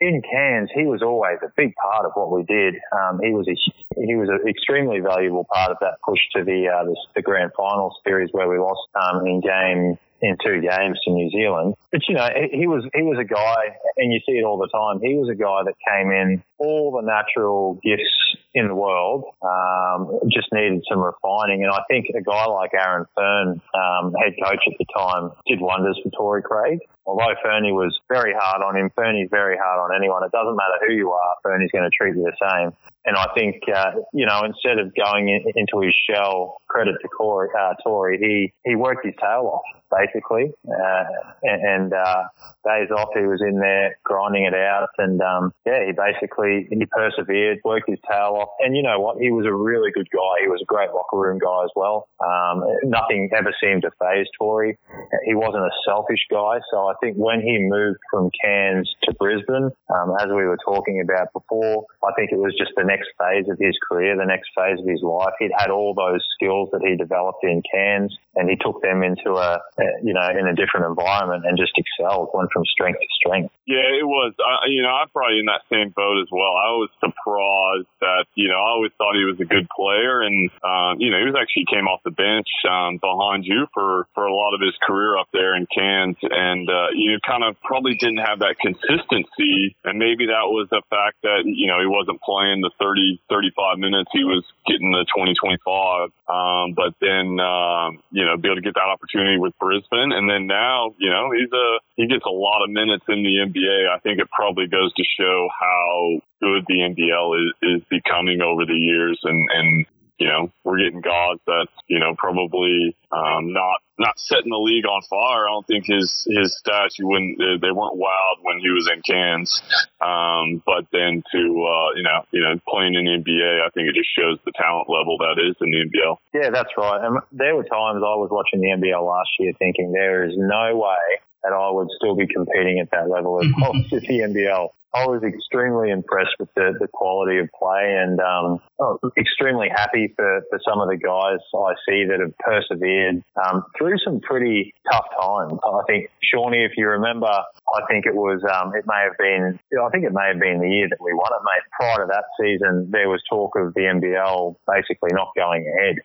in 0.00 0.22
Cairns, 0.22 0.70
he 0.74 0.84
was 0.84 1.02
always 1.02 1.38
a 1.42 1.52
big 1.56 1.74
part 1.76 2.04
of 2.04 2.12
what 2.14 2.30
we 2.32 2.42
did. 2.44 2.74
Um, 2.92 3.20
he 3.22 3.32
was 3.32 3.48
a 3.48 3.56
he 4.00 4.14
was 4.16 4.28
an 4.28 4.48
extremely 4.48 5.00
valuable 5.00 5.46
part 5.52 5.70
of 5.70 5.78
that 5.80 6.00
push 6.04 6.20
to 6.36 6.44
the 6.44 6.68
uh, 6.68 6.84
the, 6.84 6.96
the 7.16 7.22
grand 7.22 7.52
final 7.56 7.94
series 8.04 8.28
where 8.32 8.48
we 8.48 8.58
lost 8.58 8.88
um, 8.94 9.26
in 9.26 9.40
game 9.40 9.98
in 10.22 10.36
two 10.44 10.60
games 10.60 10.98
to 11.04 11.10
New 11.10 11.30
Zealand. 11.30 11.74
But 11.92 12.02
you 12.08 12.14
know, 12.14 12.28
he 12.52 12.66
was 12.66 12.84
he 12.94 13.02
was 13.02 13.18
a 13.18 13.24
guy, 13.24 13.76
and 13.96 14.12
you 14.12 14.20
see 14.26 14.32
it 14.32 14.44
all 14.44 14.58
the 14.58 14.68
time. 14.68 15.00
He 15.00 15.16
was 15.16 15.28
a 15.28 15.34
guy 15.34 15.64
that 15.64 15.74
came 15.86 16.10
in 16.10 16.42
all 16.58 16.92
the 16.92 17.02
natural 17.06 17.80
gifts 17.82 18.36
in 18.54 18.66
the 18.66 18.74
world, 18.74 19.24
um, 19.42 20.18
just 20.30 20.48
needed 20.52 20.82
some 20.90 21.00
refining. 21.00 21.62
And 21.62 21.72
I 21.72 21.82
think 21.88 22.06
a 22.16 22.20
guy 22.20 22.46
like 22.46 22.72
Aaron 22.74 23.06
Fearne, 23.16 23.60
um, 23.74 24.12
head 24.14 24.34
coach 24.42 24.62
at 24.66 24.74
the 24.78 24.86
time, 24.96 25.30
did 25.46 25.60
wonders 25.60 25.98
for 26.02 26.10
Torrey 26.10 26.42
Craig. 26.42 26.80
Although 27.06 27.34
Fernie 27.42 27.72
was 27.72 27.98
very 28.08 28.34
hard 28.36 28.62
on 28.62 28.76
him, 28.76 28.90
Fernie's 28.94 29.28
very 29.30 29.56
hard 29.56 29.80
on 29.80 29.96
anyone. 29.96 30.22
It 30.22 30.32
doesn't 30.32 30.56
matter 30.56 30.78
who 30.86 30.94
you 30.94 31.12
are, 31.12 31.36
Fernie's 31.42 31.70
going 31.72 31.88
to 31.88 31.96
treat 31.96 32.16
you 32.16 32.24
the 32.24 32.36
same. 32.40 32.72
And 33.06 33.16
I 33.16 33.26
think, 33.34 33.62
uh, 33.74 33.92
you 34.12 34.26
know, 34.26 34.42
instead 34.44 34.78
of 34.78 34.94
going 34.94 35.28
in, 35.28 35.42
into 35.56 35.80
his 35.84 35.94
shell, 36.08 36.58
credit 36.68 36.96
to 37.00 37.08
Corey, 37.08 37.48
uh, 37.58 37.72
Torrey, 37.82 38.18
he, 38.20 38.52
he 38.68 38.76
worked 38.76 39.06
his 39.06 39.14
tail 39.18 39.48
off, 39.50 39.64
basically. 39.90 40.52
Uh, 40.68 41.04
and, 41.42 41.94
uh, 41.94 42.24
days 42.62 42.90
off, 42.94 43.08
he 43.16 43.24
was 43.24 43.40
in 43.40 43.58
there 43.58 43.96
grinding 44.04 44.44
it 44.44 44.52
out. 44.52 44.90
And, 44.98 45.22
um, 45.22 45.52
yeah, 45.64 45.86
he 45.86 45.92
basically, 45.92 46.68
he 46.68 46.84
persevered, 46.84 47.60
worked 47.64 47.88
his 47.88 47.98
tail 48.06 48.36
off. 48.36 48.50
And 48.60 48.76
you 48.76 48.82
know 48.82 49.00
what? 49.00 49.16
He 49.16 49.32
was 49.32 49.46
a 49.46 49.54
really 49.54 49.90
good 49.92 50.08
guy. 50.12 50.44
He 50.44 50.48
was 50.48 50.60
a 50.60 50.66
great 50.66 50.92
locker 50.92 51.16
room 51.16 51.38
guy 51.38 51.64
as 51.64 51.70
well. 51.74 52.06
Um, 52.20 52.62
nothing 52.84 53.30
ever 53.34 53.54
seemed 53.64 53.82
to 53.82 53.90
phase 53.98 54.26
Torrey. 54.38 54.76
He 55.24 55.34
wasn't 55.34 55.64
a 55.64 55.72
selfish 55.88 56.20
guy. 56.30 56.60
So 56.70 56.89
I 56.90 56.94
think 57.00 57.16
when 57.16 57.40
he 57.40 57.58
moved 57.62 58.00
from 58.10 58.30
Cairns 58.42 58.90
to 59.04 59.14
Brisbane, 59.14 59.70
um, 59.94 60.08
as 60.18 60.26
we 60.26 60.42
were 60.42 60.58
talking 60.64 61.00
about 61.00 61.32
before, 61.32 61.86
I 62.02 62.10
think 62.18 62.32
it 62.32 62.38
was 62.38 62.54
just 62.58 62.72
the 62.76 62.84
next 62.84 63.08
phase 63.14 63.46
of 63.46 63.58
his 63.58 63.78
career, 63.86 64.16
the 64.16 64.26
next 64.26 64.50
phase 64.58 64.82
of 64.82 64.86
his 64.86 65.02
life. 65.02 65.34
He'd 65.38 65.54
had 65.56 65.70
all 65.70 65.94
those 65.94 66.26
skills 66.34 66.70
that 66.72 66.82
he 66.82 66.96
developed 66.96 67.44
in 67.44 67.62
Cairns 67.70 68.16
and 68.34 68.50
he 68.50 68.56
took 68.56 68.82
them 68.82 69.02
into 69.02 69.38
a, 69.38 69.60
you 70.02 70.14
know, 70.14 70.26
in 70.34 70.46
a 70.46 70.54
different 70.54 70.86
environment 70.86 71.44
and 71.46 71.58
just 71.58 71.72
excelled, 71.78 72.30
went 72.34 72.50
from 72.52 72.64
strength 72.64 72.98
to 72.98 73.08
strength. 73.14 73.52
Yeah, 73.66 73.86
it 73.98 74.06
was. 74.06 74.32
You 74.66 74.82
know, 74.82 74.90
I'm 74.90 75.08
probably 75.10 75.38
in 75.38 75.46
that 75.46 75.62
same 75.70 75.90
boat 75.94 76.18
as 76.22 76.30
well. 76.32 76.54
I 76.56 76.74
was 76.74 76.90
surprised 76.98 77.90
that, 78.00 78.26
you 78.34 78.48
know, 78.48 78.58
I 78.58 78.70
always 78.74 78.92
thought 78.98 79.14
he 79.14 79.26
was 79.28 79.38
a 79.40 79.46
good 79.46 79.68
player 79.74 80.22
and, 80.22 80.50
um, 80.64 80.98
you 80.98 81.10
know, 81.10 81.18
he 81.18 81.26
was 81.26 81.36
actually 81.38 81.66
came 81.70 81.86
off 81.86 82.00
the 82.04 82.14
bench, 82.14 82.48
um, 82.64 82.98
behind 82.98 83.44
you 83.44 83.66
for, 83.74 84.06
for 84.14 84.24
a 84.24 84.34
lot 84.34 84.54
of 84.54 84.60
his 84.60 84.74
career 84.86 85.18
up 85.18 85.28
there 85.32 85.54
in 85.54 85.66
Cairns. 85.68 86.16
And, 86.22 86.68
uh, 86.70 86.79
you 86.94 87.18
kind 87.26 87.44
of 87.44 87.56
probably 87.62 87.94
didn't 87.94 88.22
have 88.24 88.40
that 88.40 88.56
consistency. 88.60 89.76
And 89.84 89.98
maybe 89.98 90.26
that 90.26 90.48
was 90.48 90.68
the 90.70 90.82
fact 90.90 91.22
that, 91.22 91.42
you 91.44 91.66
know, 91.66 91.80
he 91.80 91.86
wasn't 91.86 92.20
playing 92.22 92.60
the 92.60 92.70
30, 92.80 93.20
35 93.28 93.78
minutes. 93.78 94.10
He 94.12 94.24
was 94.24 94.44
getting 94.66 94.90
the 94.90 95.04
20, 95.14 95.34
25. 95.34 96.10
Um, 96.28 96.74
but 96.74 96.94
then, 97.00 97.40
um, 97.40 98.02
you 98.10 98.24
know, 98.24 98.36
be 98.36 98.48
able 98.48 98.62
to 98.62 98.66
get 98.66 98.74
that 98.74 98.90
opportunity 98.90 99.38
with 99.38 99.56
Brisbane. 99.58 100.12
And 100.12 100.28
then 100.28 100.46
now, 100.46 100.94
you 100.98 101.10
know, 101.10 101.30
he's 101.30 101.50
a, 101.52 101.68
he 101.96 102.06
gets 102.06 102.24
a 102.26 102.32
lot 102.32 102.62
of 102.62 102.70
minutes 102.70 103.04
in 103.08 103.22
the 103.22 103.34
NBA. 103.46 103.88
I 103.90 103.98
think 104.00 104.20
it 104.20 104.30
probably 104.30 104.66
goes 104.66 104.92
to 104.94 105.04
show 105.18 105.48
how 105.48 106.20
good 106.40 106.64
the 106.66 106.86
NBL 106.86 107.28
is, 107.36 107.50
is 107.62 107.80
becoming 107.90 108.40
over 108.40 108.64
the 108.64 108.78
years. 108.78 109.18
And, 109.24 109.48
and, 109.52 109.86
you 110.20 110.28
know, 110.28 110.52
we're 110.64 110.76
getting 110.76 111.00
guys 111.00 111.40
that, 111.46 111.66
you 111.88 111.98
know, 111.98 112.14
probably, 112.14 112.94
um, 113.10 113.56
not, 113.56 113.80
not 113.98 114.20
setting 114.20 114.52
the 114.52 114.60
league 114.60 114.84
on 114.84 115.00
fire. 115.08 115.48
I 115.48 115.50
don't 115.50 115.66
think 115.66 115.88
his, 115.88 116.28
his 116.28 116.60
stats, 116.60 117.00
you 117.00 117.08
wouldn't, 117.08 117.40
they 117.40 117.72
weren't 117.72 117.96
wild 117.96 118.44
when 118.44 118.60
he 118.60 118.68
was 118.68 118.84
in 118.92 119.00
Cairns. 119.00 119.64
Um, 119.96 120.62
but 120.68 120.84
then 120.92 121.24
to, 121.32 121.40
uh, 121.40 121.88
you 121.96 122.04
know, 122.04 122.20
you 122.36 122.44
know, 122.44 122.60
playing 122.68 123.00
in 123.00 123.08
the 123.08 123.16
NBA, 123.16 123.64
I 123.64 123.72
think 123.72 123.88
it 123.88 123.96
just 123.96 124.12
shows 124.12 124.36
the 124.44 124.52
talent 124.60 124.92
level 124.92 125.16
that 125.24 125.40
is 125.40 125.56
in 125.56 125.72
the 125.72 125.88
NBL. 125.88 126.16
Yeah, 126.36 126.50
that's 126.52 126.70
right. 126.76 127.00
And 127.00 127.16
there 127.32 127.56
were 127.56 127.64
times 127.64 128.04
I 128.04 128.16
was 128.20 128.28
watching 128.28 128.60
the 128.60 128.76
NBL 128.76 129.00
last 129.00 129.32
year 129.40 129.52
thinking 129.58 129.92
there 129.92 130.28
is 130.28 130.36
no 130.36 130.76
way 130.76 131.24
that 131.42 131.56
I 131.56 131.70
would 131.72 131.88
still 131.96 132.14
be 132.14 132.28
competing 132.28 132.80
at 132.80 132.90
that 132.92 133.08
level 133.08 133.40
as 133.40 133.48
well 133.60 133.72
as 133.72 133.88
the 133.88 134.04
NBL. 134.04 134.68
I 134.92 135.06
was 135.06 135.22
extremely 135.22 135.90
impressed 135.90 136.34
with 136.38 136.48
the, 136.54 136.74
the 136.78 136.88
quality 136.88 137.38
of 137.38 137.48
play 137.56 137.96
and 137.98 138.18
um, 138.18 138.58
oh, 138.80 138.98
extremely 139.16 139.68
happy 139.70 140.12
for, 140.16 140.42
for 140.50 140.58
some 140.66 140.80
of 140.80 140.88
the 140.88 140.96
guys 140.96 141.38
I 141.54 141.74
see 141.86 142.04
that 142.10 142.18
have 142.18 142.36
persevered 142.38 143.22
um, 143.38 143.64
through 143.78 143.98
some 144.04 144.20
pretty 144.20 144.74
tough 144.90 145.06
times. 145.20 145.58
I 145.62 145.82
think, 145.86 146.10
Shawnee, 146.22 146.64
if 146.64 146.72
you 146.76 146.88
remember, 146.88 147.30
I 147.30 147.80
think 147.88 148.06
it 148.06 148.14
was, 148.14 148.42
um, 148.42 148.74
it 148.74 148.84
may 148.86 149.06
have 149.06 149.16
been, 149.18 149.58
I 149.78 149.88
think 149.90 150.04
it 150.04 150.12
may 150.12 150.26
have 150.26 150.40
been 150.40 150.58
the 150.58 150.68
year 150.68 150.88
that 150.90 150.98
we 151.00 151.14
won 151.14 151.30
it, 151.38 151.42
mate. 151.46 151.62
Prior 151.78 152.06
to 152.06 152.08
that 152.10 152.24
season, 152.40 152.90
there 152.90 153.08
was 153.08 153.22
talk 153.30 153.54
of 153.56 153.74
the 153.74 153.86
NBL 153.86 154.56
basically 154.66 155.10
not 155.12 155.30
going 155.36 155.70
ahead. 155.70 156.02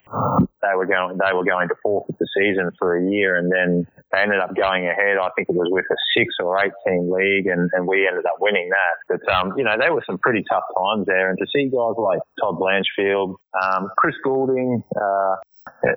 They 0.66 0.76
were 0.76 0.90
going, 0.90 1.18
they 1.22 1.34
were 1.34 1.46
going 1.46 1.70
to 1.70 1.76
forfeit 1.84 2.18
the 2.18 2.28
season 2.34 2.72
for 2.80 2.98
a 2.98 3.04
year 3.06 3.38
and 3.38 3.52
then 3.52 3.86
they 4.12 4.20
ended 4.20 4.40
up 4.40 4.56
going 4.56 4.88
ahead. 4.88 5.22
I 5.22 5.30
think 5.36 5.50
it 5.50 5.56
was 5.56 5.70
with 5.70 5.86
a 5.86 6.00
six 6.18 6.34
or 6.42 6.58
eight 6.58 6.74
team 6.88 7.12
league 7.14 7.46
and, 7.46 7.70
and 7.74 7.86
we 7.86 8.08
ended 8.08 8.26
up 8.26 8.42
winning 8.42 8.70
that. 8.74 8.96
But, 9.08 9.24
um, 9.32 9.54
you 9.58 9.64
know, 9.64 9.78
there 9.78 9.94
were 9.94 10.04
some 10.06 10.18
pretty 10.18 10.44
tough 10.50 10.66
times 10.74 11.06
there. 11.06 11.30
And 11.30 11.38
to 11.38 11.46
see 11.54 11.70
guys 11.70 11.98
like 11.98 12.20
Todd 12.42 12.58
Blanchfield, 12.58 13.36
um, 13.62 13.90
Chris 13.98 14.16
Goulding, 14.24 14.84
uh, 14.96 15.36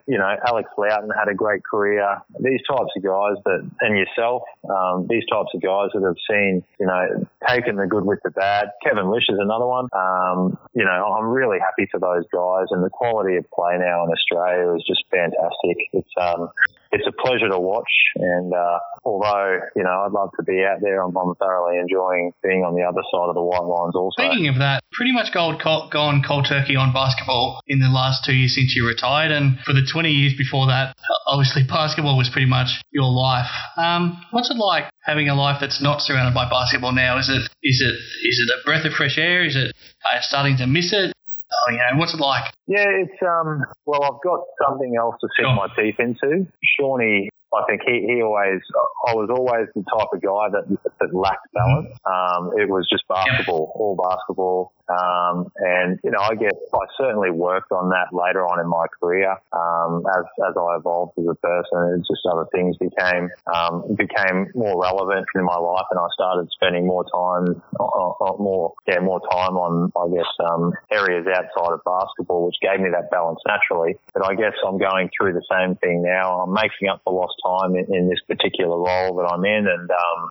you 0.06 0.18
know, 0.18 0.34
Alex 0.46 0.68
Loughton 0.76 1.10
had 1.10 1.28
a 1.28 1.34
great 1.34 1.62
career. 1.64 2.18
These 2.40 2.60
types 2.68 2.90
of 2.96 3.02
guys 3.02 3.36
that, 3.44 3.70
and 3.80 3.96
yourself, 3.96 4.42
um, 4.68 5.06
these 5.08 5.24
types 5.30 5.48
of 5.54 5.62
guys 5.62 5.88
that 5.94 6.02
have 6.04 6.20
seen, 6.28 6.62
you 6.78 6.86
know, 6.86 7.26
taken 7.48 7.76
the 7.76 7.86
good 7.86 8.04
with 8.04 8.20
the 8.24 8.30
bad. 8.30 8.70
Kevin 8.84 9.10
Lisch 9.10 9.28
is 9.28 9.38
another 9.40 9.66
one. 9.66 9.88
Um, 9.92 10.58
you 10.74 10.84
know, 10.84 10.90
I'm 10.90 11.26
really 11.26 11.58
happy 11.58 11.88
for 11.90 12.00
those 12.00 12.24
guys 12.32 12.66
and 12.70 12.84
the 12.84 12.90
quality 12.90 13.36
of 13.36 13.50
play 13.50 13.76
now 13.78 14.04
in 14.04 14.10
Australia 14.10 14.74
is 14.74 14.84
just 14.86 15.04
fantastic. 15.10 15.76
It's, 15.92 16.12
um, 16.20 16.50
it's 16.90 17.06
a 17.06 17.12
pleasure 17.12 17.48
to 17.48 17.58
watch. 17.58 17.90
And 18.16 18.52
uh, 18.52 18.78
although 19.04 19.60
you 19.76 19.82
know 19.82 20.04
I'd 20.06 20.12
love 20.12 20.30
to 20.36 20.42
be 20.42 20.64
out 20.64 20.80
there, 20.80 21.02
I'm, 21.02 21.16
I'm, 21.16 21.34
thoroughly 21.36 21.78
enjoying 21.78 22.32
being 22.42 22.64
on 22.64 22.74
the 22.74 22.82
other 22.82 23.02
side 23.12 23.28
of 23.28 23.34
the 23.34 23.44
white 23.44 23.64
lines. 23.64 23.94
Also, 23.94 24.16
speaking 24.16 24.48
of 24.48 24.58
that, 24.58 24.82
pretty 24.92 25.12
much 25.12 25.32
gone 25.32 25.58
cold, 25.62 25.92
gone 25.92 26.22
cold 26.26 26.46
turkey 26.48 26.76
on 26.76 26.92
basketball 26.92 27.60
in 27.66 27.78
the 27.78 27.88
last 27.88 28.24
two 28.24 28.32
years 28.32 28.54
since 28.54 28.74
you 28.74 28.86
retired, 28.86 29.30
and 29.30 29.60
for 29.64 29.72
the 29.72 29.84
20 29.84 30.10
years 30.10 30.34
before 30.36 30.66
that, 30.66 30.96
obviously 31.26 31.62
basketball 31.68 32.16
was 32.16 32.30
pretty 32.30 32.48
much 32.48 32.68
your 32.90 33.10
life. 33.10 33.50
Um, 33.76 34.20
what's 34.30 34.50
it 34.50 34.56
like 34.56 34.90
having 35.04 35.28
a 35.28 35.34
life 35.34 35.58
that's 35.60 35.82
not 35.82 36.00
surrounded 36.00 36.34
by 36.34 36.48
basketball 36.48 36.92
now? 36.92 37.18
Is 37.18 37.28
it 37.28 37.44
is 37.62 37.78
it 37.84 37.94
is 38.26 38.40
it 38.40 38.48
a 38.48 38.64
breath 38.64 38.84
of 38.84 38.92
fresh 38.92 39.18
air? 39.18 39.44
Is 39.44 39.56
it 39.56 39.76
are 40.04 40.16
you 40.16 40.22
starting 40.22 40.56
to 40.58 40.66
miss 40.66 40.92
it? 40.92 41.12
Oh, 41.50 41.70
you 41.72 41.78
know, 41.78 41.98
what's 41.98 42.14
it 42.14 42.20
like? 42.20 42.52
Yeah, 42.66 42.86
it's 42.88 43.22
um. 43.22 43.64
Well, 43.86 44.02
I've 44.02 44.22
got 44.22 44.40
something 44.66 44.94
else 44.98 45.16
to 45.20 45.28
sink 45.36 45.48
my 45.56 45.68
teeth 45.76 45.96
into. 45.98 46.46
Shawnee 46.78 47.30
I 47.54 47.64
think 47.66 47.80
he, 47.86 48.04
he 48.06 48.22
always, 48.22 48.60
I 49.08 49.14
was 49.14 49.30
always 49.32 49.68
the 49.74 49.80
type 49.88 50.12
of 50.12 50.20
guy 50.20 50.52
that, 50.52 50.68
that 50.68 51.14
lacked 51.14 51.48
balance. 51.54 51.88
Um, 52.04 52.52
it 52.60 52.68
was 52.68 52.86
just 52.90 53.08
basketball, 53.08 53.72
all 53.74 53.96
basketball. 53.96 54.72
Um, 54.88 55.52
and, 55.56 55.98
you 56.02 56.10
know, 56.10 56.20
I 56.20 56.34
guess 56.34 56.56
I 56.72 56.84
certainly 56.96 57.30
worked 57.30 57.72
on 57.72 57.90
that 57.90 58.08
later 58.12 58.46
on 58.48 58.60
in 58.60 58.68
my 58.68 58.86
career. 59.00 59.36
Um, 59.52 60.04
as, 60.08 60.24
as 60.48 60.54
I 60.56 60.76
evolved 60.76 61.18
as 61.18 61.26
a 61.28 61.34
person, 61.36 62.00
it's 62.00 62.08
just 62.08 62.24
other 62.24 62.46
things 62.52 62.76
became, 62.78 63.28
um, 63.52 63.84
became 63.94 64.48
more 64.54 64.80
relevant 64.80 65.26
in 65.34 65.44
my 65.44 65.56
life 65.56 65.86
and 65.90 66.00
I 66.00 66.08
started 66.14 66.48
spending 66.52 66.86
more 66.86 67.04
time, 67.04 67.60
uh, 67.78 67.84
uh, 67.84 68.36
more, 68.38 68.74
yeah, 68.86 69.00
more 69.00 69.20
time 69.20 69.56
on, 69.60 69.92
I 69.92 70.08
guess, 70.08 70.32
um, 70.40 70.72
areas 70.90 71.26
outside 71.28 71.72
of 71.72 71.84
basketball, 71.84 72.46
which 72.46 72.56
gave 72.62 72.80
me 72.80 72.90
that 72.90 73.10
balance 73.10 73.40
naturally. 73.46 73.98
But 74.14 74.24
I 74.24 74.34
guess 74.34 74.56
I'm 74.66 74.78
going 74.78 75.10
through 75.12 75.34
the 75.34 75.44
same 75.52 75.76
thing 75.76 76.02
now. 76.02 76.40
I'm 76.40 76.52
making 76.52 76.88
up 76.88 77.02
for 77.04 77.12
lost 77.12 77.36
time 77.44 77.76
in, 77.76 77.92
in 77.92 78.08
this 78.08 78.20
particular 78.26 78.76
role 78.76 79.16
that 79.16 79.28
I'm 79.28 79.44
in, 79.44 79.66
and 79.68 79.90
um, 79.90 80.30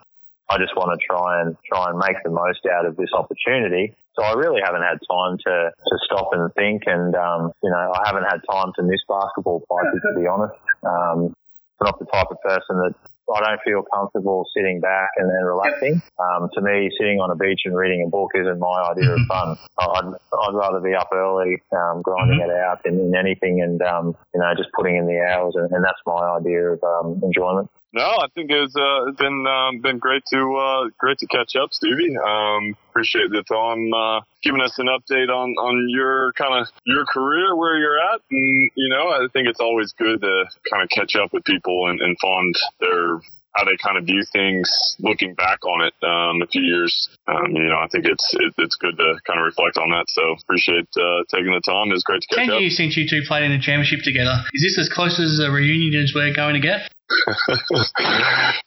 I 0.49 0.57
just 0.57 0.75
want 0.75 0.97
to 0.97 1.05
try 1.05 1.41
and 1.41 1.57
try 1.67 1.85
and 1.89 1.99
make 1.99 2.23
the 2.23 2.31
most 2.31 2.65
out 2.65 2.85
of 2.85 2.95
this 2.95 3.11
opportunity. 3.13 3.93
So 4.17 4.25
I 4.25 4.33
really 4.33 4.61
haven't 4.65 4.81
had 4.81 4.97
time 5.05 5.37
to, 5.45 5.69
to 5.69 5.95
stop 6.05 6.29
and 6.33 6.51
think 6.55 6.83
and, 6.87 7.13
um, 7.15 7.51
you 7.61 7.69
know, 7.69 7.93
I 7.93 8.01
haven't 8.05 8.23
had 8.23 8.41
time 8.49 8.73
to 8.77 8.83
miss 8.83 9.01
basketball 9.07 9.61
parties, 9.69 10.01
to 10.01 10.19
be 10.19 10.25
honest. 10.25 10.57
Um, 10.81 11.35
I'm 11.79 11.85
not 11.85 11.99
the 11.99 12.05
type 12.05 12.31
of 12.31 12.41
person 12.41 12.81
that 12.81 12.95
I 13.29 13.39
don't 13.45 13.61
feel 13.61 13.83
comfortable 13.93 14.47
sitting 14.57 14.79
back 14.81 15.09
and 15.17 15.29
then 15.29 15.45
relaxing. 15.45 16.01
Um, 16.17 16.49
to 16.55 16.61
me, 16.61 16.89
sitting 16.97 17.19
on 17.19 17.29
a 17.29 17.35
beach 17.35 17.61
and 17.65 17.77
reading 17.77 18.03
a 18.07 18.09
book 18.09 18.31
isn't 18.33 18.57
my 18.57 18.89
idea 18.89 19.13
of 19.13 19.19
fun. 19.27 19.55
I'd, 19.77 20.17
I'd 20.33 20.55
rather 20.55 20.79
be 20.79 20.95
up 20.95 21.09
early, 21.13 21.61
um, 21.71 22.01
grinding 22.01 22.41
it 22.41 22.49
out 22.49 22.81
in, 22.85 22.99
in 22.99 23.13
anything 23.15 23.61
and, 23.61 23.79
um, 23.83 24.17
you 24.33 24.41
know, 24.41 24.51
just 24.57 24.69
putting 24.73 24.95
in 24.95 25.05
the 25.05 25.21
hours 25.21 25.53
and, 25.55 25.69
and 25.71 25.83
that's 25.83 26.01
my 26.07 26.37
idea 26.41 26.73
of, 26.73 26.83
um, 26.83 27.21
enjoyment. 27.23 27.69
No, 27.97 28.21
I 28.21 28.27
think 28.35 28.51
it's 28.51 28.75
uh, 28.75 29.09
been 29.17 29.47
um, 29.47 29.81
been 29.81 29.97
great 29.97 30.21
to 30.29 30.37
uh, 30.37 30.89
great 30.99 31.17
to 31.17 31.27
catch 31.27 31.55
up, 31.55 31.73
Stevie. 31.73 32.15
Um, 32.15 32.77
appreciate 32.91 33.31
the 33.31 33.41
time 33.41 33.89
uh, 33.91 34.21
giving 34.43 34.61
us 34.61 34.77
an 34.77 34.85
update 34.85 35.33
on 35.33 35.57
on 35.57 35.89
your 35.89 36.31
kind 36.37 36.61
of 36.61 36.69
your 36.85 37.05
career, 37.05 37.55
where 37.55 37.79
you're 37.79 37.97
at, 37.97 38.21
and 38.29 38.69
you 38.75 38.89
know, 38.89 39.09
I 39.09 39.25
think 39.33 39.47
it's 39.47 39.59
always 39.59 39.93
good 39.93 40.21
to 40.21 40.45
kind 40.69 40.83
of 40.83 40.89
catch 40.89 41.15
up 41.15 41.33
with 41.33 41.43
people 41.45 41.89
and, 41.89 41.99
and 41.99 42.15
find 42.21 42.53
their 42.79 43.17
how 43.55 43.65
they 43.65 43.75
kind 43.81 43.97
of 43.97 44.05
view 44.05 44.21
things 44.31 44.69
looking 44.99 45.33
back 45.33 45.65
on 45.65 45.81
it 45.81 45.93
um, 46.05 46.43
a 46.43 46.47
few 46.47 46.61
years. 46.61 47.09
Um, 47.27 47.49
you 47.55 47.63
know, 47.63 47.81
I 47.81 47.87
think 47.91 48.05
it's 48.05 48.29
it, 48.37 48.53
it's 48.59 48.75
good 48.75 48.95
to 48.95 49.17
kind 49.25 49.39
of 49.39 49.45
reflect 49.45 49.77
on 49.77 49.89
that. 49.89 50.05
So 50.09 50.21
appreciate 50.43 50.85
uh, 51.01 51.25
taking 51.33 51.49
the 51.49 51.65
time. 51.65 51.89
It's 51.89 52.03
great 52.03 52.21
to 52.21 52.27
catch 52.27 52.45
Ten 52.45 52.51
up. 52.53 52.61
years 52.61 52.77
since 52.77 52.95
you 52.95 53.09
two 53.09 53.25
played 53.25 53.41
in 53.41 53.53
a 53.53 53.59
championship 53.59 54.05
together. 54.05 54.37
Is 54.53 54.61
this 54.61 54.85
as 54.85 54.93
close 54.93 55.17
as 55.17 55.41
a 55.41 55.49
reunion 55.49 55.97
as 55.97 56.13
we're 56.13 56.29
going 56.35 56.53
to 56.53 56.61
get? 56.61 56.93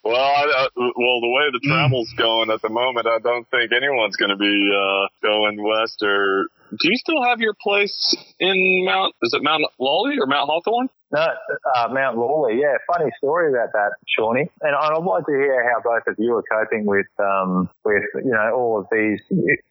well, 0.04 0.16
I, 0.16 0.66
uh, 0.66 0.68
well, 0.76 1.20
the 1.20 1.28
way 1.28 1.50
the 1.52 1.60
travel's 1.62 2.12
going 2.16 2.50
at 2.50 2.62
the 2.62 2.68
moment, 2.70 3.06
I 3.06 3.18
don't 3.18 3.48
think 3.50 3.72
anyone's 3.72 4.16
going 4.16 4.30
to 4.30 4.36
be 4.36 4.70
uh, 4.72 5.08
going 5.22 5.62
west. 5.62 6.02
Or 6.02 6.46
do 6.70 6.88
you 6.90 6.96
still 6.96 7.22
have 7.22 7.40
your 7.40 7.54
place 7.60 8.16
in 8.38 8.84
Mount? 8.84 9.14
Is 9.22 9.34
it 9.34 9.42
Mount 9.42 9.64
Lawley 9.78 10.16
or 10.18 10.26
Mount 10.26 10.48
Hawthorne? 10.48 10.88
No, 11.12 11.26
uh, 11.74 11.88
Mount 11.90 12.18
Lawley. 12.18 12.60
Yeah, 12.60 12.78
funny 12.86 13.10
story 13.18 13.50
about 13.50 13.72
that, 13.72 13.98
Shawnee. 14.06 14.48
And 14.60 14.76
I'd 14.76 15.02
like 15.02 15.26
to 15.26 15.32
hear 15.32 15.66
how 15.66 15.82
both 15.82 16.06
of 16.06 16.14
you 16.18 16.36
are 16.36 16.44
coping 16.46 16.86
with, 16.86 17.10
um, 17.18 17.68
with 17.84 18.04
you 18.14 18.30
know, 18.30 18.54
all 18.54 18.78
of 18.78 18.86
these. 18.92 19.18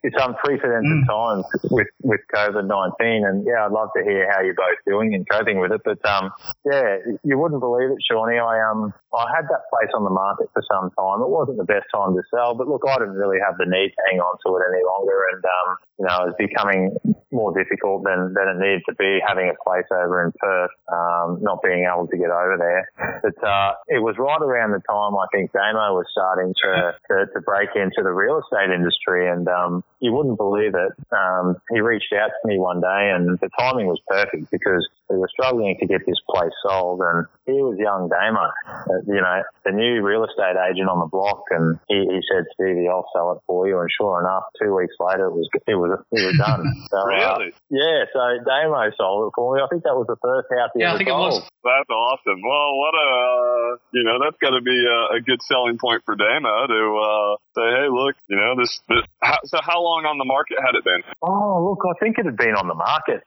It's 0.04 0.16
unprecedented 0.20 1.08
times 1.08 1.46
with 1.72 1.88
with 2.04 2.20
COVID 2.36 2.68
nineteen, 2.68 3.24
and 3.24 3.46
yeah, 3.48 3.66
I'd 3.66 3.72
love 3.72 3.90
to 3.96 4.04
hear 4.04 4.28
how 4.32 4.42
you're 4.42 4.54
both 4.54 4.80
doing 4.86 5.16
and 5.16 5.28
coping 5.30 5.60
with 5.60 5.72
it. 5.72 5.82
But 5.86 6.04
um, 6.04 6.32
yeah, 6.66 6.98
you 7.24 7.40
wouldn't 7.40 7.62
believe 7.62 7.92
it, 7.92 8.04
Shawnee. 8.04 8.40
I 8.40 8.60
um, 8.60 8.94
I 9.16 9.26
had 9.34 9.48
that 9.48 9.64
place 9.72 9.92
on 9.96 10.04
the 10.04 10.12
market 10.12 10.52
for 10.54 10.64
some 10.68 10.92
time. 10.92 11.24
It 11.24 11.32
wasn't 11.32 11.58
the 11.58 11.68
best 11.68 11.88
time 11.94 12.16
to 12.16 12.24
sell, 12.36 12.54
but 12.54 12.68
look, 12.68 12.84
I 12.88 13.00
didn't 13.00 13.16
really 13.16 13.40
have 13.40 13.56
the 13.58 13.66
need 13.66 13.96
to 13.96 14.02
hang 14.12 14.20
on 14.20 14.36
to 14.44 14.50
it 14.60 14.64
any 14.68 14.84
longer, 14.84 15.24
and 15.32 15.44
um, 15.44 15.70
you 16.00 16.08
know, 16.08 16.24
it 16.24 16.32
was 16.32 16.40
becoming 16.40 16.96
more 17.30 17.52
difficult 17.52 18.04
than 18.04 18.34
than 18.34 18.48
it 18.48 18.58
needed 18.58 18.82
to 18.88 18.96
be 18.96 19.20
having 19.20 19.52
a 19.52 19.58
place 19.64 19.86
over 19.92 20.24
in 20.24 20.32
Perth. 20.40 20.72
Um, 20.88 21.40
not 21.42 21.62
being 21.62 21.86
able 21.86 22.08
to 22.08 22.18
get 22.18 22.32
over 22.32 22.56
there. 22.58 22.88
But 23.22 23.38
uh, 23.44 23.74
it 23.88 24.00
was 24.00 24.16
right 24.18 24.42
around 24.42 24.72
the 24.72 24.82
time 24.88 25.14
I 25.20 25.28
think 25.36 25.52
Damo 25.52 25.94
was 25.94 26.08
starting 26.10 26.56
to, 26.64 26.96
to, 27.12 27.16
to 27.34 27.42
break 27.42 27.70
into 27.76 28.00
the 28.02 28.16
real 28.16 28.40
estate 28.40 28.74
industry, 28.74 29.28
and 29.28 29.48
um, 29.48 29.84
you 30.00 30.14
wouldn't 30.14 30.38
believe 30.38 30.74
it. 30.74 30.94
Um, 31.12 31.58
he 31.70 31.82
reached 31.82 32.14
out 32.16 32.32
to 32.32 32.48
me 32.48 32.58
one 32.58 32.80
day, 32.80 33.12
and 33.14 33.38
the 33.40 33.50
timing 33.60 33.88
was 33.88 34.00
perfect 34.08 34.50
because 34.52 34.88
we 35.10 35.18
were 35.18 35.30
struggling 35.32 35.76
to 35.80 35.86
get 35.88 36.06
this 36.06 36.20
place 36.30 36.54
sold, 36.62 37.02
and 37.02 37.26
he 37.46 37.58
was 37.62 37.78
young 37.82 38.10
Damo, 38.10 38.46
uh, 38.46 39.02
you 39.08 39.22
know, 39.22 39.42
the 39.66 39.72
new 39.72 40.02
real 40.06 40.24
estate 40.24 40.56
agent 40.70 40.88
on 40.90 41.00
the 41.02 41.10
block, 41.10 41.44
and 41.50 41.80
he, 41.90 42.06
he 42.06 42.22
said, 42.30 42.46
"Stevie, 42.54 42.88
I'll 42.88 43.10
sell 43.14 43.34
it 43.34 43.42
for 43.48 43.68
you." 43.68 43.80
And 43.80 43.90
sure 43.90 44.22
enough, 44.22 44.44
two 44.62 44.76
weeks 44.76 44.94
later, 45.00 45.28
it 45.28 45.36
was 45.36 45.50
it 45.66 45.76
was 45.76 46.00
it 46.12 46.22
was 46.26 46.38
done. 46.38 46.66
So, 46.90 46.98
uh, 46.98 47.06
really? 47.06 47.54
yeah. 47.70 48.10
So 48.10 48.20
Damo 48.42 48.90
sold 48.98 49.30
it 49.30 49.34
for 49.38 49.54
me. 49.54 49.62
I 49.62 49.68
think 49.70 49.84
that 49.86 49.94
was 49.94 50.10
the 50.10 50.18
first 50.26 50.50
house 50.50 50.74
he 50.74 50.82
Yeah, 50.82 50.90
I 50.90 50.98
ever 50.98 50.98
think 50.98 51.10
it 51.10 51.14
sold. 51.14 51.46
was. 51.46 51.50
That's 51.62 51.92
awesome. 51.94 52.42
Well, 52.42 52.70
what 52.82 52.94
a 52.98 53.08
uh, 53.14 53.70
you 53.94 54.02
know 54.06 54.18
that's 54.18 54.38
got 54.42 54.58
to 54.58 54.62
be 54.66 54.74
a, 54.74 55.18
a 55.18 55.22
good 55.22 55.38
selling 55.46 55.78
point 55.78 56.02
for 56.06 56.16
Damo 56.18 56.66
to 56.66 56.82
uh, 56.98 57.32
say, 57.54 57.68
hey, 57.78 57.88
look, 57.94 58.16
you 58.26 58.38
know 58.42 58.58
this. 58.58 58.74
this 58.90 59.06
how, 59.22 59.38
so 59.46 59.58
how 59.62 59.82
long 59.84 60.06
on 60.10 60.18
the 60.18 60.26
market 60.26 60.58
had 60.58 60.74
it 60.74 60.84
been? 60.84 61.02
Oh, 61.22 61.62
look, 61.70 61.84
I 61.86 61.94
think 62.00 62.18
it 62.18 62.26
had 62.26 62.38
been 62.38 62.56
on 62.58 62.68
the 62.68 62.74
market 62.78 63.22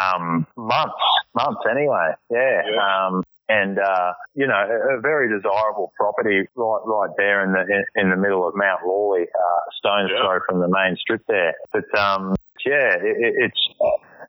um, 0.00 0.46
months, 0.56 0.94
months 1.34 1.62
anyway. 1.70 2.12
Yeah. 2.30 2.62
Yeah. 2.68 3.06
Um, 3.06 3.22
and 3.48 3.78
uh, 3.78 4.12
you 4.34 4.46
know, 4.46 4.54
a, 4.54 4.98
a 4.98 5.00
very 5.00 5.28
desirable 5.28 5.92
property 5.96 6.48
right 6.56 6.82
right 6.86 7.10
there 7.16 7.44
in 7.44 7.52
the 7.52 7.60
in, 7.60 7.84
in 8.04 8.10
the 8.10 8.16
middle 8.16 8.46
of 8.46 8.54
Mount 8.56 8.80
Lawley, 8.86 9.22
uh, 9.22 9.60
stone's 9.76 10.10
Yeah. 10.12 10.22
throw 10.24 10.38
from 10.48 10.60
the 10.60 10.68
main 10.68 10.96
strip 10.96 11.22
there. 11.28 11.54
But 11.72 11.86
um, 11.98 12.34
yeah, 12.64 12.94
it, 12.96 13.16
it, 13.18 13.34
it's 13.50 13.60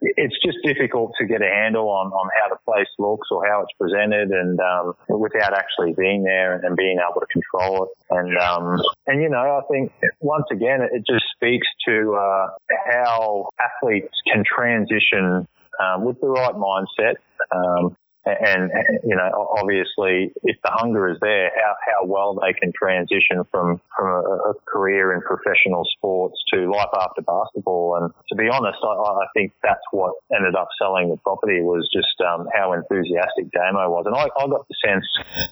it's 0.01 0.35
just 0.43 0.57
difficult 0.65 1.13
to 1.17 1.25
get 1.25 1.41
a 1.41 1.47
handle 1.47 1.87
on, 1.87 2.07
on 2.07 2.29
how 2.35 2.49
the 2.49 2.59
place 2.65 2.89
looks 2.99 3.29
or 3.31 3.47
how 3.47 3.61
it's 3.61 3.71
presented 3.79 4.31
and 4.31 4.59
um, 4.59 4.93
without 5.07 5.53
actually 5.53 5.93
being 5.97 6.23
there 6.23 6.55
and 6.55 6.75
being 6.75 6.97
able 6.99 7.21
to 7.21 7.27
control 7.31 7.85
it. 7.85 7.89
And 8.09 8.37
um, 8.37 8.81
and 9.07 9.21
you 9.21 9.29
know, 9.29 9.37
I 9.39 9.61
think 9.71 9.93
once 10.19 10.45
again 10.51 10.81
it 10.81 10.89
it 10.91 11.03
just 11.07 11.25
speaks 11.35 11.67
to 11.87 12.15
uh, 12.19 12.47
how 12.91 13.47
athletes 13.61 14.15
can 14.31 14.43
transition 14.43 15.47
um, 15.81 16.05
with 16.05 16.19
the 16.21 16.27
right 16.27 16.55
mindset. 16.55 17.15
Um, 17.55 17.95
and, 18.25 18.71
and, 18.71 18.99
you 19.03 19.17
know, 19.17 19.27
obviously, 19.59 20.31
if 20.43 20.55
the 20.63 20.71
hunger 20.71 21.11
is 21.11 21.17
there, 21.19 21.51
how, 21.59 21.75
how 21.83 22.07
well 22.07 22.39
they 22.39 22.53
can 22.53 22.71
transition 22.71 23.43
from, 23.51 23.81
from 23.97 24.07
a, 24.07 24.51
a 24.51 24.53
career 24.65 25.11
in 25.13 25.19
professional 25.19 25.83
sports 25.97 26.39
to 26.53 26.71
life 26.71 26.87
after 26.95 27.21
basketball. 27.21 27.99
And 27.99 28.13
to 28.29 28.35
be 28.35 28.47
honest, 28.47 28.79
I, 28.81 28.95
I 28.95 29.27
think 29.35 29.51
that's 29.61 29.83
what 29.91 30.13
ended 30.33 30.55
up 30.55 30.69
selling 30.79 31.09
the 31.09 31.17
property 31.17 31.59
was 31.59 31.89
just 31.91 32.15
um, 32.25 32.47
how 32.55 32.71
enthusiastic 32.71 33.51
Damo 33.51 33.89
was. 33.91 34.05
And 34.07 34.15
I, 34.15 34.31
I 34.39 34.47
got 34.47 34.65
the 34.69 34.75
sense 34.87 35.03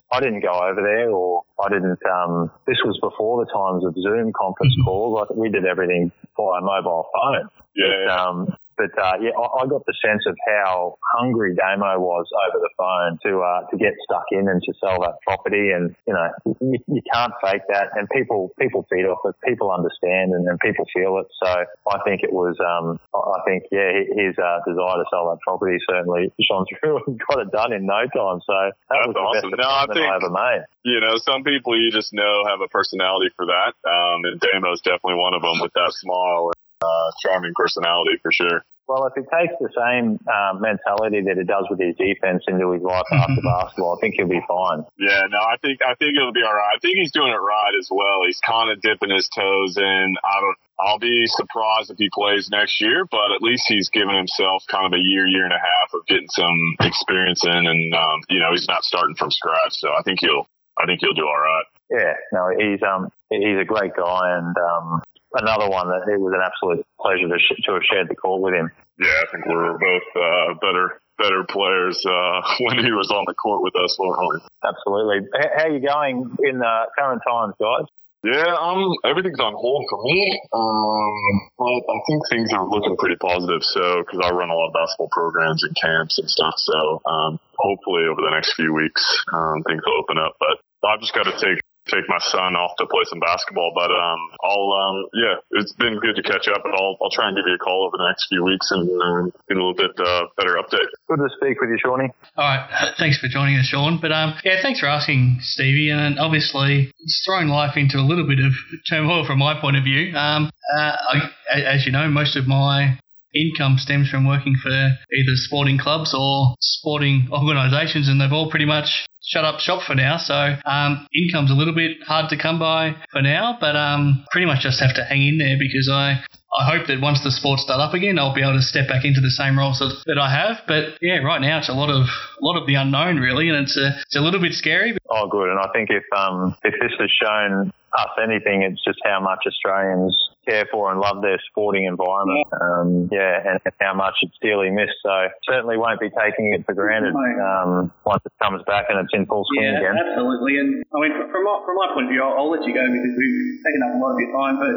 I 0.09 0.21
didn't 0.21 0.39
go 0.39 0.55
over 0.55 0.79
there 0.79 1.11
or 1.11 1.43
I 1.59 1.67
didn't, 1.67 1.99
um, 2.07 2.51
this 2.67 2.79
was 2.85 2.97
before 3.03 3.43
the 3.43 3.51
times 3.51 3.83
of 3.83 4.01
Zoom 4.01 4.31
conference 4.31 4.75
calls. 4.85 5.19
Like 5.19 5.35
we 5.35 5.49
did 5.49 5.65
everything 5.65 6.09
via 6.37 6.61
mobile 6.61 7.09
phone. 7.11 7.49
Yeah. 7.75 8.07
But, 8.07 8.11
um, 8.15 8.55
but 8.81 8.93
uh, 8.97 9.13
yeah, 9.21 9.37
I, 9.37 9.61
I 9.61 9.67
got 9.69 9.85
the 9.85 9.93
sense 10.01 10.23
of 10.25 10.35
how 10.47 10.97
hungry 11.13 11.53
Damo 11.55 11.99
was 12.01 12.25
over 12.49 12.57
the 12.57 12.73
phone 12.77 13.19
to 13.29 13.41
uh, 13.45 13.61
to 13.69 13.77
get 13.77 13.93
stuck 14.09 14.25
in 14.31 14.49
and 14.49 14.61
to 14.63 14.73
sell 14.81 14.97
that 15.01 15.21
property, 15.25 15.69
and 15.69 15.93
you 16.07 16.13
know 16.13 16.27
you, 16.59 16.79
you 16.87 17.01
can't 17.13 17.33
fake 17.41 17.61
that, 17.69 17.93
and 17.93 18.09
people 18.09 18.49
people 18.59 18.85
feed 18.89 19.05
off 19.05 19.19
it, 19.25 19.35
people 19.47 19.71
understand, 19.71 20.33
and, 20.33 20.47
and 20.47 20.59
people 20.59 20.85
feel 20.93 21.17
it. 21.21 21.27
So 21.43 21.49
I 21.91 21.97
think 22.05 22.23
it 22.23 22.33
was, 22.33 22.57
um, 22.57 22.97
I 23.13 23.39
think 23.45 23.63
yeah, 23.71 24.01
his 24.17 24.33
uh, 24.41 24.59
desire 24.65 24.97
to 24.97 25.05
sell 25.13 25.29
that 25.29 25.39
property 25.45 25.77
certainly 25.87 26.33
shone 26.41 26.65
through 26.79 26.99
and 27.07 27.21
got 27.29 27.39
it 27.39 27.51
done 27.51 27.73
in 27.73 27.85
no 27.85 28.01
time. 28.09 28.41
So 28.41 28.53
that 28.57 28.73
That's 28.89 29.07
was 29.07 29.13
the 29.15 29.21
awesome. 29.21 29.51
best 29.51 29.61
No, 29.61 29.69
I 29.69 29.85
think- 29.85 30.09
I 30.09 30.15
ever 30.15 30.29
made. 30.33 30.63
you 30.83 30.99
know, 30.99 31.17
some 31.17 31.43
people 31.43 31.77
you 31.77 31.91
just 31.91 32.13
know 32.13 32.43
have 32.47 32.61
a 32.61 32.67
personality 32.67 33.29
for 33.37 33.45
that. 33.45 33.73
Um, 33.85 34.25
and 34.25 34.39
Damo's 34.39 34.81
definitely 34.81 35.15
one 35.21 35.33
of 35.33 35.41
them 35.41 35.59
with 35.61 35.73
that 35.73 35.91
smile 35.93 36.49
and 36.51 36.59
uh, 36.81 37.11
charming 37.21 37.53
personality 37.55 38.17
for 38.21 38.31
sure. 38.31 38.63
Well, 38.91 39.07
if 39.07 39.15
he 39.15 39.23
takes 39.23 39.55
the 39.63 39.71
same 39.71 40.19
uh, 40.27 40.59
mentality 40.59 41.23
that 41.23 41.39
he 41.39 41.47
does 41.47 41.63
with 41.71 41.79
his 41.79 41.95
defense 41.95 42.43
into 42.43 42.75
his 42.75 42.83
life 42.83 43.07
after 43.07 43.39
basketball, 43.39 43.95
I 43.95 43.99
think 44.03 44.19
he'll 44.19 44.27
be 44.27 44.43
fine. 44.43 44.83
Yeah, 44.99 45.31
no, 45.31 45.39
I 45.39 45.55
think 45.63 45.79
I 45.79 45.95
think 45.95 46.19
it'll 46.19 46.35
be 46.35 46.43
all 46.43 46.51
right. 46.51 46.75
I 46.75 46.79
think 46.83 46.99
he's 46.99 47.15
doing 47.15 47.31
it 47.31 47.39
right 47.39 47.71
as 47.79 47.87
well. 47.87 48.27
He's 48.27 48.43
kind 48.43 48.67
of 48.67 48.83
dipping 48.83 49.15
his 49.15 49.31
toes 49.31 49.79
in. 49.79 50.15
I 50.19 50.35
don't. 50.43 50.57
I'll 50.75 50.99
be 50.99 51.23
surprised 51.27 51.87
if 51.87 51.97
he 52.03 52.09
plays 52.11 52.49
next 52.51 52.81
year, 52.81 53.07
but 53.09 53.31
at 53.31 53.39
least 53.41 53.63
he's 53.71 53.87
given 53.87 54.11
himself 54.11 54.63
kind 54.67 54.83
of 54.83 54.91
a 54.91 55.01
year, 55.01 55.25
year 55.25 55.45
and 55.45 55.53
a 55.53 55.61
half 55.63 55.93
of 55.93 56.05
getting 56.07 56.27
some 56.27 56.59
experience 56.81 57.45
in, 57.45 57.63
and 57.63 57.95
um, 57.95 58.19
you 58.27 58.43
know 58.43 58.51
he's 58.51 58.67
not 58.67 58.83
starting 58.83 59.15
from 59.15 59.31
scratch. 59.31 59.79
So 59.79 59.87
I 59.95 60.03
think 60.03 60.19
he'll. 60.19 60.51
I 60.75 60.85
think 60.85 60.99
he'll 60.99 61.13
do 61.13 61.27
all 61.27 61.39
right. 61.39 61.65
Yeah, 61.91 62.13
no, 62.31 62.51
he's 62.57 62.81
um 62.83 63.07
he's 63.29 63.59
a 63.59 63.65
great 63.65 63.95
guy 63.95 64.37
and 64.37 64.55
um 64.57 65.01
another 65.33 65.69
one 65.69 65.87
that 65.89 66.07
it 66.11 66.19
was 66.19 66.33
an 66.33 66.41
absolute 66.43 66.85
pleasure 66.99 67.27
to, 67.27 67.39
sh- 67.39 67.61
to 67.65 67.73
have 67.73 67.85
shared 67.87 68.09
the 68.09 68.15
court 68.15 68.41
with 68.41 68.53
him. 68.53 68.71
Yeah, 68.99 69.15
I 69.15 69.25
think 69.31 69.45
we 69.45 69.55
were 69.55 69.77
both 69.77 70.07
uh, 70.15 70.53
better 70.61 71.01
better 71.17 71.43
players 71.47 72.01
uh, 72.05 72.41
when 72.65 72.83
he 72.83 72.91
was 72.91 73.11
on 73.11 73.23
the 73.27 73.33
court 73.35 73.61
with 73.61 73.75
us, 73.75 73.95
weren't 73.99 74.17
we? 74.19 74.41
Absolutely. 74.65 75.29
H- 75.37 75.53
how 75.57 75.65
are 75.65 75.71
you 75.71 75.81
going 75.85 76.35
in 76.43 76.59
the 76.59 76.75
current 76.97 77.21
times, 77.25 77.53
guys? 77.59 77.87
Yeah, 78.23 78.53
um, 78.53 78.93
everything's 79.03 79.39
on 79.41 79.53
hold 79.57 79.85
for 79.89 79.97
me. 80.05 80.21
Um, 80.53 81.49
but 81.57 81.81
I 81.89 81.97
think 82.05 82.21
things 82.29 82.53
are 82.53 82.69
looking 82.69 82.95
pretty 82.97 83.17
positive. 83.17 83.63
So, 83.65 84.05
because 84.05 84.21
I 84.21 84.29
run 84.29 84.49
a 84.49 84.53
lot 84.53 84.69
of 84.69 84.73
basketball 84.77 85.09
programs 85.09 85.63
and 85.63 85.73
camps 85.81 86.19
and 86.19 86.29
stuff. 86.29 86.53
So, 86.57 87.01
um, 87.09 87.39
hopefully 87.57 88.05
over 88.05 88.21
the 88.21 88.29
next 88.29 88.53
few 88.53 88.73
weeks, 88.73 89.01
um, 89.33 89.63
things 89.65 89.81
will 89.85 89.97
open 90.05 90.19
up. 90.21 90.37
But 90.37 90.61
I've 90.85 91.01
just 91.01 91.15
got 91.17 91.25
to 91.25 91.33
take 91.33 91.57
take 91.91 92.07
my 92.07 92.19
son 92.31 92.55
off 92.55 92.71
to 92.79 92.87
play 92.87 93.03
some 93.05 93.19
basketball. 93.19 93.75
But 93.75 93.91
um, 93.91 94.19
I'll 94.39 94.71
um, 94.71 94.97
yeah, 95.13 95.35
it's 95.59 95.73
been 95.75 95.99
good 95.99 96.15
to 96.15 96.23
catch 96.23 96.47
up, 96.47 96.63
and 96.63 96.73
I'll 96.73 96.95
I'll 97.03 97.11
try 97.11 97.27
and 97.27 97.35
give 97.35 97.45
you 97.45 97.55
a 97.55 97.61
call 97.61 97.85
over 97.85 97.99
the 97.99 98.07
next 98.07 98.31
few 98.31 98.43
weeks 98.43 98.71
and 98.71 98.87
uh, 98.87 99.29
get 99.47 99.57
a 99.57 99.61
little 99.61 99.75
bit 99.75 99.91
uh, 99.99 100.31
better 100.37 100.55
update. 100.55 100.87
Good 101.11 101.19
to 101.19 101.29
speak 101.35 101.59
with 101.59 101.69
you, 101.69 101.77
Shawnee. 101.83 102.09
All 102.37 102.47
right, 102.47 102.95
thanks 102.99 103.19
for 103.19 103.27
joining 103.27 103.59
us, 103.59 103.67
Shawn. 103.67 103.99
But 104.01 104.11
um, 104.11 104.33
yeah, 104.43 104.63
thanks 104.63 104.79
for 104.79 104.87
asking, 104.87 105.39
Stevie. 105.41 105.91
And 105.91 106.17
obviously, 106.17 106.91
it's 106.99 107.21
thrown 107.27 107.49
life 107.49 107.75
into 107.75 107.97
a 107.97 108.05
little 108.05 108.25
bit 108.25 108.39
of 108.39 108.55
turmoil 108.89 109.27
from 109.27 109.39
my 109.39 109.59
point 109.59 109.77
of 109.77 109.83
view. 109.83 110.15
Um, 110.15 110.49
uh, 110.75 110.95
I, 111.11 111.29
as 111.51 111.85
you 111.85 111.91
know, 111.91 112.07
most 112.07 112.37
of 112.37 112.47
my 112.47 112.97
income 113.33 113.77
stems 113.77 114.09
from 114.09 114.27
working 114.27 114.55
for 114.61 114.69
either 114.69 115.35
sporting 115.35 115.77
clubs 115.77 116.13
or 116.17 116.55
sporting 116.59 117.27
organisations, 117.31 118.09
and 118.09 118.19
they've 118.19 118.31
all 118.31 118.49
pretty 118.49 118.65
much 118.65 119.05
shut 119.23 119.45
up 119.45 119.59
shop 119.59 119.83
for 119.85 119.95
now. 119.95 120.17
So 120.17 120.55
um, 120.65 121.07
income's 121.13 121.51
a 121.51 121.55
little 121.55 121.75
bit 121.75 121.97
hard 122.05 122.29
to 122.29 122.37
come 122.37 122.59
by 122.59 122.95
for 123.11 123.21
now, 123.21 123.57
but 123.59 123.75
um, 123.75 124.25
pretty 124.31 124.47
much 124.47 124.61
just 124.61 124.81
have 124.81 124.95
to 124.95 125.03
hang 125.03 125.25
in 125.25 125.37
there 125.37 125.57
because 125.57 125.89
I. 125.91 126.23
I 126.51 126.67
hope 126.67 126.87
that 126.87 126.99
once 126.99 127.23
the 127.23 127.31
sports 127.31 127.63
start 127.63 127.79
up 127.79 127.93
again, 127.93 128.19
I'll 128.19 128.35
be 128.35 128.41
able 128.41 128.59
to 128.59 128.61
step 128.61 128.89
back 128.89 129.05
into 129.05 129.21
the 129.21 129.31
same 129.31 129.57
roles 129.57 129.79
that, 129.79 129.95
that 130.05 130.19
I 130.19 130.27
have. 130.27 130.59
But 130.67 130.99
yeah, 130.99 131.23
right 131.23 131.39
now 131.39 131.59
it's 131.59 131.69
a 131.69 131.73
lot 131.73 131.89
of 131.89 132.03
a 132.03 132.43
lot 132.43 132.59
of 132.59 132.67
the 132.67 132.75
unknown, 132.75 133.23
really, 133.23 133.47
and 133.47 133.57
it's 133.63 133.77
a, 133.77 133.95
it's 134.03 134.17
a 134.17 134.19
little 134.19 134.41
bit 134.41 134.51
scary. 134.51 134.97
Oh, 135.09 135.29
good. 135.31 135.47
And 135.47 135.57
I 135.57 135.71
think 135.71 135.89
if 135.89 136.03
um, 136.11 136.53
if 136.65 136.75
this 136.81 136.91
has 136.99 137.09
shown 137.09 137.71
us 137.97 138.11
anything, 138.21 138.63
it's 138.63 138.83
just 138.83 138.99
how 139.05 139.21
much 139.21 139.47
Australians 139.47 140.11
care 140.47 140.65
for 140.71 140.91
and 140.91 140.99
love 140.99 141.21
their 141.21 141.39
sporting 141.49 141.85
environment. 141.85 142.47
Um, 142.53 143.09
yeah, 143.11 143.41
and 143.45 143.59
how 143.79 143.93
much 143.93 144.15
it's 144.21 144.37
dearly 144.41 144.69
missed. 144.69 144.97
So 145.03 145.29
certainly 145.47 145.77
won't 145.77 145.99
be 145.99 146.09
taking 146.09 146.53
it 146.53 146.65
for 146.65 146.73
granted 146.73 147.13
um, 147.15 147.91
once 148.05 148.21
it 148.25 148.33
comes 148.41 148.61
back 148.65 148.85
and 148.89 148.99
it's 148.99 149.13
in 149.13 149.25
full 149.25 149.45
swing 149.53 149.65
yeah, 149.65 149.79
again. 149.79 149.95
absolutely. 149.97 150.57
And 150.57 150.83
I 150.93 150.97
mean, 151.01 151.13
from 151.29 151.43
my, 151.43 151.55
from 151.65 151.75
my 151.75 151.87
point 151.93 152.05
of 152.07 152.11
view, 152.11 152.23
I'll, 152.23 152.45
I'll 152.45 152.51
let 152.51 152.63
you 152.65 152.73
go 152.73 152.83
because 152.85 153.13
we've 153.17 153.61
taken 153.65 153.81
up 153.85 153.91
a 153.95 153.99
lot 154.01 154.11
of 154.13 154.19
your 154.19 154.31
time. 154.33 154.55
But 154.61 154.73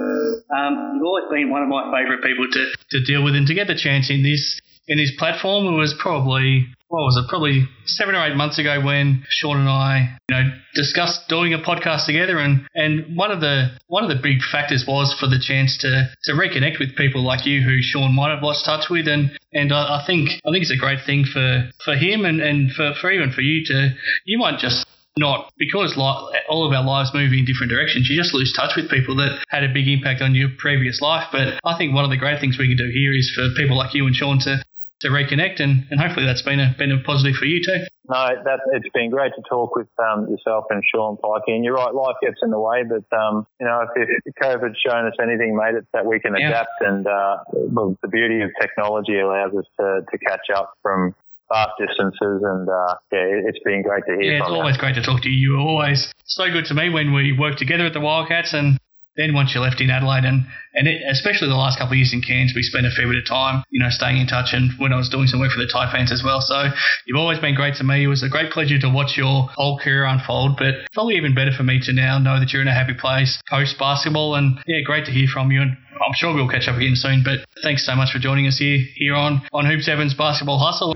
um, 0.53 0.73
you've 0.97 1.09
always 1.09 1.29
been 1.31 1.49
one 1.51 1.63
of 1.63 1.69
my 1.69 1.89
favourite 1.93 2.23
people 2.25 2.47
to, 2.49 2.63
to 2.97 2.99
deal 3.05 3.25
with 3.25 3.35
and 3.35 3.47
to 3.47 3.55
get 3.55 3.67
the 3.67 3.79
chance 3.79 4.11
in 4.11 4.23
this 4.23 4.61
in 4.87 4.99
his 4.99 5.13
platform. 5.19 5.67
It 5.67 5.77
was 5.77 5.95
probably 5.99 6.67
what 6.95 7.07
was 7.11 7.17
it? 7.17 7.29
Probably 7.29 7.67
seven 7.87 8.15
or 8.15 8.25
eight 8.25 8.37
months 8.37 8.59
ago 8.59 8.81
when 8.81 9.25
Shawn 9.29 9.59
and 9.59 9.69
I, 9.69 10.17
you 10.29 10.37
know, 10.37 10.51
discussed 10.75 11.29
doing 11.29 11.53
a 11.53 11.59
podcast 11.59 12.07
together, 12.07 12.39
and 12.39 12.67
and 12.75 13.17
one 13.17 13.31
of 13.31 13.41
the 13.41 13.77
one 13.89 14.05
of 14.05 14.11
the 14.11 14.23
big 14.23 14.43
factors 14.43 14.85
was 14.87 15.15
for 15.19 15.27
the 15.27 15.43
chance 15.43 15.77
to 15.79 16.09
to 16.25 16.33
reconnect 16.33 16.79
with 16.79 16.95
people 16.97 17.23
like 17.25 17.47
you 17.47 17.63
who 17.63 17.83
Shawn 17.83 18.15
might 18.15 18.33
have 18.33 18.43
lost 18.43 18.65
touch 18.65 18.89
with, 18.91 19.09
and 19.09 19.37
and 19.53 19.73
I, 19.73 20.01
I 20.01 20.05
think 20.07 20.31
I 20.47 20.51
think 20.53 20.63
it's 20.63 20.71
a 20.71 20.79
great 20.79 21.01
thing 21.05 21.25
for 21.25 21.71
for 21.85 21.95
him 21.97 22.25
and 22.25 22.41
and 22.41 22.71
for, 22.71 22.95
for 23.01 23.11
even 23.11 23.33
for 23.33 23.41
you 23.41 23.65
to 23.67 23.91
you 24.25 24.39
might 24.39 24.59
just 24.61 24.87
not 25.17 25.53
because 25.59 25.97
li- 25.97 26.41
all 26.49 26.67
of 26.67 26.73
our 26.73 26.85
lives 26.85 27.15
move 27.15 27.33
in 27.33 27.45
different 27.45 27.71
directions. 27.71 28.09
You 28.11 28.21
just 28.21 28.35
lose 28.35 28.53
touch 28.53 28.75
with 28.77 28.91
people 28.91 29.15
that 29.17 29.45
had 29.49 29.63
a 29.63 29.73
big 29.73 29.87
impact 29.87 30.21
on 30.23 30.35
your 30.35 30.49
previous 30.59 31.01
life. 31.01 31.29
But 31.31 31.61
I 31.65 31.79
think 31.79 31.95
one 31.95 32.05
of 32.05 32.11
the 32.11 32.17
great 32.17 32.41
things 32.41 32.59
we 32.59 32.67
can 32.67 32.77
do 32.77 32.91
here 32.93 33.15
is 33.15 33.31
for 33.35 33.47
people 33.57 33.77
like 33.77 33.95
you 33.95 34.07
and 34.07 34.15
Shawn 34.15 34.41
to 34.41 34.63
to 35.01 35.09
reconnect, 35.09 35.61
and, 35.61 35.85
and 35.91 36.01
hopefully 36.01 36.25
that's 36.27 36.43
been 36.43 36.61
a 36.61 36.75
been 36.79 36.93
a 36.93 36.99
positive 37.05 37.35
for 37.37 37.45
you 37.47 37.61
too. 37.65 37.85
No, 38.09 38.29
that 38.45 38.61
it's 38.73 38.89
been 38.95 39.11
great 39.11 39.33
to 39.35 39.43
talk 39.49 39.75
with 39.77 39.89
um, 39.99 40.29
yourself 40.29 40.65
and 40.71 40.83
Shawn 40.85 41.17
Pikey. 41.23 41.53
And 41.57 41.65
you're 41.65 41.75
right, 41.75 41.93
life 41.95 42.17
gets 42.23 42.37
in 42.43 42.51
the 42.51 42.61
way, 42.61 42.83
but 42.85 43.05
um, 43.17 43.47
you 43.61 43.67
know, 43.67 43.87
if, 43.97 44.09
if 44.27 44.35
COVID's 44.43 44.77
shown 44.87 45.07
us 45.07 45.15
anything, 45.23 45.57
mate, 45.57 45.75
it's 45.77 45.89
that 45.93 46.05
we 46.07 46.21
can 46.21 46.35
Yeah. 46.37 46.49
adapt. 46.49 46.81
And 46.81 47.07
uh, 47.07 47.37
well, 47.53 47.97
the 48.03 48.09
beauty 48.09 48.43
of 48.43 48.51
technology 48.61 49.19
allows 49.19 49.53
us 49.57 49.65
to, 49.81 50.01
to 50.11 50.19
catch 50.19 50.51
up 50.55 50.75
from 50.83 51.15
vast 51.51 51.73
distances. 51.79 52.43
And 52.45 52.69
uh, 52.69 52.95
yeah, 53.13 53.19
it- 53.21 53.45
it's 53.49 53.65
been 53.65 53.83
great 53.83 54.05
to 54.07 54.13
hear 54.13 54.23
Yeah, 54.33 54.39
it's 54.39 54.47
from 54.47 54.55
you. 54.55 54.61
always 54.61 54.77
great 54.77 54.95
to 54.97 55.03
talk 55.03 55.23
to 55.23 55.29
you. 55.31 55.37
You 55.51 55.53
were 55.57 55.65
always 55.65 56.13
so 56.25 56.51
good 56.51 56.67
to 56.67 56.75
me 56.75 56.91
when 56.91 57.13
we 57.15 57.33
worked 57.37 57.59
together 57.59 57.85
at 57.87 57.95
the 57.95 58.01
Wildcats, 58.01 58.53
and 58.53 58.79
then 59.17 59.35
once 59.35 59.55
you 59.55 59.61
left 59.61 59.81
in 59.81 59.91
Adelaide, 59.91 60.25
and 60.25 60.47
and 60.75 60.89
it, 60.89 61.03
especially 61.09 61.49
the 61.49 61.55
last 61.55 61.79
couple 61.79 61.93
of 61.95 61.99
years 61.99 62.13
in 62.13 62.21
Cairns, 62.21 62.53
we 62.55 62.63
spent 62.63 62.87
a 62.87 62.91
fair 62.91 63.07
bit 63.07 63.17
of 63.17 63.27
time, 63.27 63.63
you 63.71 63.81
know, 63.81 63.91
staying 63.91 64.19
in 64.19 64.27
touch. 64.27 64.51
And 64.53 64.73
when 64.79 64.93
I 64.93 64.97
was 64.97 65.09
doing 65.09 65.27
some 65.27 65.41
work 65.41 65.53
for 65.53 65.63
the 65.63 65.71
Taipans 65.71 66.11
as 66.11 66.23
well, 66.25 66.41
so 66.41 66.71
you've 67.07 67.19
always 67.19 67.39
been 67.39 67.55
great 67.55 67.77
to 67.77 67.85
me. 67.85 68.05
It 68.05 68.09
was 68.09 68.23
a 68.23 68.29
great 68.29 68.51
pleasure 68.51 68.79
to 68.79 68.91
watch 68.91 69.17
your 69.17 69.49
whole 69.55 69.79
career 69.79 70.05
unfold, 70.05 70.57
but 70.59 70.75
probably 70.93 71.17
even 71.17 71.35
better 71.35 71.53
for 71.53 71.63
me 71.63 71.81
to 71.85 71.93
now 71.93 72.19
know 72.19 72.41
that 72.41 72.53
you're 72.53 72.63
in 72.63 72.69
a 72.69 72.75
happy 72.75 72.95
place 72.95 73.41
post 73.49 73.79
basketball. 73.79 74.35
And 74.35 74.59
yeah, 74.67 74.81
great 74.85 75.07
to 75.07 75.13
hear 75.13 75.29
from 75.33 75.51
you. 75.53 75.63
And 75.63 75.77
I'm 75.95 76.15
sure 76.15 76.35
we'll 76.35 76.49
catch 76.49 76.67
up 76.67 76.77
again 76.77 76.97
soon. 76.97 77.23
But 77.25 77.47
thanks 77.63 77.87
so 77.87 77.95
much 77.95 78.11
for 78.13 78.19
joining 78.19 78.47
us 78.47 78.59
here 78.59 78.79
here 78.97 79.15
on 79.15 79.47
on 79.53 79.67
Hoops 79.67 79.89
Evans 79.89 80.15
Basketball 80.15 80.59
Hustle. 80.59 80.95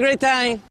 A 0.00 0.02
great 0.02 0.20
time. 0.20 0.69